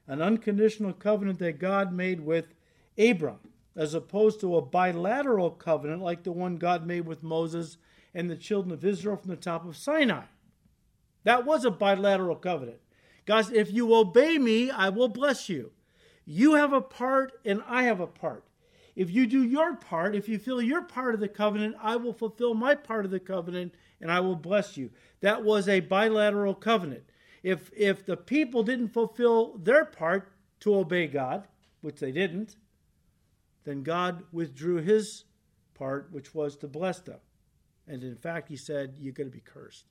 An 0.07 0.23
unconditional 0.23 0.93
covenant 0.93 1.39
that 1.41 1.59
God 1.59 1.93
made 1.93 2.21
with 2.21 2.55
Abram, 2.99 3.39
as 3.77 3.95
opposed 3.95 4.41
to 4.41 4.57
a 4.57 4.63
bilateral 4.63 5.51
covenant 5.51 6.03
like 6.03 6.23
the 6.23 6.33
one 6.33 6.57
God 6.57 6.87
made 6.87 7.07
with 7.07 7.23
Moses 7.23 7.77
and 8.15 8.31
the 8.31 8.37
children 8.37 8.73
of 8.73 8.85
Israel 8.85 9.17
from 9.17 9.31
the 9.31 9.37
top 9.37 9.67
of 9.67 9.77
Sinai. 9.77 10.25
That 11.25 11.45
was 11.45 11.65
a 11.65 11.71
bilateral 11.71 12.37
covenant. 12.37 12.79
God 13.27 13.47
said, 13.47 13.57
If 13.57 13.73
you 13.73 13.95
obey 13.95 14.39
me, 14.39 14.71
I 14.71 14.91
will 14.91 15.09
bless 15.09 15.49
you. 15.49 15.73
You 16.27 16.55
have 16.55 16.73
a 16.73 16.81
part, 16.81 17.33
and 17.45 17.63
I 17.67 17.85
have 17.85 18.01
a 18.01 18.07
part. 18.07 18.45
If 18.97 19.11
you 19.11 19.27
do 19.27 19.43
your 19.43 19.75
part, 19.75 20.15
if 20.15 20.29
you 20.29 20.39
fill 20.39 20.63
your 20.63 20.83
part 20.83 21.15
of 21.15 21.21
the 21.21 21.29
covenant, 21.29 21.77
I 21.81 21.97
will 21.97 22.13
fulfill 22.13 22.55
my 22.55 22.75
part 22.75 23.05
of 23.05 23.11
the 23.11 23.21
covenant 23.21 23.75
and 24.01 24.11
I 24.11 24.21
will 24.21 24.37
bless 24.37 24.77
you. 24.77 24.91
That 25.21 25.43
was 25.43 25.69
a 25.69 25.81
bilateral 25.81 26.55
covenant. 26.55 27.05
If, 27.43 27.71
if 27.77 28.07
the 28.07 28.17
people 28.17 28.63
didn't 28.63 28.89
fulfill 28.89 29.59
their 29.59 29.85
part 29.85 30.33
to 30.61 30.77
obey 30.77 31.09
God, 31.09 31.49
which 31.81 32.01
they 32.01 32.13
didn't, 32.13 32.57
then 33.65 33.83
God 33.83 34.25
withdrew 34.33 34.77
his 34.77 35.25
part, 35.75 36.09
which 36.13 36.35
was 36.35 36.57
to 36.59 36.69
bless 36.69 37.01
them. 37.01 37.19
And 37.87 38.03
in 38.03 38.17
fact, 38.17 38.49
he 38.49 38.57
said, 38.57 38.97
You're 38.99 39.13
going 39.13 39.29
to 39.29 39.35
be 39.35 39.43
cursed 39.45 39.85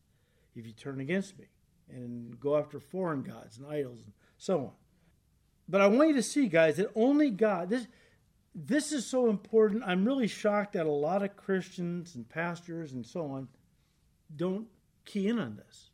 if 0.56 0.66
you 0.66 0.72
turn 0.72 1.00
against 1.00 1.38
me 1.38 1.46
and 1.90 2.40
go 2.40 2.58
after 2.58 2.80
foreign 2.80 3.22
gods 3.22 3.58
and 3.58 3.68
idols 3.68 4.02
and 4.04 4.14
so 4.38 4.60
on. 4.60 4.72
But 5.68 5.82
I 5.82 5.88
want 5.88 6.10
you 6.10 6.16
to 6.16 6.24
see, 6.24 6.48
guys, 6.48 6.78
that 6.78 6.92
only 6.96 7.30
God, 7.30 7.70
this, 7.70 7.88
this 8.56 8.92
is 8.92 9.06
so 9.06 9.30
important. 9.30 9.84
I'm 9.86 10.06
really 10.06 10.28
shocked 10.28 10.74
that 10.74 10.86
a 10.86 10.92
lot 10.92 11.24
of 11.24 11.36
Christians 11.36 12.16
and 12.16 12.28
pastors 12.28 12.94
and 12.94 13.06
so 13.06 13.26
on 13.26 13.48
don't 14.36 14.68
key 15.06 15.28
in 15.28 15.40
on 15.40 15.56
this. 15.56 15.90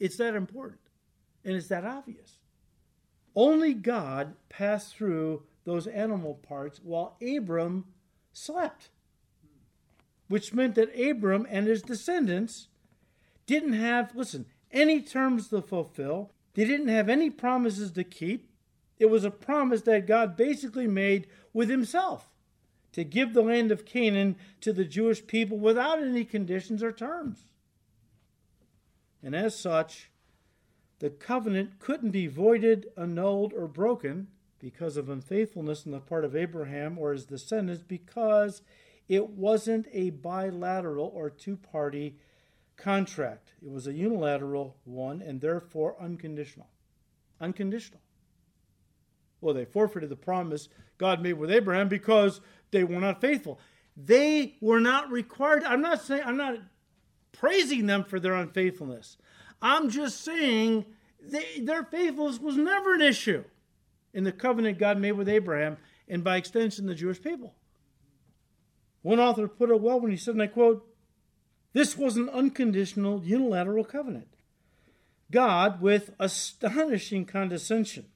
It's 0.00 0.16
that 0.16 0.34
important 0.34 0.80
and 1.44 1.56
it's 1.56 1.68
that 1.68 1.84
obvious. 1.84 2.38
Only 3.36 3.74
God 3.74 4.34
passed 4.48 4.96
through 4.96 5.42
those 5.64 5.86
animal 5.86 6.34
parts 6.34 6.80
while 6.82 7.16
Abram 7.22 7.86
slept, 8.32 8.90
which 10.28 10.52
meant 10.52 10.74
that 10.74 10.98
Abram 10.98 11.46
and 11.50 11.66
his 11.66 11.82
descendants 11.82 12.68
didn't 13.46 13.72
have, 13.74 14.14
listen, 14.14 14.46
any 14.70 15.00
terms 15.00 15.48
to 15.48 15.62
fulfill. 15.62 16.32
They 16.54 16.64
didn't 16.64 16.88
have 16.88 17.08
any 17.08 17.30
promises 17.30 17.90
to 17.92 18.04
keep. 18.04 18.50
It 18.98 19.06
was 19.06 19.24
a 19.24 19.30
promise 19.30 19.82
that 19.82 20.06
God 20.06 20.36
basically 20.36 20.86
made 20.86 21.26
with 21.52 21.68
himself 21.68 22.28
to 22.92 23.04
give 23.04 23.34
the 23.34 23.42
land 23.42 23.72
of 23.72 23.84
Canaan 23.84 24.36
to 24.60 24.72
the 24.72 24.84
Jewish 24.84 25.26
people 25.26 25.58
without 25.58 26.00
any 26.00 26.24
conditions 26.24 26.82
or 26.82 26.92
terms. 26.92 27.44
And 29.22 29.34
as 29.34 29.58
such, 29.58 30.10
the 31.00 31.10
covenant 31.10 31.80
couldn't 31.80 32.10
be 32.10 32.28
voided, 32.28 32.86
annulled, 32.96 33.52
or 33.52 33.66
broken 33.66 34.28
because 34.60 34.96
of 34.96 35.08
unfaithfulness 35.08 35.86
on 35.86 35.92
the 35.92 36.00
part 36.00 36.24
of 36.24 36.36
Abraham 36.36 36.98
or 36.98 37.12
his 37.12 37.26
descendants 37.26 37.82
because 37.82 38.62
it 39.08 39.30
wasn't 39.30 39.86
a 39.92 40.10
bilateral 40.10 41.10
or 41.14 41.28
two 41.28 41.56
party 41.56 42.16
contract. 42.76 43.54
It 43.60 43.70
was 43.70 43.86
a 43.86 43.92
unilateral 43.92 44.76
one 44.84 45.20
and 45.20 45.40
therefore 45.40 45.96
unconditional. 46.00 46.68
Unconditional. 47.40 48.00
Well, 49.44 49.54
they 49.54 49.66
forfeited 49.66 50.08
the 50.08 50.16
promise 50.16 50.70
God 50.96 51.22
made 51.22 51.34
with 51.34 51.50
Abraham 51.50 51.88
because 51.88 52.40
they 52.70 52.82
were 52.82 52.98
not 52.98 53.20
faithful. 53.20 53.60
They 53.94 54.54
were 54.62 54.80
not 54.80 55.10
required. 55.10 55.64
I'm 55.64 55.82
not 55.82 56.00
saying, 56.00 56.22
I'm 56.24 56.38
not 56.38 56.56
praising 57.32 57.84
them 57.84 58.04
for 58.04 58.18
their 58.18 58.32
unfaithfulness. 58.32 59.18
I'm 59.60 59.90
just 59.90 60.22
saying 60.22 60.86
they, 61.20 61.60
their 61.60 61.84
faithfulness 61.84 62.40
was 62.40 62.56
never 62.56 62.94
an 62.94 63.02
issue 63.02 63.44
in 64.14 64.24
the 64.24 64.32
covenant 64.32 64.78
God 64.78 64.98
made 64.98 65.12
with 65.12 65.28
Abraham 65.28 65.76
and 66.08 66.24
by 66.24 66.38
extension 66.38 66.86
the 66.86 66.94
Jewish 66.94 67.20
people. 67.20 67.54
One 69.02 69.20
author 69.20 69.46
put 69.46 69.68
it 69.68 69.80
well 69.80 70.00
when 70.00 70.10
he 70.10 70.16
said, 70.16 70.34
and 70.34 70.42
I 70.42 70.46
quote, 70.46 70.88
This 71.74 71.98
was 71.98 72.16
an 72.16 72.30
unconditional 72.30 73.22
unilateral 73.22 73.84
covenant. 73.84 74.28
God, 75.30 75.82
with 75.82 76.14
astonishing 76.18 77.26
condescension, 77.26 78.06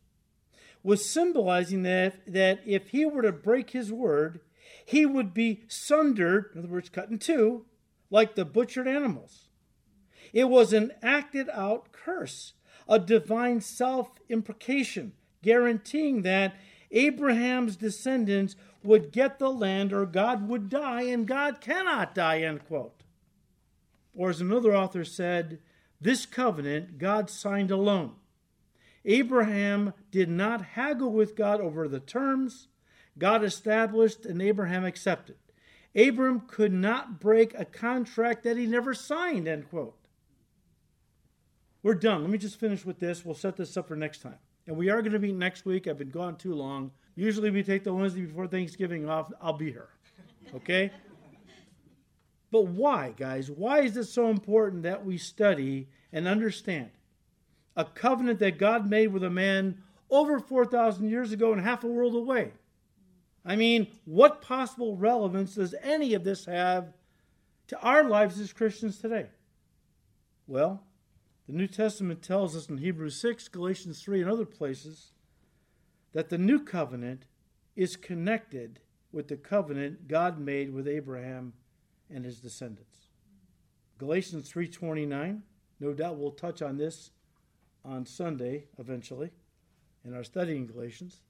was 0.83 1.09
symbolizing 1.09 1.83
that, 1.83 2.20
that 2.26 2.61
if 2.66 2.89
he 2.89 3.05
were 3.05 3.22
to 3.22 3.33
break 3.33 3.70
his 3.70 3.93
word, 3.93 4.41
he 4.85 5.05
would 5.05 5.35
be 5.35 5.64
sundered, 5.68 6.51
in 6.53 6.61
other 6.61 6.68
words, 6.68 6.89
cut 6.89 7.11
in 7.11 7.18
two, 7.18 7.66
like 8.11 8.35
the 8.35 8.45
butchered 8.45 8.89
animals. 8.89 9.49
It 10.33 10.45
was 10.45 10.72
an 10.72 10.93
acted 11.03 11.49
out 11.53 11.93
curse, 11.93 12.55
a 12.89 12.99
divine 12.99 13.61
self 13.61 14.11
imprecation, 14.29 15.12
guaranteeing 15.43 16.22
that 16.22 16.55
Abraham's 16.91 17.76
descendants 17.76 18.57
would 18.83 19.12
get 19.12 19.39
the 19.39 19.51
land 19.51 19.93
or 19.93 20.07
God 20.07 20.49
would 20.49 20.68
die, 20.68 21.03
and 21.03 21.26
God 21.26 21.61
cannot 21.61 22.14
die, 22.14 22.41
end 22.41 22.66
quote. 22.66 23.03
Or 24.14 24.31
as 24.31 24.41
another 24.41 24.74
author 24.74 25.05
said, 25.05 25.59
this 26.01 26.26
covenant 26.26 26.99
God 26.99 27.29
signed 27.29 27.70
alone. 27.70 28.14
Abraham 29.05 29.93
did 30.11 30.29
not 30.29 30.63
haggle 30.63 31.13
with 31.13 31.37
God 31.37 31.61
over 31.61 31.89
the 31.89 32.01
terms. 32.01 32.69
God 33.17 33.45
established 33.45 34.27
and 34.27 34.41
Abraham 34.41 34.85
accepted. 34.85 35.37
Abram 35.97 36.41
could 36.41 36.73
not 36.73 37.19
break 37.19 37.59
a 37.59 37.65
contract 37.65 38.45
that 38.45 38.57
he 38.57 38.67
never 38.67 38.95
signed, 38.95 39.49
end 39.49 39.69
quote. 39.69 39.97
We're 41.83 41.95
done. 41.95 42.23
Let 42.23 42.31
me 42.31 42.39
just 42.39 42.61
finish 42.61 42.85
with 42.85 42.99
this. 42.99 43.25
We'll 43.25 43.35
set 43.35 43.57
this 43.57 43.77
up 43.77 43.89
for 43.89 43.97
next 43.97 44.23
time. 44.23 44.39
And 44.67 44.77
we 44.77 44.91
are 44.91 45.01
going 45.01 45.13
to 45.13 45.19
meet 45.19 45.35
next 45.35 45.65
week. 45.65 45.87
I've 45.87 45.99
been 45.99 46.11
gone 46.11 46.37
too 46.37 46.55
long. 46.55 46.91
Usually 47.15 47.51
we 47.51 47.63
take 47.63 47.85
the 47.85 47.95
Wednesday 47.95 48.23
before 48.23 48.47
Thanksgiving 48.47 49.09
off. 49.09 49.33
I'll 49.41 49.55
be 49.55 49.73
here. 49.73 49.89
Okay? 50.55 50.91
but 52.51 52.67
why, 52.67 53.15
guys? 53.17 53.51
Why 53.51 53.81
is 53.81 53.97
it 53.97 54.05
so 54.05 54.29
important 54.29 54.83
that 54.83 55.05
we 55.05 55.19
study 55.19 55.89
and 56.13 56.29
understand 56.29 56.91
a 57.79 57.85
covenant 57.85 58.41
that 58.41 58.59
God 58.59 58.91
made 58.91 59.12
with 59.12 59.22
a 59.22 59.31
man 59.31 59.79
over 60.11 60.41
4,000 60.41 61.09
years 61.09 61.31
ago 61.31 61.53
and 61.53 61.62
half 61.62 61.85
a 61.85 61.87
world 61.87 62.16
away? 62.16 62.51
I 63.47 63.55
mean, 63.55 63.87
what 64.05 64.43
possible 64.43 64.97
relevance 64.97 65.55
does 65.55 65.74
any 65.81 66.12
of 66.12 66.24
this 66.24 66.45
have 66.47 66.93
to 67.68 67.81
our 67.81 68.03
lives 68.03 68.41
as 68.41 68.53
Christians 68.53 68.99
today? 68.99 69.29
Well, 70.49 70.83
the 71.47 71.53
New 71.53 71.68
Testament 71.68 72.20
tells 72.20 72.57
us 72.57 72.68
in 72.68 72.79
Hebrews 72.79 73.16
6, 73.20 73.47
Galatians 73.49 74.03
3, 74.03 74.22
and 74.22 74.31
other 74.31 74.45
places 74.45 75.12
that 76.12 76.31
the 76.31 76.37
new 76.37 76.59
covenant 76.59 77.26
is 77.76 77.95
connected 77.95 78.81
with 79.12 79.29
the 79.29 79.37
covenant 79.37 80.09
God 80.09 80.41
made 80.41 80.74
with 80.74 80.89
Abraham 80.89 81.53
and 82.11 82.24
his 82.24 82.41
descendants. 82.41 83.07
Galatians 83.99 84.51
3:29, 84.51 85.43
no 85.79 85.93
doubt 85.93 86.16
we'll 86.16 86.33
touch 86.33 86.61
on 86.61 86.76
this 86.76 87.12
on 87.89 88.07
Sunday 88.07 88.66
eventually 88.78 89.30
in 90.05 90.14
our 90.14 90.24
study 90.24 90.57
in 90.57 90.66
Galatians. 90.66 91.22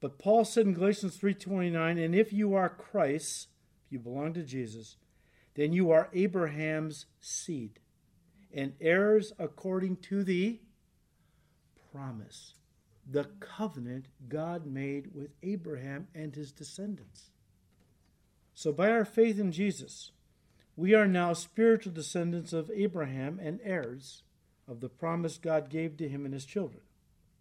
But 0.00 0.18
Paul 0.18 0.44
said 0.44 0.66
in 0.66 0.74
Galatians 0.74 1.16
3:29, 1.16 1.98
"And 1.98 2.14
if 2.14 2.32
you 2.32 2.54
are 2.54 2.68
Christ, 2.68 3.48
if 3.86 3.92
you 3.92 3.98
belong 3.98 4.32
to 4.34 4.42
Jesus, 4.42 4.96
then 5.54 5.72
you 5.72 5.90
are 5.90 6.10
Abraham's 6.12 7.06
seed 7.20 7.80
and 8.52 8.74
heirs 8.80 9.32
according 9.38 9.96
to 9.96 10.22
the 10.22 10.60
promise, 11.92 12.54
the 13.08 13.24
covenant 13.40 14.06
God 14.28 14.66
made 14.66 15.14
with 15.14 15.30
Abraham 15.42 16.08
and 16.14 16.34
his 16.34 16.52
descendants. 16.52 17.30
So, 18.54 18.72
by 18.72 18.90
our 18.90 19.04
faith 19.04 19.38
in 19.38 19.52
Jesus, 19.52 20.12
we 20.76 20.94
are 20.94 21.06
now 21.06 21.32
spiritual 21.32 21.92
descendants 21.92 22.52
of 22.52 22.70
Abraham 22.72 23.38
and 23.40 23.60
heirs 23.62 24.22
of 24.66 24.80
the 24.80 24.88
promise 24.88 25.38
God 25.38 25.68
gave 25.68 25.96
to 25.98 26.08
him 26.08 26.24
and 26.24 26.34
his 26.34 26.44
children. 26.44 26.80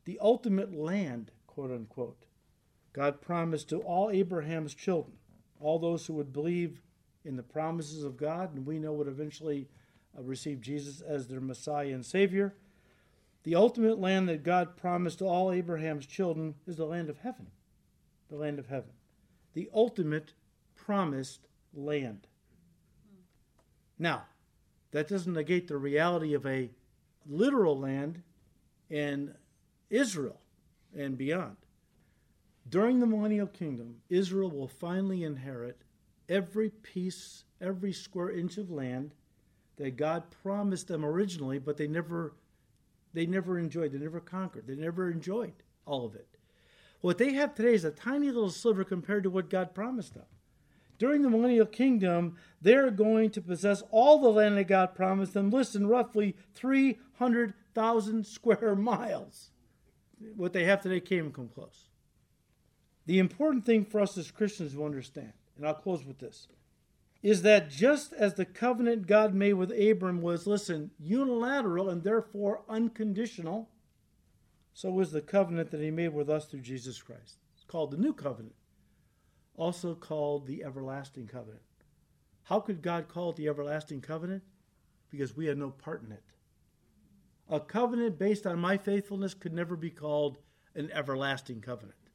The 0.05 0.19
ultimate 0.21 0.73
land, 0.73 1.31
quote 1.47 1.71
unquote, 1.71 2.25
God 2.91 3.21
promised 3.21 3.69
to 3.69 3.79
all 3.79 4.11
Abraham's 4.11 4.73
children, 4.73 5.17
all 5.59 5.79
those 5.79 6.05
who 6.05 6.13
would 6.13 6.33
believe 6.33 6.81
in 7.25 7.37
the 7.37 7.43
promises 7.43 8.03
of 8.03 8.17
God, 8.17 8.53
and 8.53 8.65
we 8.65 8.79
know 8.79 8.93
would 8.93 9.07
eventually 9.07 9.67
uh, 10.17 10.21
receive 10.21 10.61
Jesus 10.61 11.01
as 11.01 11.27
their 11.27 11.41
Messiah 11.41 11.93
and 11.93 12.05
Savior. 12.05 12.53
The 13.43 13.55
ultimate 13.55 13.99
land 13.99 14.29
that 14.29 14.43
God 14.43 14.77
promised 14.77 15.19
to 15.19 15.25
all 15.25 15.51
Abraham's 15.51 16.05
children 16.05 16.55
is 16.67 16.77
the 16.77 16.85
land 16.85 17.09
of 17.09 17.19
heaven. 17.19 17.47
The 18.29 18.35
land 18.35 18.59
of 18.59 18.67
heaven. 18.67 18.91
The 19.53 19.69
ultimate 19.73 20.33
promised 20.75 21.47
land. 21.73 22.27
Now, 23.97 24.23
that 24.91 25.07
doesn't 25.07 25.33
negate 25.33 25.67
the 25.67 25.77
reality 25.77 26.33
of 26.33 26.45
a 26.45 26.69
literal 27.27 27.79
land 27.79 28.21
in 28.89 29.33
Israel 29.89 30.39
and 30.95 31.17
beyond. 31.17 31.57
During 32.69 32.99
the 32.99 33.07
millennial 33.07 33.47
kingdom, 33.47 33.97
Israel 34.09 34.49
will 34.49 34.67
finally 34.67 35.23
inherit 35.23 35.81
every 36.29 36.69
piece, 36.69 37.43
every 37.61 37.93
square 37.93 38.31
inch 38.31 38.57
of 38.57 38.71
land 38.71 39.11
that 39.77 39.97
God 39.97 40.23
promised 40.43 40.87
them 40.87 41.03
originally, 41.03 41.59
but 41.59 41.77
they 41.77 41.87
never 41.87 42.33
they 43.13 43.25
never 43.27 43.59
enjoyed, 43.59 43.91
they 43.91 43.99
never 43.99 44.19
conquered, 44.19 44.65
they 44.65 44.75
never 44.75 45.11
enjoyed 45.11 45.53
all 45.85 46.05
of 46.05 46.15
it. 46.15 46.27
What 47.01 47.19
they 47.19 47.33
have 47.33 47.53
today 47.53 47.73
is 47.73 47.83
a 47.83 47.91
tiny 47.91 48.27
little 48.27 48.49
sliver 48.49 48.83
compared 48.83 49.23
to 49.23 49.29
what 49.29 49.49
God 49.49 49.75
promised 49.75 50.15
them. 50.15 50.25
During 50.97 51.21
the 51.21 51.29
millennial 51.29 51.65
kingdom, 51.65 52.37
they're 52.61 52.89
going 52.89 53.29
to 53.31 53.41
possess 53.41 53.83
all 53.91 54.19
the 54.19 54.29
land 54.29 54.57
that 54.57 54.67
God 54.67 54.95
promised 54.95 55.33
them. 55.33 55.49
Listen, 55.51 55.85
roughly 55.87 56.35
300,000 57.31 58.25
square 58.25 58.75
miles. 58.77 59.49
What 60.35 60.53
they 60.53 60.65
have 60.65 60.81
today 60.81 60.99
can't 60.99 61.19
even 61.19 61.31
come 61.31 61.49
close. 61.49 61.89
The 63.05 63.19
important 63.19 63.65
thing 63.65 63.85
for 63.85 63.99
us 63.99 64.17
as 64.17 64.31
Christians 64.31 64.73
to 64.73 64.85
understand, 64.85 65.33
and 65.57 65.67
I'll 65.67 65.73
close 65.73 66.05
with 66.05 66.19
this, 66.19 66.47
is 67.21 67.41
that 67.41 67.69
just 67.69 68.13
as 68.13 68.33
the 68.33 68.45
covenant 68.45 69.07
God 69.07 69.33
made 69.33 69.53
with 69.53 69.71
Abram 69.71 70.21
was, 70.21 70.47
listen, 70.47 70.91
unilateral 70.99 71.89
and 71.89 72.03
therefore 72.03 72.63
unconditional, 72.69 73.69
so 74.73 74.89
was 74.89 75.11
the 75.11 75.21
covenant 75.21 75.71
that 75.71 75.81
he 75.81 75.91
made 75.91 76.13
with 76.13 76.29
us 76.29 76.45
through 76.45 76.61
Jesus 76.61 77.01
Christ. 77.01 77.37
It's 77.55 77.65
called 77.65 77.91
the 77.91 77.97
new 77.97 78.13
covenant, 78.13 78.55
also 79.55 79.95
called 79.95 80.47
the 80.47 80.63
everlasting 80.63 81.27
covenant. 81.27 81.61
How 82.43 82.59
could 82.59 82.81
God 82.81 83.07
call 83.07 83.29
it 83.29 83.37
the 83.37 83.47
everlasting 83.47 84.01
covenant? 84.01 84.43
Because 85.09 85.35
we 85.35 85.45
had 85.45 85.57
no 85.57 85.69
part 85.69 86.03
in 86.03 86.11
it. 86.11 86.23
A 87.53 87.59
covenant 87.59 88.17
based 88.17 88.47
on 88.47 88.57
my 88.57 88.77
faithfulness 88.77 89.35
could 89.35 89.53
never 89.53 89.75
be 89.75 89.91
called 89.91 90.39
an 90.73 90.89
everlasting 90.91 91.61
covenant. 91.61 91.97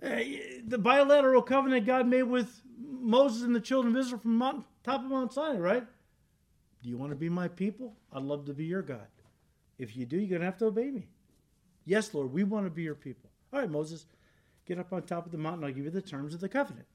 Eh, 0.00 0.60
the 0.64 0.78
bilateral 0.78 1.42
covenant 1.42 1.84
God 1.84 2.06
made 2.06 2.22
with 2.22 2.62
Moses 2.78 3.42
and 3.42 3.54
the 3.54 3.60
children 3.60 3.96
of 3.96 4.00
Israel 4.00 4.20
from 4.20 4.36
Mount, 4.36 4.64
top 4.84 5.04
of 5.04 5.10
Mount 5.10 5.32
Sinai, 5.32 5.58
right? 5.58 5.84
Do 6.80 6.88
you 6.88 6.96
want 6.96 7.10
to 7.10 7.16
be 7.16 7.28
my 7.28 7.48
people? 7.48 7.96
I'd 8.12 8.22
love 8.22 8.44
to 8.46 8.54
be 8.54 8.64
your 8.64 8.82
God. 8.82 9.08
If 9.76 9.96
you 9.96 10.06
do, 10.06 10.16
you're 10.16 10.28
going 10.28 10.40
to 10.40 10.46
have 10.46 10.58
to 10.58 10.66
obey 10.66 10.90
me. 10.90 11.08
Yes, 11.84 12.14
Lord, 12.14 12.32
we 12.32 12.44
want 12.44 12.66
to 12.66 12.70
be 12.70 12.84
your 12.84 12.94
people. 12.94 13.28
All 13.52 13.58
right, 13.58 13.70
Moses, 13.70 14.06
get 14.66 14.78
up 14.78 14.92
on 14.92 15.02
top 15.02 15.26
of 15.26 15.32
the 15.32 15.38
mountain. 15.38 15.64
I'll 15.64 15.72
give 15.72 15.84
you 15.84 15.90
the 15.90 16.00
terms 16.00 16.32
of 16.32 16.40
the 16.40 16.48
covenant. 16.48 16.86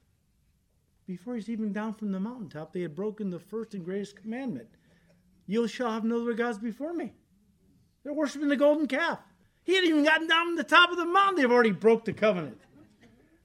Before 1.06 1.34
he's 1.34 1.50
even 1.50 1.74
down 1.74 1.92
from 1.92 2.10
the 2.10 2.20
mountaintop, 2.20 2.72
they 2.72 2.80
had 2.80 2.94
broken 2.94 3.28
the 3.28 3.38
first 3.38 3.74
and 3.74 3.84
greatest 3.84 4.16
commandment 4.16 4.68
You 5.46 5.68
shall 5.68 5.90
have 5.90 6.04
no 6.04 6.22
other 6.22 6.34
gods 6.34 6.58
before 6.58 6.92
me. 6.92 7.12
They're 8.02 8.12
worshiping 8.12 8.48
the 8.48 8.56
golden 8.56 8.86
calf. 8.86 9.18
He 9.62 9.74
hadn't 9.74 9.88
even 9.88 10.04
gotten 10.04 10.28
down 10.28 10.46
from 10.46 10.56
the 10.56 10.64
top 10.64 10.90
of 10.90 10.96
the 10.96 11.06
mountain. 11.06 11.36
They've 11.36 11.50
already 11.50 11.70
broke 11.70 12.04
the 12.04 12.12
covenant. 12.12 12.60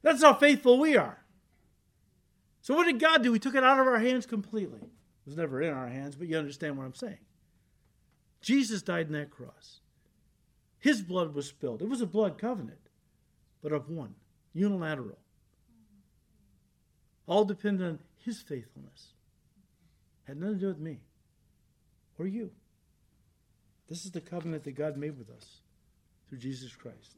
That's 0.02 0.22
how 0.22 0.34
faithful 0.34 0.80
we 0.80 0.98
are. 0.98 1.18
So, 2.62 2.76
what 2.76 2.86
did 2.86 3.00
God 3.00 3.24
do? 3.24 3.34
He 3.34 3.40
took 3.40 3.56
it 3.56 3.64
out 3.64 3.80
of 3.80 3.88
our 3.88 4.00
hands 4.00 4.26
completely. 4.26 4.82
It 4.82 5.26
was 5.26 5.38
never 5.38 5.62
in 5.62 5.74
our 5.74 5.88
hands, 5.88 6.16
but 6.16 6.28
you 6.28 6.38
understand 6.38 6.78
what 6.78 6.86
I'm 6.86 6.94
saying. 6.94 7.20
Jesus 8.42 8.82
died 8.82 9.08
on 9.08 9.14
that 9.14 9.32
cross. 9.32 9.80
His 10.78 11.02
blood 11.02 11.34
was 11.34 11.48
spilled. 11.48 11.82
It 11.82 11.90
was 11.90 12.02
a 12.02 12.06
blood 12.06 12.38
covenant, 12.38 12.80
but 13.62 13.74
of 13.74 13.90
one, 13.90 14.16
unilateral. 14.54 15.20
All 17.28 17.46
depended 17.46 17.86
on 17.88 18.00
his 18.24 18.42
faithfulness. 18.42 19.14
Had 20.24 20.38
nothing 20.38 20.56
to 20.56 20.62
do 20.62 20.68
with 20.68 20.80
me 20.80 21.00
or 22.20 22.28
you. 22.28 22.52
This 23.88 24.06
is 24.06 24.12
the 24.12 24.22
covenant 24.22 24.64
that 24.66 24.76
God 24.76 24.98
made 24.98 25.18
with 25.18 25.30
us 25.32 25.62
through 26.28 26.38
Jesus 26.38 26.76
Christ. 26.76 27.16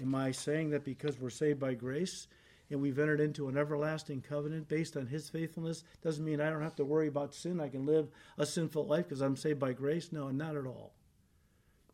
Am 0.00 0.14
I 0.14 0.32
saying 0.32 0.70
that 0.70 0.84
because 0.84 1.18
we're 1.18 1.30
saved 1.30 1.58
by 1.58 1.74
grace 1.74 2.26
and 2.70 2.80
we've 2.80 2.98
entered 2.98 3.20
into 3.20 3.48
an 3.48 3.56
everlasting 3.56 4.20
covenant 4.20 4.68
based 4.68 4.96
on 4.96 5.06
his 5.06 5.28
faithfulness 5.28 5.82
doesn't 6.02 6.24
mean 6.24 6.40
I 6.40 6.50
don't 6.50 6.62
have 6.62 6.76
to 6.76 6.84
worry 6.84 7.08
about 7.08 7.34
sin? 7.34 7.60
I 7.60 7.68
can 7.68 7.86
live 7.86 8.08
a 8.38 8.44
sinful 8.44 8.86
life 8.86 9.08
because 9.08 9.22
I'm 9.22 9.36
saved 9.36 9.58
by 9.58 9.72
grace? 9.72 10.12
No, 10.12 10.30
not 10.30 10.56
at 10.56 10.66
all. 10.66 10.92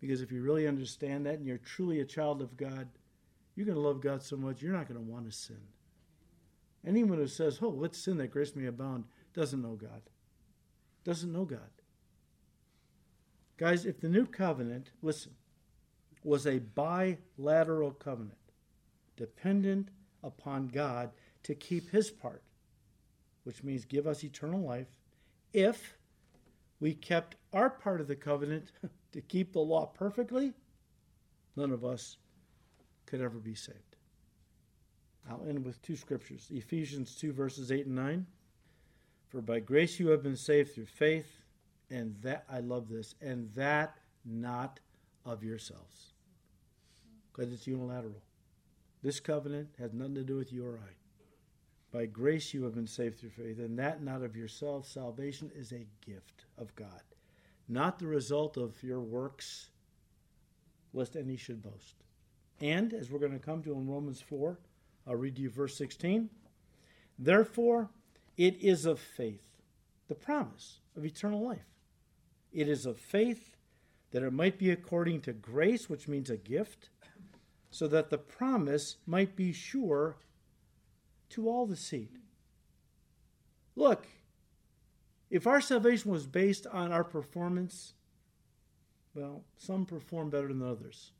Because 0.00 0.20
if 0.20 0.32
you 0.32 0.42
really 0.42 0.66
understand 0.66 1.26
that 1.26 1.34
and 1.34 1.46
you're 1.46 1.58
truly 1.58 2.00
a 2.00 2.04
child 2.04 2.42
of 2.42 2.56
God, 2.56 2.88
you're 3.54 3.66
going 3.66 3.76
to 3.76 3.82
love 3.82 4.02
God 4.02 4.22
so 4.22 4.36
much 4.36 4.60
you're 4.60 4.72
not 4.72 4.88
going 4.88 5.02
to 5.02 5.10
want 5.10 5.30
to 5.30 5.32
sin. 5.32 5.60
Anyone 6.86 7.18
who 7.18 7.26
says, 7.26 7.58
Oh, 7.62 7.68
let's 7.68 7.98
sin 7.98 8.18
that 8.18 8.30
grace 8.30 8.54
may 8.54 8.66
abound, 8.66 9.04
doesn't 9.34 9.62
know 9.62 9.74
God. 9.74 10.02
Doesn't 11.04 11.32
know 11.32 11.44
God. 11.44 11.70
Guys, 13.56 13.86
if 13.86 14.00
the 14.00 14.08
new 14.08 14.26
covenant, 14.26 14.90
listen, 15.02 15.32
was 16.22 16.46
a 16.46 16.58
bilateral 16.58 17.92
covenant, 17.92 18.36
dependent 19.16 19.88
upon 20.22 20.68
God 20.68 21.10
to 21.44 21.54
keep 21.54 21.90
his 21.90 22.10
part, 22.10 22.42
which 23.44 23.62
means 23.62 23.84
give 23.84 24.06
us 24.06 24.24
eternal 24.24 24.60
life, 24.60 24.88
if 25.52 25.96
we 26.80 26.92
kept 26.92 27.36
our 27.52 27.70
part 27.70 28.00
of 28.00 28.08
the 28.08 28.16
covenant 28.16 28.72
to 29.12 29.20
keep 29.20 29.52
the 29.52 29.60
law 29.60 29.86
perfectly, 29.86 30.52
none 31.54 31.70
of 31.70 31.84
us 31.84 32.18
could 33.06 33.20
ever 33.20 33.38
be 33.38 33.54
saved. 33.54 33.96
I'll 35.30 35.46
end 35.48 35.64
with 35.64 35.80
two 35.82 35.96
scriptures 35.96 36.48
Ephesians 36.50 37.16
2, 37.16 37.32
verses 37.32 37.72
8 37.72 37.86
and 37.86 37.96
9. 37.96 38.26
For 39.28 39.40
by 39.40 39.60
grace 39.60 39.98
you 39.98 40.08
have 40.08 40.22
been 40.22 40.36
saved 40.36 40.74
through 40.74 40.86
faith, 40.86 41.42
and 41.90 42.16
that, 42.22 42.44
I 42.50 42.60
love 42.60 42.88
this, 42.88 43.14
and 43.20 43.50
that 43.54 43.98
not 44.24 44.80
of 45.24 45.42
yourselves 45.42 46.12
because 47.36 47.52
it's 47.52 47.66
unilateral. 47.66 48.22
This 49.02 49.20
covenant 49.20 49.68
has 49.78 49.92
nothing 49.92 50.14
to 50.14 50.24
do 50.24 50.36
with 50.36 50.52
you 50.52 50.66
or 50.66 50.78
I. 50.78 50.92
By 51.96 52.06
grace 52.06 52.52
you 52.54 52.64
have 52.64 52.74
been 52.74 52.86
saved 52.86 53.20
through 53.20 53.30
faith, 53.30 53.58
and 53.58 53.78
that 53.78 54.02
not 54.02 54.22
of 54.22 54.36
yourself. 54.36 54.86
Salvation 54.86 55.50
is 55.54 55.72
a 55.72 55.86
gift 56.04 56.46
of 56.58 56.74
God, 56.74 57.02
not 57.68 57.98
the 57.98 58.06
result 58.06 58.56
of 58.56 58.82
your 58.82 59.00
works, 59.00 59.68
lest 60.92 61.16
any 61.16 61.36
should 61.36 61.62
boast. 61.62 61.96
And, 62.60 62.92
as 62.94 63.10
we're 63.10 63.18
going 63.18 63.32
to 63.32 63.38
come 63.38 63.62
to 63.62 63.72
in 63.72 63.86
Romans 63.86 64.20
4, 64.20 64.58
I'll 65.06 65.16
read 65.16 65.38
you 65.38 65.50
verse 65.50 65.76
16. 65.76 66.30
Therefore, 67.18 67.90
it 68.36 68.56
is 68.62 68.86
of 68.86 68.98
faith, 68.98 69.44
the 70.08 70.14
promise 70.14 70.80
of 70.96 71.04
eternal 71.04 71.42
life. 71.42 71.75
It 72.56 72.70
is 72.70 72.86
of 72.86 72.98
faith 72.98 73.54
that 74.12 74.22
it 74.22 74.32
might 74.32 74.56
be 74.56 74.70
according 74.70 75.20
to 75.20 75.34
grace, 75.34 75.90
which 75.90 76.08
means 76.08 76.30
a 76.30 76.38
gift 76.38 76.88
so 77.70 77.86
that 77.88 78.08
the 78.08 78.16
promise 78.16 78.96
might 79.04 79.36
be 79.36 79.52
sure 79.52 80.16
to 81.28 81.50
all 81.50 81.66
the 81.66 81.76
seed. 81.76 82.18
Look, 83.76 84.06
if 85.28 85.46
our 85.46 85.60
salvation 85.60 86.10
was 86.10 86.26
based 86.26 86.66
on 86.68 86.92
our 86.92 87.04
performance, 87.04 87.92
well, 89.14 89.44
some 89.58 89.84
perform 89.84 90.30
better 90.30 90.48
than 90.48 90.62
others. 90.62 91.10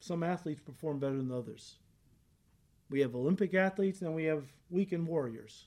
Some 0.00 0.22
athletes 0.22 0.60
perform 0.60 0.98
better 0.98 1.16
than 1.16 1.32
others. 1.32 1.76
We 2.90 3.00
have 3.00 3.14
Olympic 3.14 3.54
athletes, 3.54 4.02
and 4.02 4.14
we 4.14 4.24
have 4.24 4.44
weekend 4.68 5.06
warriors. 5.06 5.64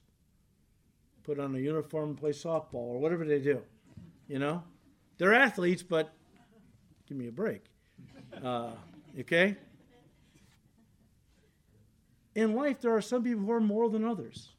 Put 1.23 1.39
on 1.39 1.55
a 1.55 1.59
uniform 1.59 2.09
and 2.09 2.17
play 2.19 2.33
softball 2.33 2.75
or 2.75 2.99
whatever 2.99 3.25
they 3.25 3.39
do. 3.39 3.63
You 4.27 4.39
know? 4.39 4.63
They're 5.17 5.33
athletes, 5.33 5.83
but 5.83 6.13
give 7.07 7.17
me 7.17 7.27
a 7.27 7.31
break. 7.31 7.65
Uh, 8.43 8.71
Okay? 9.19 9.57
In 12.35 12.55
life, 12.55 12.81
there 12.81 12.95
are 12.95 13.01
some 13.01 13.23
people 13.23 13.43
who 13.43 13.51
are 13.51 13.59
more 13.61 13.89
than 13.89 14.03
others. 14.03 14.49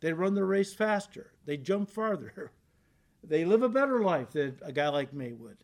They 0.00 0.12
run 0.12 0.34
the 0.34 0.44
race 0.44 0.72
faster, 0.72 1.32
they 1.44 1.56
jump 1.56 1.90
farther, 1.90 2.52
they 3.24 3.44
live 3.44 3.62
a 3.62 3.68
better 3.68 4.00
life 4.00 4.30
than 4.30 4.56
a 4.62 4.72
guy 4.72 4.88
like 4.88 5.12
me 5.12 5.32
would. 5.32 5.58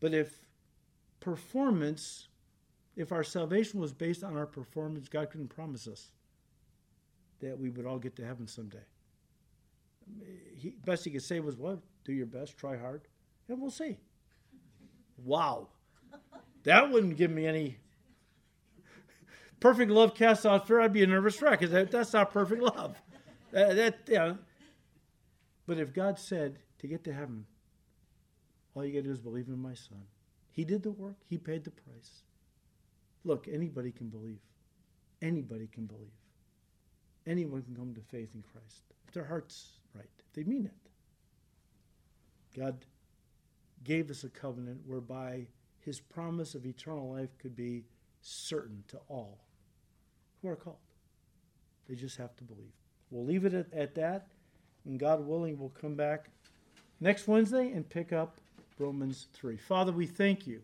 But 0.00 0.14
if 0.14 0.46
performance, 1.20 2.28
if 2.96 3.12
our 3.12 3.24
salvation 3.24 3.80
was 3.80 3.92
based 3.92 4.24
on 4.24 4.36
our 4.36 4.46
performance, 4.46 5.08
God 5.08 5.30
couldn't 5.30 5.48
promise 5.48 5.86
us 5.86 6.12
that 7.40 7.58
we 7.58 7.70
would 7.70 7.86
all 7.86 7.98
get 7.98 8.16
to 8.16 8.24
heaven 8.24 8.46
someday. 8.46 8.84
He, 10.56 10.70
best 10.84 11.04
he 11.04 11.10
could 11.10 11.22
say 11.22 11.40
was, 11.40 11.56
"What? 11.56 11.80
Do 12.04 12.12
your 12.12 12.26
best, 12.26 12.56
try 12.56 12.76
hard, 12.76 13.02
and 13.48 13.60
we'll 13.60 13.70
see." 13.70 13.98
Wow. 15.24 15.68
That 16.64 16.90
wouldn't 16.90 17.16
give 17.16 17.30
me 17.30 17.46
any 17.46 17.78
perfect 19.60 19.90
love 19.90 20.14
cast 20.14 20.44
out 20.46 20.66
fear. 20.66 20.80
I'd 20.80 20.92
be 20.92 21.02
a 21.02 21.06
nervous 21.06 21.40
wreck 21.40 21.60
that, 21.60 21.90
that's 21.90 22.12
not 22.12 22.32
perfect 22.32 22.62
love. 22.62 22.96
That, 23.52 23.76
that 23.76 24.08
know, 24.08 24.38
But 25.66 25.78
if 25.78 25.92
God 25.92 26.18
said 26.18 26.58
to 26.78 26.86
get 26.86 27.04
to 27.04 27.12
heaven, 27.12 27.46
all 28.74 28.84
you 28.84 28.92
got 28.92 29.00
to 29.00 29.02
do 29.04 29.12
is 29.12 29.20
believe 29.20 29.48
in 29.48 29.58
my 29.58 29.74
son. 29.74 30.02
He 30.50 30.64
did 30.64 30.82
the 30.82 30.90
work, 30.90 31.16
he 31.28 31.38
paid 31.38 31.64
the 31.64 31.70
price. 31.70 32.22
Look, 33.24 33.46
anybody 33.48 33.92
can 33.92 34.08
believe. 34.08 34.40
Anybody 35.20 35.68
can 35.72 35.86
believe. 35.86 36.10
Anyone 37.26 37.62
can 37.62 37.76
come 37.76 37.94
to 37.94 38.00
faith 38.00 38.30
in 38.34 38.42
Christ 38.42 38.82
if 39.06 39.14
their 39.14 39.24
heart's 39.24 39.78
right, 39.94 40.10
if 40.18 40.32
they 40.32 40.42
mean 40.42 40.66
it. 40.66 40.81
God 42.56 42.84
gave 43.84 44.10
us 44.10 44.24
a 44.24 44.28
covenant 44.28 44.80
whereby 44.86 45.46
his 45.80 46.00
promise 46.00 46.54
of 46.54 46.66
eternal 46.66 47.12
life 47.12 47.36
could 47.38 47.56
be 47.56 47.84
certain 48.20 48.84
to 48.88 48.98
all 49.08 49.38
who 50.40 50.48
are 50.48 50.56
called. 50.56 50.76
They 51.88 51.94
just 51.94 52.16
have 52.16 52.36
to 52.36 52.44
believe. 52.44 52.72
We'll 53.10 53.24
leave 53.24 53.44
it 53.44 53.54
at, 53.54 53.72
at 53.72 53.94
that, 53.96 54.28
and 54.84 54.98
God 54.98 55.26
willing, 55.26 55.58
we'll 55.58 55.70
come 55.70 55.94
back 55.94 56.30
next 57.00 57.28
Wednesday 57.28 57.72
and 57.72 57.88
pick 57.88 58.12
up 58.12 58.38
Romans 58.78 59.28
3. 59.34 59.56
Father, 59.56 59.92
we 59.92 60.06
thank 60.06 60.46
you 60.46 60.62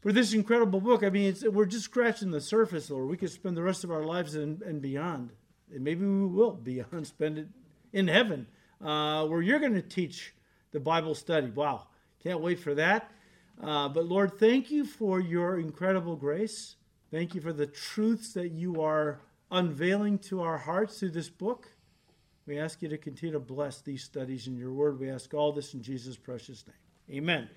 for 0.00 0.12
this 0.12 0.34
incredible 0.34 0.80
book. 0.80 1.02
I 1.02 1.10
mean, 1.10 1.34
we're 1.50 1.66
just 1.66 1.84
scratching 1.84 2.30
the 2.30 2.40
surface, 2.40 2.90
Lord. 2.90 3.08
We 3.08 3.16
could 3.16 3.30
spend 3.30 3.56
the 3.56 3.62
rest 3.62 3.84
of 3.84 3.90
our 3.90 4.04
lives 4.04 4.34
and, 4.34 4.60
and 4.62 4.82
beyond, 4.82 5.30
and 5.72 5.82
maybe 5.82 6.04
we 6.04 6.26
will 6.26 6.52
beyond, 6.52 7.06
spend 7.06 7.38
it 7.38 7.48
in 7.92 8.08
heaven, 8.08 8.46
uh, 8.82 9.26
where 9.26 9.42
you're 9.42 9.60
going 9.60 9.74
to 9.74 9.82
teach 9.82 10.34
the 10.72 10.80
Bible 10.80 11.14
study. 11.14 11.50
Wow, 11.50 11.86
can't 12.22 12.40
wait 12.40 12.58
for 12.58 12.74
that. 12.74 13.10
Uh, 13.62 13.88
but 13.88 14.06
Lord, 14.06 14.38
thank 14.38 14.70
you 14.70 14.84
for 14.84 15.20
your 15.20 15.58
incredible 15.58 16.16
grace. 16.16 16.76
Thank 17.10 17.34
you 17.34 17.40
for 17.40 17.52
the 17.52 17.66
truths 17.66 18.32
that 18.32 18.52
you 18.52 18.82
are 18.82 19.20
unveiling 19.50 20.18
to 20.18 20.40
our 20.40 20.58
hearts 20.58 20.98
through 20.98 21.10
this 21.10 21.28
book. 21.28 21.68
We 22.46 22.58
ask 22.58 22.82
you 22.82 22.88
to 22.88 22.98
continue 22.98 23.34
to 23.34 23.40
bless 23.40 23.82
these 23.82 24.02
studies 24.02 24.46
in 24.46 24.56
your 24.56 24.72
word. 24.72 24.98
We 24.98 25.10
ask 25.10 25.32
all 25.32 25.52
this 25.52 25.74
in 25.74 25.82
Jesus' 25.82 26.16
precious 26.16 26.64
name. 26.66 27.18
Amen. 27.18 27.50